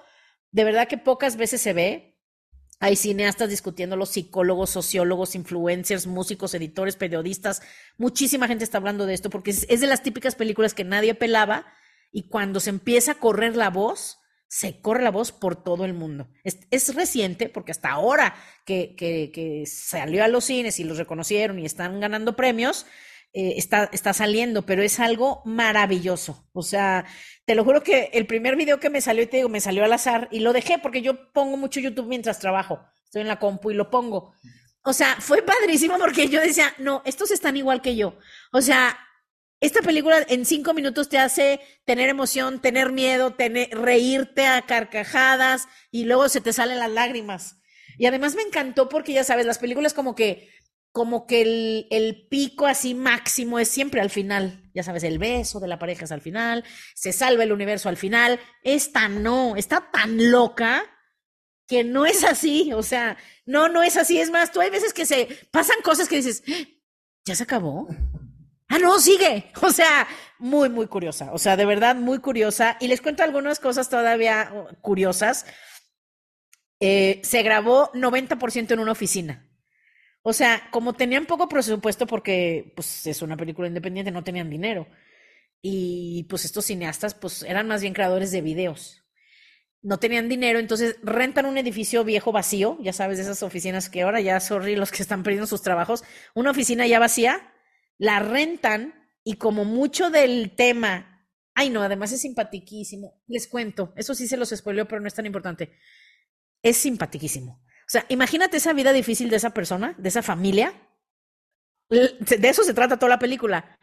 de 0.51 0.63
verdad 0.63 0.87
que 0.87 0.97
pocas 0.97 1.37
veces 1.37 1.61
se 1.61 1.73
ve. 1.73 2.19
Hay 2.79 2.95
cineastas 2.95 3.49
discutiendo, 3.49 3.95
los 3.95 4.09
psicólogos, 4.09 4.71
sociólogos, 4.71 5.35
influencers, 5.35 6.07
músicos, 6.07 6.53
editores, 6.55 6.95
periodistas. 6.95 7.61
Muchísima 7.97 8.47
gente 8.47 8.63
está 8.63 8.79
hablando 8.79 9.05
de 9.05 9.13
esto 9.13 9.29
porque 9.29 9.51
es, 9.51 9.67
de 9.67 9.87
las 9.87 10.01
típicas 10.01 10.35
películas 10.35 10.73
que 10.73 10.83
nadie 10.83 11.13
pelaba 11.13 11.65
y 12.11 12.27
cuando 12.27 12.59
se 12.59 12.71
empieza 12.71 13.13
a 13.13 13.19
correr 13.19 13.55
la 13.55 13.69
voz, 13.69 14.17
se 14.47 14.81
corre 14.81 15.03
la 15.03 15.11
voz 15.11 15.31
por 15.31 15.63
todo 15.63 15.85
el 15.85 15.93
mundo. 15.93 16.27
Es, 16.43 16.95
reciente 16.95 17.49
porque 17.49 17.71
hasta 17.71 17.91
ahora 17.91 18.35
que, 18.65 18.95
que, 18.97 19.63
salió 19.67 20.23
a 20.23 20.27
los 20.27 20.45
cines 20.45 20.79
y 20.79 20.83
los 20.83 20.97
reconocieron 20.97 21.59
y 21.59 21.65
están 21.65 21.99
ganando 21.99 22.35
premios, 22.35 22.87
eh, 23.33 23.53
está, 23.55 23.89
está 23.93 24.13
saliendo, 24.13 24.65
pero 24.65 24.83
es 24.83 24.99
algo 24.99 25.41
maravilloso. 25.45 26.49
O 26.53 26.63
sea, 26.63 27.05
te 27.45 27.55
lo 27.55 27.63
juro 27.63 27.81
que 27.81 28.09
el 28.13 28.27
primer 28.27 28.55
video 28.55 28.79
que 28.79 28.89
me 28.89 29.01
salió, 29.01 29.27
te 29.29 29.37
digo, 29.37 29.49
me 29.49 29.61
salió 29.61 29.85
al 29.85 29.93
azar 29.93 30.27
y 30.31 30.39
lo 30.39 30.51
dejé 30.51 30.79
porque 30.79 31.01
yo 31.01 31.31
pongo 31.31 31.55
mucho 31.57 31.79
YouTube 31.79 32.07
mientras 32.07 32.39
trabajo. 32.39 32.81
Estoy 33.05 33.21
en 33.21 33.27
la 33.27 33.39
compu 33.39 33.71
y 33.71 33.75
lo 33.75 33.89
pongo. 33.89 34.33
O 34.83 34.93
sea, 34.93 35.15
fue 35.19 35.43
padrísimo 35.43 35.97
porque 35.97 36.27
yo 36.27 36.41
decía, 36.41 36.73
no, 36.77 37.01
estos 37.05 37.31
están 37.31 37.55
igual 37.55 37.81
que 37.81 37.95
yo. 37.95 38.17
O 38.51 38.61
sea, 38.61 38.97
esta 39.61 39.81
película 39.81 40.25
en 40.27 40.45
cinco 40.45 40.73
minutos 40.73 41.07
te 41.07 41.19
hace 41.19 41.61
tener 41.85 42.09
emoción, 42.09 42.61
tener 42.61 42.91
miedo, 42.91 43.35
tener, 43.35 43.69
reírte 43.69 44.47
a 44.47 44.63
carcajadas 44.63 45.67
y 45.91 46.05
luego 46.05 46.29
se 46.29 46.41
te 46.41 46.51
salen 46.51 46.79
las 46.79 46.89
lágrimas. 46.89 47.61
Y 47.97 48.07
además 48.07 48.33
me 48.33 48.41
encantó 48.41 48.89
porque 48.89 49.13
ya 49.13 49.23
sabes, 49.23 49.45
las 49.45 49.59
películas 49.59 49.93
como 49.93 50.15
que 50.15 50.49
como 50.91 51.25
que 51.25 51.41
el, 51.41 51.87
el, 51.89 52.27
pico 52.27 52.65
así 52.65 52.93
máximo 52.93 53.59
es 53.59 53.69
siempre 53.69 54.01
al 54.01 54.09
final. 54.09 54.69
Ya 54.73 54.83
sabes, 54.83 55.03
el 55.03 55.19
beso 55.19 55.59
de 55.59 55.67
la 55.67 55.79
pareja 55.79 56.05
es 56.05 56.11
al 56.11 56.21
final, 56.21 56.63
se 56.95 57.13
salva 57.13 57.43
el 57.43 57.51
universo 57.51 57.89
al 57.89 57.97
final. 57.97 58.39
Esta 58.63 59.07
no, 59.07 59.55
está 59.55 59.89
tan 59.91 60.31
loca 60.31 60.83
que 61.67 61.85
no 61.85 62.05
es 62.05 62.25
así. 62.25 62.73
O 62.73 62.83
sea, 62.83 63.17
no, 63.45 63.69
no 63.69 63.81
es 63.81 63.95
así. 63.95 64.19
Es 64.19 64.29
más, 64.29 64.51
tú 64.51 64.59
hay 64.59 64.69
veces 64.69 64.93
que 64.93 65.05
se 65.05 65.27
pasan 65.51 65.77
cosas 65.83 66.09
que 66.09 66.17
dices, 66.17 66.43
¡Ah! 66.49 66.67
ya 67.25 67.35
se 67.35 67.43
acabó. 67.43 67.87
Ah, 68.67 68.77
no, 68.77 68.99
sigue. 68.99 69.51
O 69.61 69.71
sea, 69.71 70.07
muy, 70.39 70.69
muy 70.69 70.87
curiosa. 70.87 71.31
O 71.31 71.37
sea, 71.37 71.55
de 71.55 71.65
verdad, 71.65 71.95
muy 71.95 72.19
curiosa. 72.19 72.77
Y 72.81 72.87
les 72.87 73.01
cuento 73.01 73.23
algunas 73.23 73.59
cosas 73.59 73.89
todavía 73.89 74.51
uh, 74.53 74.75
curiosas. 74.81 75.45
Eh, 76.81 77.21
se 77.23 77.43
grabó 77.43 77.91
90% 77.93 78.71
en 78.71 78.79
una 78.79 78.91
oficina. 78.91 79.47
O 80.23 80.33
sea, 80.33 80.69
como 80.71 80.93
tenían 80.93 81.25
poco 81.25 81.49
presupuesto 81.49 82.05
porque 82.05 82.73
pues 82.75 83.07
es 83.07 83.21
una 83.21 83.37
película 83.37 83.67
independiente, 83.67 84.11
no 84.11 84.23
tenían 84.23 84.49
dinero. 84.49 84.87
Y 85.61 86.25
pues 86.29 86.45
estos 86.45 86.65
cineastas 86.65 87.15
pues 87.15 87.43
eran 87.43 87.67
más 87.67 87.81
bien 87.81 87.93
creadores 87.93 88.31
de 88.31 88.41
videos. 88.41 89.03
No 89.83 89.97
tenían 89.97 90.29
dinero, 90.29 90.59
entonces 90.59 90.97
rentan 91.01 91.47
un 91.47 91.57
edificio 91.57 92.03
viejo 92.03 92.31
vacío, 92.31 92.77
ya 92.81 92.93
sabes, 92.93 93.17
de 93.17 93.23
esas 93.23 93.41
oficinas 93.41 93.89
que 93.89 94.03
ahora 94.03 94.21
ya, 94.21 94.39
sorry, 94.39 94.75
los 94.75 94.91
que 94.91 95.01
están 95.01 95.23
perdiendo 95.23 95.47
sus 95.47 95.63
trabajos, 95.63 96.03
una 96.35 96.51
oficina 96.51 96.85
ya 96.85 96.99
vacía, 96.99 97.51
la 97.97 98.19
rentan 98.19 98.93
y 99.23 99.35
como 99.35 99.65
mucho 99.65 100.11
del 100.11 100.55
tema, 100.55 101.27
ay 101.55 101.71
no, 101.71 101.81
además 101.81 102.11
es 102.11 102.21
simpatiquísimo, 102.21 103.23
les 103.27 103.47
cuento, 103.47 103.91
eso 103.95 104.13
sí 104.13 104.27
se 104.27 104.37
los 104.37 104.49
spoileo, 104.49 104.87
pero 104.87 105.01
no 105.01 105.07
es 105.07 105.15
tan 105.15 105.25
importante, 105.25 105.71
es 106.61 106.77
simpatiquísimo. 106.77 107.63
O 107.91 107.97
sea, 107.99 108.05
imagínate 108.07 108.55
esa 108.55 108.71
vida 108.71 108.93
difícil 108.93 109.29
de 109.29 109.35
esa 109.35 109.49
persona, 109.49 109.95
de 109.97 110.07
esa 110.07 110.23
familia. 110.23 110.73
De 111.89 112.47
eso 112.47 112.63
se 112.63 112.73
trata 112.73 112.95
toda 112.95 113.09
la 113.09 113.19
película. 113.19 113.77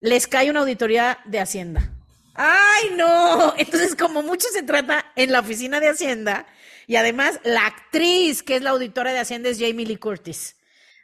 Les 0.00 0.26
cae 0.26 0.50
una 0.50 0.60
auditoría 0.60 1.18
de 1.24 1.40
Hacienda. 1.40 1.90
¡Ay, 2.34 2.90
no! 2.94 3.54
Entonces, 3.56 3.96
como 3.96 4.22
mucho 4.22 4.48
se 4.52 4.64
trata 4.64 5.10
en 5.16 5.32
la 5.32 5.40
oficina 5.40 5.80
de 5.80 5.88
Hacienda, 5.88 6.46
y 6.86 6.96
además 6.96 7.40
la 7.42 7.64
actriz 7.64 8.42
que 8.42 8.56
es 8.56 8.62
la 8.62 8.68
auditora 8.68 9.14
de 9.14 9.20
Hacienda 9.20 9.48
es 9.48 9.58
Jamie 9.58 9.86
Lee 9.86 9.96
Curtis. 9.96 10.58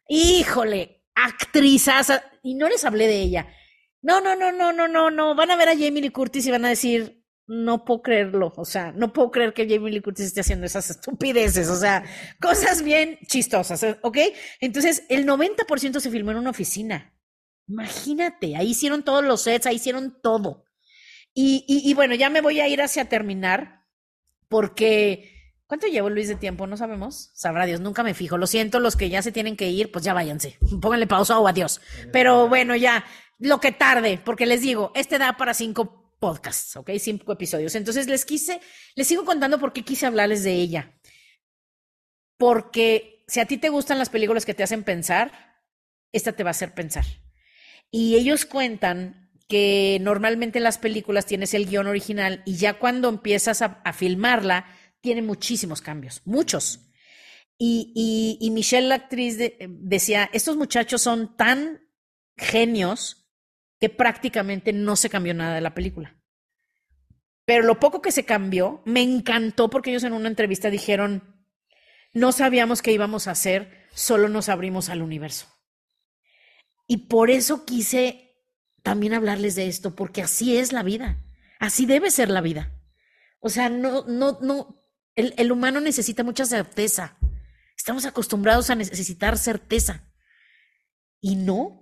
Híjole, 0.06 1.06
actrizaza. 1.14 2.22
Y 2.42 2.56
no 2.56 2.68
les 2.68 2.84
hablé 2.84 3.06
de 3.06 3.22
ella. 3.22 3.48
No, 4.02 4.20
no, 4.20 4.36
no, 4.36 4.52
no, 4.52 4.70
no, 4.74 4.86
no, 4.86 5.10
no. 5.10 5.34
Van 5.34 5.50
a 5.50 5.56
ver 5.56 5.70
a 5.70 5.72
Jamie 5.78 6.02
Lee 6.02 6.10
Curtis 6.10 6.44
y 6.44 6.50
van 6.50 6.66
a 6.66 6.68
decir, 6.68 7.19
no 7.50 7.84
puedo 7.84 8.00
creerlo, 8.00 8.52
o 8.54 8.64
sea, 8.64 8.92
no 8.92 9.12
puedo 9.12 9.32
creer 9.32 9.52
que 9.52 9.68
Jamie 9.68 9.90
Lee 9.90 10.00
Curtis 10.00 10.26
esté 10.26 10.40
haciendo 10.40 10.66
esas 10.66 10.88
estupideces, 10.88 11.68
o 11.68 11.74
sea, 11.74 12.04
cosas 12.40 12.80
bien 12.82 13.18
chistosas, 13.26 13.84
¿ok? 14.02 14.18
Entonces, 14.60 15.02
el 15.08 15.26
90% 15.26 15.98
se 15.98 16.10
filmó 16.12 16.30
en 16.30 16.36
una 16.36 16.50
oficina. 16.50 17.12
Imagínate, 17.66 18.54
ahí 18.54 18.70
hicieron 18.70 19.02
todos 19.02 19.24
los 19.24 19.42
sets, 19.42 19.66
ahí 19.66 19.76
hicieron 19.76 20.16
todo. 20.22 20.64
Y, 21.34 21.64
y, 21.66 21.92
bueno, 21.94 22.14
ya 22.14 22.30
me 22.30 22.40
voy 22.40 22.60
a 22.60 22.68
ir 22.68 22.82
hacia 22.82 23.08
terminar, 23.08 23.84
porque 24.48 25.56
¿cuánto 25.66 25.88
llevo 25.88 26.08
Luis 26.08 26.28
de 26.28 26.36
tiempo? 26.36 26.68
No 26.68 26.76
sabemos. 26.76 27.32
Sabrá 27.34 27.66
Dios, 27.66 27.80
nunca 27.80 28.04
me 28.04 28.14
fijo. 28.14 28.38
Lo 28.38 28.46
siento, 28.46 28.78
los 28.78 28.94
que 28.94 29.10
ya 29.10 29.22
se 29.22 29.32
tienen 29.32 29.56
que 29.56 29.70
ir, 29.70 29.90
pues 29.90 30.04
ya 30.04 30.14
váyanse. 30.14 30.56
Pónganle 30.80 31.08
pausa 31.08 31.36
o 31.40 31.48
adiós. 31.48 31.80
Pero 32.12 32.48
bueno, 32.48 32.76
ya, 32.76 33.04
lo 33.40 33.58
que 33.58 33.72
tarde, 33.72 34.20
porque 34.24 34.46
les 34.46 34.60
digo, 34.60 34.92
este 34.94 35.18
da 35.18 35.36
para 35.36 35.54
cinco 35.54 35.99
podcasts, 36.20 36.76
¿ok? 36.76 36.90
Cinco 37.00 37.32
episodios. 37.32 37.74
Entonces 37.74 38.06
les 38.06 38.24
quise, 38.24 38.60
les 38.94 39.08
sigo 39.08 39.24
contando 39.24 39.58
por 39.58 39.72
qué 39.72 39.82
quise 39.82 40.06
hablarles 40.06 40.44
de 40.44 40.52
ella. 40.52 40.94
Porque 42.36 43.24
si 43.26 43.40
a 43.40 43.46
ti 43.46 43.58
te 43.58 43.70
gustan 43.70 43.98
las 43.98 44.10
películas 44.10 44.46
que 44.46 44.54
te 44.54 44.62
hacen 44.62 44.84
pensar, 44.84 45.32
esta 46.12 46.32
te 46.32 46.44
va 46.44 46.50
a 46.50 46.52
hacer 46.52 46.74
pensar. 46.74 47.04
Y 47.90 48.14
ellos 48.14 48.44
cuentan 48.44 49.32
que 49.48 49.98
normalmente 50.00 50.58
en 50.58 50.64
las 50.64 50.78
películas 50.78 51.26
tienes 51.26 51.54
el 51.54 51.66
guion 51.66 51.88
original 51.88 52.42
y 52.46 52.56
ya 52.56 52.78
cuando 52.78 53.08
empiezas 53.08 53.62
a, 53.62 53.92
filmarla, 53.92 54.66
tiene 55.00 55.22
muchísimos 55.22 55.82
cambios, 55.82 56.22
muchos. 56.24 56.92
Y, 57.58 58.38
y, 58.40 58.50
Michelle, 58.52 58.88
la 58.88 58.94
actriz, 58.94 59.36
decía, 59.68 60.30
estos 60.32 60.56
muchachos 60.56 61.02
son 61.02 61.36
tan 61.36 61.82
genios 62.36 63.19
que 63.80 63.88
prácticamente 63.88 64.72
no 64.72 64.94
se 64.94 65.08
cambió 65.08 65.34
nada 65.34 65.54
de 65.54 65.62
la 65.62 65.74
película. 65.74 66.16
Pero 67.46 67.64
lo 67.64 67.80
poco 67.80 68.02
que 68.02 68.12
se 68.12 68.24
cambió 68.24 68.82
me 68.84 69.02
encantó 69.02 69.70
porque 69.70 69.90
ellos 69.90 70.04
en 70.04 70.12
una 70.12 70.28
entrevista 70.28 70.70
dijeron, 70.70 71.44
no 72.12 72.32
sabíamos 72.32 72.82
qué 72.82 72.92
íbamos 72.92 73.26
a 73.26 73.32
hacer, 73.32 73.88
solo 73.92 74.28
nos 74.28 74.48
abrimos 74.48 74.88
al 74.88 75.02
universo. 75.02 75.46
Y 76.86 77.08
por 77.08 77.30
eso 77.30 77.64
quise 77.64 78.36
también 78.82 79.14
hablarles 79.14 79.54
de 79.54 79.66
esto, 79.66 79.94
porque 79.94 80.22
así 80.22 80.56
es 80.56 80.72
la 80.72 80.82
vida, 80.82 81.24
así 81.58 81.86
debe 81.86 82.10
ser 82.10 82.28
la 82.28 82.40
vida. 82.40 82.72
O 83.40 83.48
sea, 83.48 83.68
no, 83.68 84.04
no, 84.06 84.38
no, 84.42 84.84
el, 85.14 85.34
el 85.38 85.52
humano 85.52 85.80
necesita 85.80 86.22
mucha 86.22 86.44
certeza. 86.44 87.16
Estamos 87.76 88.04
acostumbrados 88.04 88.68
a 88.68 88.74
necesitar 88.74 89.38
certeza. 89.38 90.12
Y 91.20 91.36
no, 91.36 91.79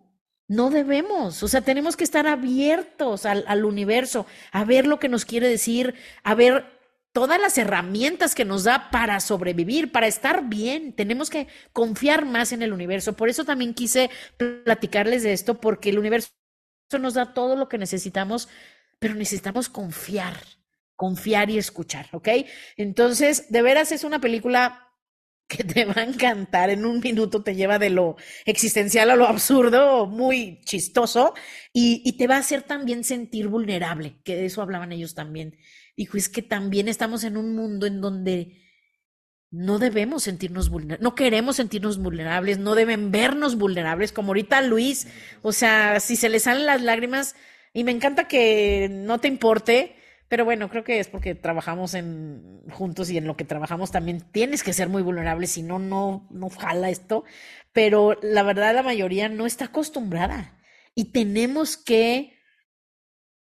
no 0.49 0.70
debemos, 0.70 1.42
o 1.42 1.49
sea, 1.49 1.61
tenemos 1.61 1.96
que 1.96 2.05
estar 2.05 2.26
abiertos 2.26 3.26
al, 3.26 3.64
universo, 3.66 4.26
a 4.51 4.64
ver 4.64 4.86
lo 4.86 4.99
que 4.99 5.11
nos 5.11 5.26
quiere 5.26 5.46
decir, 5.46 5.94
a 6.24 6.34
ver 6.34 6.64
todas 7.12 7.38
las 7.38 7.59
herramientas 7.59 8.34
que 8.34 8.46
nos 8.46 8.64
da 8.64 8.90
para 8.90 9.20
sobrevivir, 9.20 9.92
para 9.92 10.07
estar 10.07 10.49
bien. 10.49 10.94
Tenemos 10.94 11.28
que 11.28 11.49
confiar 11.74 12.24
más 12.24 12.53
en 12.53 12.62
el 12.62 12.72
universo. 12.72 13.14
Por 13.14 13.28
eso 13.28 13.44
también 13.44 13.74
quise 13.74 14.11
platicarles 14.38 15.22
de 15.22 15.34
esto, 15.34 15.61
porque 15.61 15.90
el 15.90 15.99
universo 15.99 16.30
nos 16.99 17.14
da 17.14 17.34
todo 17.34 17.55
lo 17.55 17.68
que 17.68 17.76
necesitamos, 17.76 18.49
pero 18.99 19.14
necesitamos 19.14 19.68
confiar, 19.68 20.34
confiar 20.96 21.51
y 21.51 21.59
escuchar, 21.59 22.09
¿ok? 22.12 22.28
Entonces, 22.78 23.51
de 23.51 23.61
veras 23.62 23.92
es 23.92 24.03
una 24.03 24.20
película 24.20 24.88
que 25.49 25.64
te 25.64 25.84
va 25.86 25.94
a 25.96 26.05
encantar. 26.05 26.70
En 26.70 26.84
un 26.84 27.01
minuto 27.01 27.42
te 27.42 27.57
lleva 27.57 27.78
de 27.78 27.90
lo 27.90 28.16
existencial 28.44 29.11
a 29.11 29.16
lo 29.16 29.26
absurdo, 29.26 30.07
muy 30.07 30.61
chistoso, 30.64 31.34
y, 31.72 32.16
te 32.18 32.26
va 32.26 32.36
a 32.36 32.40
hacer 32.40 32.62
también 32.62 33.03
sentir 33.03 33.49
vulnerable, 33.49 34.20
que 34.24 34.36
de 34.36 34.46
eso 34.46 34.62
hablaban 34.62 34.92
ellos 34.92 35.14
también. 35.14 35.57
Dijo, 35.96 36.16
es 36.16 36.28
que 36.28 36.42
también 36.42 36.86
estamos 36.88 37.24
en 37.24 37.36
un 37.36 37.57
mundo 37.57 37.86
en 37.86 38.01
donde 38.01 38.62
no 39.51 39.78
debemos 39.78 40.24
sentirnos 40.24 40.68
vulnerables, 40.68 41.03
no 41.03 41.14
queremos 41.14 41.57
sentirnos 41.57 41.99
vulnerables, 41.99 42.59
no 42.59 42.74
deben 42.74 43.11
vernos 43.11 43.57
vulnerables, 43.57 44.12
como 44.12 44.28
ahorita 44.28 44.61
Luis, 44.61 45.09
o 45.40 45.53
sea, 45.53 46.01
si 46.01 46.16
se 46.16 46.28
le 46.28 46.38
salen 46.38 46.66
las 46.66 46.82
lágrimas, 46.82 47.34
y 47.72 47.84
me 47.84 47.92
encanta 47.92 48.28
que 48.28 48.88
no 48.90 49.18
te 49.20 49.28
importe, 49.28 49.97
pero 50.28 50.44
bueno, 50.44 50.68
creo 50.68 50.84
que 50.84 51.00
es 51.00 51.08
porque 51.08 51.34
trabajamos 51.34 51.94
en 51.94 52.62
juntos 52.70 53.08
y 53.10 53.16
en 53.16 53.26
lo 53.26 53.36
que 53.36 53.44
trabajamos 53.44 53.90
también 53.90 54.20
tienes 54.20 54.62
que 54.62 54.74
ser 54.74 54.88
muy 54.88 55.02
vulnerable, 55.02 55.46
si 55.46 55.62
no, 55.62 55.78
no, 55.78 56.28
no 56.30 56.50
jala 56.50 56.90
esto. 56.90 57.24
Pero 57.72 58.18
la 58.22 58.42
verdad, 58.42 58.74
la 58.74 58.82
mayoría 58.82 59.30
no 59.30 59.46
está 59.46 59.66
acostumbrada 59.66 60.58
y 60.94 61.12
tenemos 61.12 61.78
que, 61.78 62.34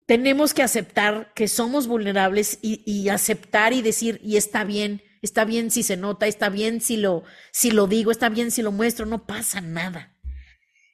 tenemos 0.05 0.53
que 0.53 0.63
aceptar 0.63 1.33
que 1.35 1.49
somos 1.49 1.87
vulnerables 1.87 2.59
y, 2.61 3.09
aceptar 3.09 3.73
y 3.73 3.81
decir, 3.81 4.21
y 4.23 4.37
está 4.37 4.65
bien, 4.65 5.03
está 5.23 5.47
bien 5.47 5.71
si 5.71 5.83
se 5.83 5.97
nota, 5.97 6.27
está 6.27 6.51
bien 6.51 6.83
si 6.83 6.99
lo, 6.99 7.25
si 7.51 7.71
lo 7.71 7.87
digo, 7.87 8.11
está 8.11 8.29
bien 8.29 8.51
si 8.51 8.61
lo 8.61 8.73
muestro, 8.73 9.07
no 9.07 9.27
pasa 9.27 9.63
nada. 9.63 10.18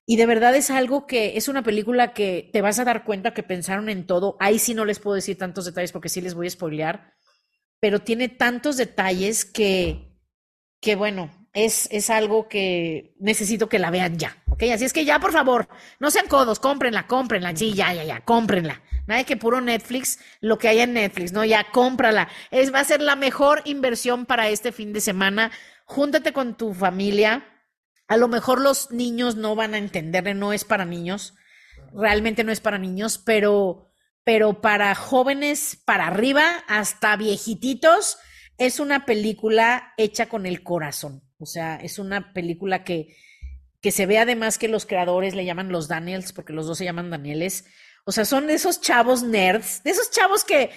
Y 0.06 0.16
de 0.16 0.26
verdad 0.26 0.54
es 0.54 0.70
algo 0.70 1.06
que 1.06 1.36
es 1.36 1.48
una 1.48 1.62
película 1.62 2.12
que 2.12 2.50
te 2.52 2.60
vas 2.60 2.78
a 2.78 2.84
dar 2.84 3.04
cuenta 3.04 3.32
que 3.32 3.42
pensaron 3.42 3.88
en 3.88 4.06
todo. 4.06 4.36
Ahí 4.38 4.58
sí 4.58 4.74
no 4.74 4.84
les 4.84 4.98
puedo 4.98 5.14
decir 5.14 5.38
tantos 5.38 5.64
detalles 5.64 5.92
porque 5.92 6.10
sí 6.10 6.20
les 6.20 6.34
voy 6.34 6.46
a 6.46 6.50
spoilear, 6.50 7.14
pero 7.80 8.00
tiene 8.00 8.28
tantos 8.28 8.76
detalles 8.76 9.44
que, 9.44 10.18
que 10.80 10.94
bueno, 10.94 11.30
es, 11.54 11.88
es 11.90 12.10
algo 12.10 12.48
que 12.48 13.14
necesito 13.18 13.68
que 13.68 13.78
la 13.78 13.90
vean 13.90 14.18
ya, 14.18 14.42
¿ok? 14.48 14.64
Así 14.74 14.84
es 14.84 14.92
que 14.92 15.04
ya, 15.04 15.20
por 15.20 15.32
favor, 15.32 15.68
no 16.00 16.10
sean 16.10 16.26
codos, 16.26 16.58
cómprenla, 16.58 17.06
cómprenla, 17.06 17.56
sí, 17.56 17.72
ya, 17.72 17.94
ya, 17.94 18.04
ya, 18.04 18.20
cómprenla. 18.20 18.82
Nada 19.06 19.24
que 19.24 19.36
puro 19.36 19.60
Netflix, 19.60 20.18
lo 20.40 20.58
que 20.58 20.68
hay 20.68 20.80
en 20.80 20.94
Netflix, 20.94 21.32
¿no? 21.32 21.44
Ya, 21.44 21.64
cómprala. 21.72 22.28
Es, 22.50 22.74
va 22.74 22.80
a 22.80 22.84
ser 22.84 23.00
la 23.00 23.16
mejor 23.16 23.62
inversión 23.64 24.26
para 24.26 24.48
este 24.48 24.72
fin 24.72 24.92
de 24.92 25.00
semana. 25.00 25.52
Júntate 25.84 26.32
con 26.32 26.56
tu 26.56 26.74
familia, 26.74 27.44
a 28.08 28.16
lo 28.16 28.28
mejor 28.28 28.60
los 28.60 28.90
niños 28.90 29.36
no 29.36 29.54
van 29.54 29.74
a 29.74 29.78
entender, 29.78 30.34
no 30.36 30.52
es 30.52 30.64
para 30.64 30.84
niños, 30.84 31.34
realmente 31.92 32.44
no 32.44 32.52
es 32.52 32.60
para 32.60 32.78
niños, 32.78 33.18
pero, 33.18 33.90
pero 34.24 34.60
para 34.60 34.94
jóvenes 34.94 35.80
para 35.84 36.06
arriba, 36.06 36.64
hasta 36.68 37.16
viejititos, 37.16 38.18
es 38.58 38.80
una 38.80 39.04
película 39.04 39.94
hecha 39.96 40.28
con 40.28 40.46
el 40.46 40.62
corazón. 40.62 41.22
O 41.38 41.46
sea, 41.46 41.76
es 41.76 41.98
una 41.98 42.32
película 42.32 42.84
que, 42.84 43.16
que 43.80 43.90
se 43.90 44.06
ve 44.06 44.18
además 44.18 44.58
que 44.58 44.68
los 44.68 44.86
creadores 44.86 45.34
le 45.34 45.44
llaman 45.44 45.72
los 45.72 45.88
Daniels, 45.88 46.32
porque 46.32 46.52
los 46.52 46.66
dos 46.66 46.78
se 46.78 46.84
llaman 46.84 47.10
Danieles. 47.10 47.66
O 48.04 48.12
sea, 48.12 48.24
son 48.24 48.50
esos 48.50 48.80
chavos 48.80 49.22
nerds, 49.22 49.82
de 49.82 49.90
esos 49.90 50.10
chavos 50.10 50.44
que, 50.44 50.70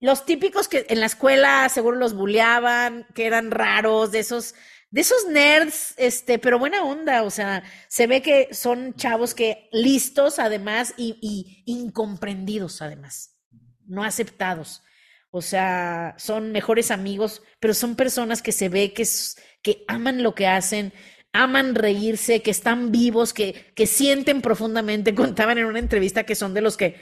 los 0.00 0.24
típicos 0.24 0.68
que 0.68 0.86
en 0.88 1.00
la 1.00 1.06
escuela 1.06 1.68
seguro 1.68 1.96
los 1.96 2.14
bulleaban, 2.14 3.06
que 3.14 3.26
eran 3.26 3.50
raros, 3.50 4.12
de 4.12 4.20
esos 4.20 4.54
de 4.96 5.02
esos 5.02 5.26
nerds, 5.28 5.92
este, 5.98 6.38
pero 6.38 6.58
buena 6.58 6.82
onda, 6.82 7.22
o 7.22 7.28
sea, 7.28 7.62
se 7.86 8.06
ve 8.06 8.22
que 8.22 8.48
son 8.52 8.94
chavos 8.94 9.34
que 9.34 9.68
listos 9.70 10.38
además 10.38 10.94
y, 10.96 11.62
incomprendidos 11.66 12.80
además, 12.80 13.36
no 13.86 14.04
aceptados. 14.04 14.82
O 15.30 15.42
sea, 15.42 16.14
son 16.16 16.50
mejores 16.50 16.90
amigos, 16.90 17.42
pero 17.60 17.74
son 17.74 17.94
personas 17.94 18.40
que 18.40 18.52
se 18.52 18.70
ve 18.70 18.94
que, 18.94 19.06
que 19.62 19.84
aman 19.86 20.22
lo 20.22 20.34
que 20.34 20.46
hacen, 20.46 20.94
aman 21.34 21.74
reírse, 21.74 22.40
que 22.40 22.50
están 22.50 22.90
vivos, 22.90 23.34
que, 23.34 23.74
que 23.74 23.86
sienten 23.86 24.40
profundamente. 24.40 25.14
Contaban 25.14 25.58
en 25.58 25.66
una 25.66 25.78
entrevista 25.78 26.24
que 26.24 26.34
son 26.34 26.54
de 26.54 26.62
los 26.62 26.78
que 26.78 26.96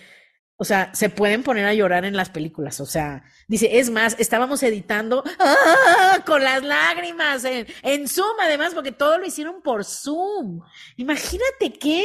O 0.57 0.64
sea, 0.64 0.94
se 0.94 1.09
pueden 1.09 1.42
poner 1.42 1.66
a 1.66 1.74
llorar 1.74 2.05
en 2.05 2.16
las 2.16 2.30
películas. 2.30 2.78
O 2.80 2.86
sea, 2.86 3.24
dice, 3.48 3.78
es 3.78 3.90
más, 3.90 4.14
estábamos 4.18 4.62
editando 4.62 5.24
¡ah! 5.40 6.22
con 6.24 6.44
las 6.44 6.62
lágrimas 6.62 7.44
en, 7.44 8.09
Zoom, 8.09 8.36
además, 8.40 8.72
porque 8.72 8.92
todo 8.92 9.18
lo 9.18 9.26
hicieron 9.26 9.62
por 9.62 9.84
Zoom. 9.84 10.61
Imagínate 10.96 11.72
qué, 11.72 12.05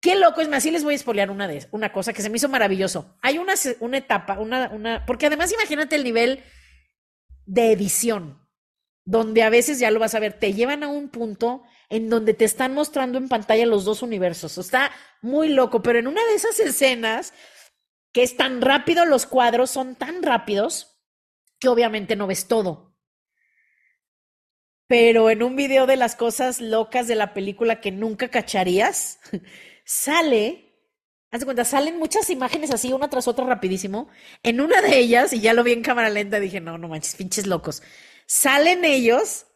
qué 0.00 0.16
loco. 0.16 0.40
Es 0.40 0.48
más, 0.48 0.64
sí 0.64 0.72
les 0.72 0.82
voy 0.82 0.94
a 0.94 0.96
espolear 0.96 1.30
una, 1.30 1.48
una 1.70 1.92
cosa 1.92 2.12
que 2.12 2.22
se 2.22 2.30
me 2.30 2.38
hizo 2.38 2.48
maravilloso. 2.48 3.16
Hay 3.22 3.38
una, 3.38 3.54
una 3.78 3.98
etapa, 3.98 4.40
una, 4.40 4.68
una, 4.70 5.06
porque 5.06 5.26
además 5.26 5.52
imagínate 5.52 5.94
el 5.94 6.02
nivel 6.02 6.42
de 7.46 7.70
edición, 7.70 8.48
donde 9.04 9.44
a 9.44 9.50
veces 9.50 9.78
ya 9.78 9.92
lo 9.92 10.00
vas 10.00 10.16
a 10.16 10.20
ver, 10.20 10.32
te 10.32 10.54
llevan 10.54 10.82
a 10.82 10.88
un 10.88 11.08
punto 11.08 11.62
en 11.88 12.08
donde 12.08 12.34
te 12.34 12.44
están 12.44 12.74
mostrando 12.74 13.16
en 13.18 13.28
pantalla 13.28 13.64
los 13.64 13.84
dos 13.84 14.02
universos. 14.02 14.58
Está 14.58 14.90
muy 15.22 15.50
loco, 15.50 15.82
pero 15.82 16.00
en 16.00 16.08
una 16.08 16.24
de 16.26 16.34
esas 16.34 16.58
escenas 16.58 17.32
que 18.12 18.22
es 18.22 18.36
tan 18.36 18.60
rápido, 18.60 19.04
los 19.04 19.26
cuadros 19.26 19.70
son 19.70 19.94
tan 19.94 20.22
rápidos 20.22 21.00
que 21.58 21.68
obviamente 21.68 22.16
no 22.16 22.26
ves 22.26 22.48
todo. 22.48 22.96
Pero 24.86 25.30
en 25.30 25.42
un 25.42 25.54
video 25.54 25.86
de 25.86 25.96
las 25.96 26.16
cosas 26.16 26.60
locas 26.60 27.06
de 27.06 27.14
la 27.14 27.32
película 27.32 27.80
que 27.80 27.92
nunca 27.92 28.28
cacharías, 28.28 29.20
sale, 29.84 30.74
haz 31.30 31.40
de 31.40 31.44
cuenta, 31.44 31.64
salen 31.64 31.98
muchas 31.98 32.28
imágenes 32.30 32.72
así, 32.72 32.92
una 32.92 33.08
tras 33.08 33.28
otra 33.28 33.44
rapidísimo. 33.44 34.08
En 34.42 34.60
una 34.60 34.82
de 34.82 34.98
ellas, 34.98 35.32
y 35.32 35.40
ya 35.40 35.54
lo 35.54 35.62
vi 35.62 35.72
en 35.72 35.82
cámara 35.82 36.10
lenta, 36.10 36.40
dije, 36.40 36.60
no, 36.60 36.76
no 36.76 36.88
manches, 36.88 37.14
pinches 37.14 37.46
locos. 37.46 37.82
Salen 38.26 38.84
ellos 38.84 39.46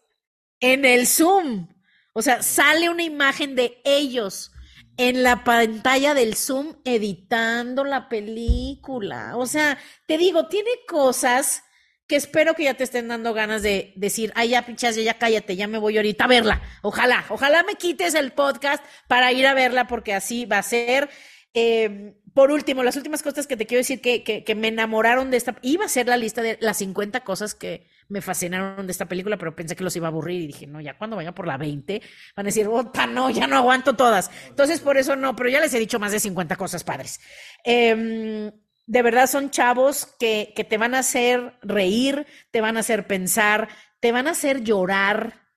en 0.61 0.84
el 0.84 1.09
Zoom. 1.09 1.68
O 2.12 2.22
sea, 2.22 2.42
sale 2.42 2.88
una 2.88 3.02
imagen 3.02 3.57
de 3.57 3.80
ellos 3.84 4.52
en 4.97 5.22
la 5.22 5.45
pantalla 5.45 6.14
del 6.14 6.36
Zoom 6.36 6.76
editando 6.84 7.84
la 7.84 8.09
película. 8.09 9.36
O 9.36 9.47
sea, 9.47 9.78
te 10.07 10.18
digo, 10.18 10.47
tiene 10.49 10.70
cosas 10.86 11.64
que 12.07 12.16
espero 12.16 12.55
que 12.55 12.64
ya 12.64 12.74
te 12.74 12.84
estén 12.84 13.09
dando 13.09 13.32
ganas 13.32 13.62
de 13.62 13.92
decir, 13.97 14.32
ay, 14.36 14.51
ya 14.51 14.66
pinchas, 14.66 14.97
ya, 14.97 15.18
cállate, 15.18 15.57
ya 15.57 15.66
me 15.66 15.78
voy 15.78 15.97
ahorita 15.97 16.24
a 16.24 16.28
verla. 16.28 16.62
Ojalá, 16.82 17.24
ojalá 17.30 17.62
me 17.62 17.74
quites 17.76 18.14
el 18.14 18.32
podcast 18.32 18.84
para 19.09 19.32
ir 19.32 19.47
a 19.47 19.55
verla 19.55 19.86
porque 19.86 20.12
así 20.12 20.45
va 20.45 20.59
a 20.59 20.62
ser. 20.62 21.09
Eh, 21.55 22.14
por 22.34 22.51
último, 22.51 22.82
las 22.82 22.97
últimas 22.97 23.22
cosas 23.22 23.47
que 23.47 23.57
te 23.57 23.66
quiero 23.66 23.80
decir 23.80 24.01
que, 24.01 24.22
que, 24.22 24.45
que, 24.45 24.55
me 24.55 24.68
enamoraron 24.68 25.30
de 25.30 25.36
esta, 25.36 25.57
iba 25.62 25.84
a 25.84 25.88
ser 25.88 26.09
la 26.09 26.16
lista 26.16 26.42
de 26.42 26.59
las 26.61 26.78
50 26.78 27.20
cosas 27.20 27.55
que 27.55 27.88
me 28.09 28.20
fascinaron 28.20 28.86
de 28.86 28.92
esta 28.92 29.07
película, 29.07 29.36
pero 29.36 29.55
pensé 29.55 29.76
que 29.76 29.84
los 29.84 29.96
iba 29.96 30.07
a 30.07 30.11
aburrir 30.11 30.42
y 30.42 30.46
dije, 30.48 30.66
no, 30.66 30.80
ya 30.80 30.96
cuando 30.96 31.16
vaya 31.16 31.32
por 31.32 31.46
la 31.46 31.57
20 31.57 32.00
van 32.36 32.46
a 32.46 32.48
decir, 32.48 32.66
opa, 32.68 33.07
no, 33.07 33.30
ya 33.30 33.46
no 33.46 33.57
aguanto 33.57 33.94
todas. 33.94 34.30
Entonces, 34.48 34.80
por 34.80 34.96
eso 34.96 35.16
no, 35.16 35.34
pero 35.36 35.48
ya 35.48 35.61
les 35.61 35.72
he 35.74 35.78
dicho 35.78 35.98
más 35.98 36.12
de 36.12 36.20
50 36.20 36.57
cosas 36.57 36.84
padres. 36.84 37.20
Eh, 37.64 38.52
de 38.86 39.02
verdad 39.02 39.26
son 39.26 39.50
chavos 39.50 40.07
que, 40.18 40.52
que 40.55 40.64
te 40.64 40.76
van 40.76 40.94
a 40.94 40.98
hacer 40.98 41.59
reír, 41.62 42.26
te 42.50 42.61
van 42.61 42.76
a 42.76 42.80
hacer 42.80 43.07
pensar, 43.07 43.68
te 44.00 44.12
van 44.12 44.26
a 44.26 44.32
hacer 44.32 44.62
llorar, 44.62 45.48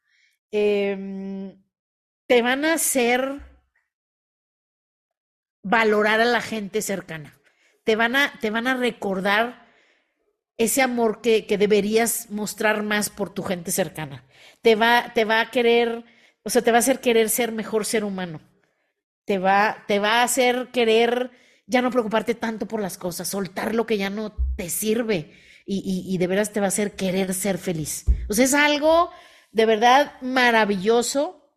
eh, 0.51 1.53
te 2.27 2.41
van 2.41 2.63
a 2.63 2.73
hacer 2.73 3.41
valorar 5.63 6.21
a 6.21 6.25
la 6.25 6.41
gente 6.41 6.81
cercana. 6.81 7.37
Te 7.83 7.95
van 7.95 8.15
a, 8.15 8.39
te 8.39 8.49
van 8.49 8.67
a 8.67 8.75
recordar 8.75 9.66
ese 10.57 10.81
amor 10.81 11.21
que, 11.21 11.45
que, 11.45 11.57
deberías 11.57 12.29
mostrar 12.29 12.83
más 12.83 13.09
por 13.09 13.33
tu 13.33 13.43
gente 13.43 13.71
cercana. 13.71 14.25
Te 14.61 14.75
va, 14.75 15.11
te 15.13 15.23
va 15.23 15.41
a 15.41 15.51
querer, 15.51 16.03
o 16.43 16.49
sea, 16.49 16.61
te 16.61 16.71
va 16.71 16.77
a 16.77 16.79
hacer 16.79 16.99
querer 16.99 17.29
ser 17.29 17.51
mejor 17.51 17.85
ser 17.85 18.03
humano. 18.03 18.41
Te 19.25 19.37
va, 19.37 19.83
te 19.87 19.99
va 19.99 20.21
a 20.21 20.23
hacer 20.23 20.69
querer 20.71 21.31
ya 21.67 21.81
no 21.81 21.91
preocuparte 21.91 22.33
tanto 22.33 22.65
por 22.65 22.81
las 22.81 22.97
cosas, 22.97 23.27
soltar 23.27 23.75
lo 23.75 23.85
que 23.85 23.97
ya 23.97 24.09
no 24.09 24.31
te 24.55 24.69
sirve 24.69 25.33
y, 25.65 26.05
y, 26.07 26.17
de 26.17 26.27
veras 26.27 26.53
te 26.53 26.61
va 26.61 26.67
a 26.67 26.69
hacer 26.69 26.95
querer 26.95 27.33
ser 27.33 27.57
feliz. 27.57 28.05
O 28.29 28.33
sea, 28.33 28.45
es 28.45 28.53
algo 28.53 29.11
de 29.51 29.65
verdad 29.65 30.13
maravilloso, 30.21 31.53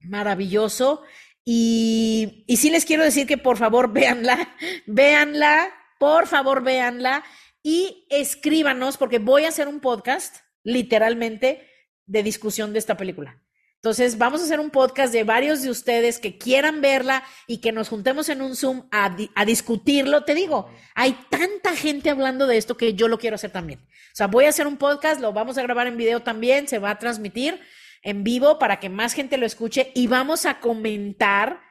maravilloso 0.00 1.04
y, 1.44 2.44
y 2.48 2.56
sí 2.56 2.70
les 2.70 2.84
quiero 2.84 3.04
decir 3.04 3.26
que 3.28 3.38
por 3.38 3.56
favor 3.56 3.92
véanla, 3.92 4.56
véanla, 4.86 5.68
por 6.00 6.26
favor 6.26 6.64
véanla 6.64 7.22
y 7.66 8.06
escríbanos 8.10 8.96
porque 8.96 9.18
voy 9.18 9.44
a 9.44 9.48
hacer 9.48 9.66
un 9.66 9.80
podcast, 9.80 10.36
literalmente, 10.62 11.68
de 12.06 12.22
discusión 12.22 12.72
de 12.72 12.78
esta 12.78 12.96
película. 12.96 13.42
Entonces, 13.74 14.18
vamos 14.18 14.40
a 14.40 14.44
hacer 14.44 14.60
un 14.60 14.70
podcast 14.70 15.12
de 15.12 15.24
varios 15.24 15.62
de 15.62 15.70
ustedes 15.70 16.20
que 16.20 16.38
quieran 16.38 16.80
verla 16.80 17.24
y 17.48 17.58
que 17.58 17.72
nos 17.72 17.88
juntemos 17.88 18.28
en 18.28 18.40
un 18.40 18.54
Zoom 18.54 18.86
a, 18.92 19.16
a, 19.34 19.44
discutirlo. 19.44 20.22
Te 20.22 20.36
digo, 20.36 20.70
hay 20.94 21.18
tanta 21.28 21.74
gente 21.74 22.08
hablando 22.08 22.46
de 22.46 22.56
esto 22.56 22.76
que 22.76 22.94
yo 22.94 23.08
lo 23.08 23.18
quiero 23.18 23.34
hacer 23.34 23.50
también. 23.50 23.80
O 23.80 24.14
sea, 24.14 24.28
voy 24.28 24.44
a 24.44 24.50
hacer 24.50 24.68
un 24.68 24.76
podcast, 24.76 25.20
lo 25.20 25.32
vamos 25.32 25.58
a 25.58 25.62
grabar 25.62 25.88
en 25.88 25.96
video 25.96 26.22
también, 26.22 26.68
se 26.68 26.78
va 26.78 26.90
a 26.90 26.98
transmitir 27.00 27.60
en 28.02 28.22
vivo 28.22 28.60
para 28.60 28.78
que 28.78 28.90
más 28.90 29.12
gente 29.12 29.38
lo 29.38 29.46
escuche 29.46 29.90
y 29.92 30.06
vamos 30.06 30.46
a 30.46 30.60
comentar 30.60 31.62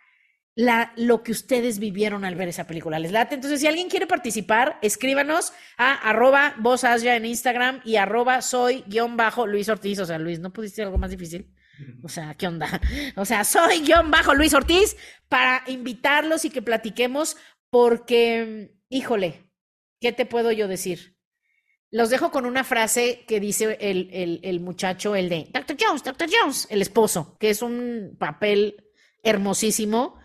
la, 0.56 0.94
lo 0.96 1.22
que 1.22 1.34
ustedes 1.34 1.80
vivieron 1.80 2.24
al 2.24 2.36
ver 2.36 2.48
esa 2.48 2.66
película. 2.66 2.98
¿Les 2.98 3.12
late? 3.12 3.36
Entonces, 3.36 3.60
si 3.60 3.68
alguien 3.68 3.90
quiere 3.90 4.08
participar, 4.08 4.80
escríbanos 4.82 5.52
a 5.78 5.94
arroba 5.94 6.56
en 6.58 7.26
Instagram 7.26 7.82
y 7.84 7.98
arroba 7.98 8.42
soy 8.42 8.84
guion 8.88 9.18
bajo 9.18 9.46
Luis 9.46 9.68
Ortiz. 9.68 10.00
O 10.00 10.06
sea, 10.06 10.18
Luis, 10.18 10.40
¿no 10.40 10.54
pudiste 10.54 10.82
algo 10.82 10.98
más 10.98 11.12
difícil? 11.12 11.54
O 12.04 12.08
sea, 12.08 12.36
¿qué 12.36 12.48
onda? 12.48 12.82
O 13.18 13.26
sea, 13.26 13.44
soy 13.44 13.82
guion 13.82 14.10
bajo 14.12 14.34
Luis 14.34 14.54
Ortiz 14.54 14.96
para 15.28 15.64
invitarlos 15.68 16.46
y 16.46 16.50
que 16.50 16.62
platiquemos 16.62 17.36
porque, 17.70 18.78
híjole, 18.88 19.52
¿qué 20.00 20.14
te 20.14 20.26
puedo 20.26 20.54
yo 20.54 20.70
decir? 20.70 21.18
Los 21.92 22.10
dejo 22.10 22.32
con 22.32 22.46
una 22.46 22.64
frase 22.64 23.26
que 23.28 23.42
dice 23.42 23.78
el, 23.82 24.10
el, 24.14 24.40
el, 24.44 24.60
muchacho, 24.62 25.16
el 25.16 25.28
de 25.28 25.50
Dr. 25.52 25.78
Jones, 25.80 26.04
Dr. 26.04 26.30
Jones, 26.32 26.68
el 26.70 26.82
esposo, 26.82 27.38
que 27.40 27.50
es 27.50 27.62
un 27.62 28.16
papel 28.18 28.86
hermosísimo. 29.24 30.20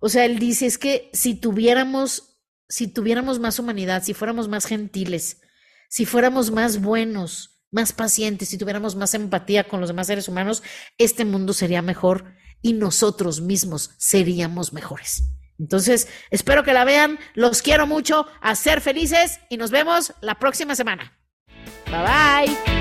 O 0.00 0.08
sea, 0.08 0.24
él 0.24 0.38
dice, 0.38 0.66
es 0.66 0.78
que 0.78 1.10
si 1.12 1.34
tuviéramos, 1.34 2.40
si 2.68 2.88
tuviéramos 2.88 3.38
más 3.38 3.58
humanidad, 3.58 4.02
si 4.02 4.14
fuéramos 4.14 4.48
más 4.48 4.66
gentiles, 4.66 5.40
si 5.88 6.06
fuéramos 6.06 6.50
más 6.50 6.80
buenos, 6.80 7.62
más 7.70 7.92
pacientes, 7.92 8.48
si 8.48 8.58
tuviéramos 8.58 8.96
más 8.96 9.14
empatía 9.14 9.68
con 9.68 9.80
los 9.80 9.90
demás 9.90 10.06
seres 10.06 10.28
humanos, 10.28 10.62
este 10.98 11.24
mundo 11.24 11.52
sería 11.52 11.82
mejor 11.82 12.34
y 12.62 12.72
nosotros 12.72 13.40
mismos 13.40 13.92
seríamos 13.98 14.72
mejores. 14.72 15.24
Entonces, 15.58 16.08
espero 16.30 16.64
que 16.64 16.72
la 16.72 16.84
vean. 16.84 17.18
Los 17.34 17.60
quiero 17.60 17.86
mucho. 17.86 18.26
A 18.40 18.54
ser 18.54 18.80
felices 18.80 19.40
y 19.50 19.58
nos 19.58 19.70
vemos 19.70 20.14
la 20.22 20.36
próxima 20.36 20.74
semana. 20.74 21.18
Bye 21.86 22.46
bye. 22.46 22.79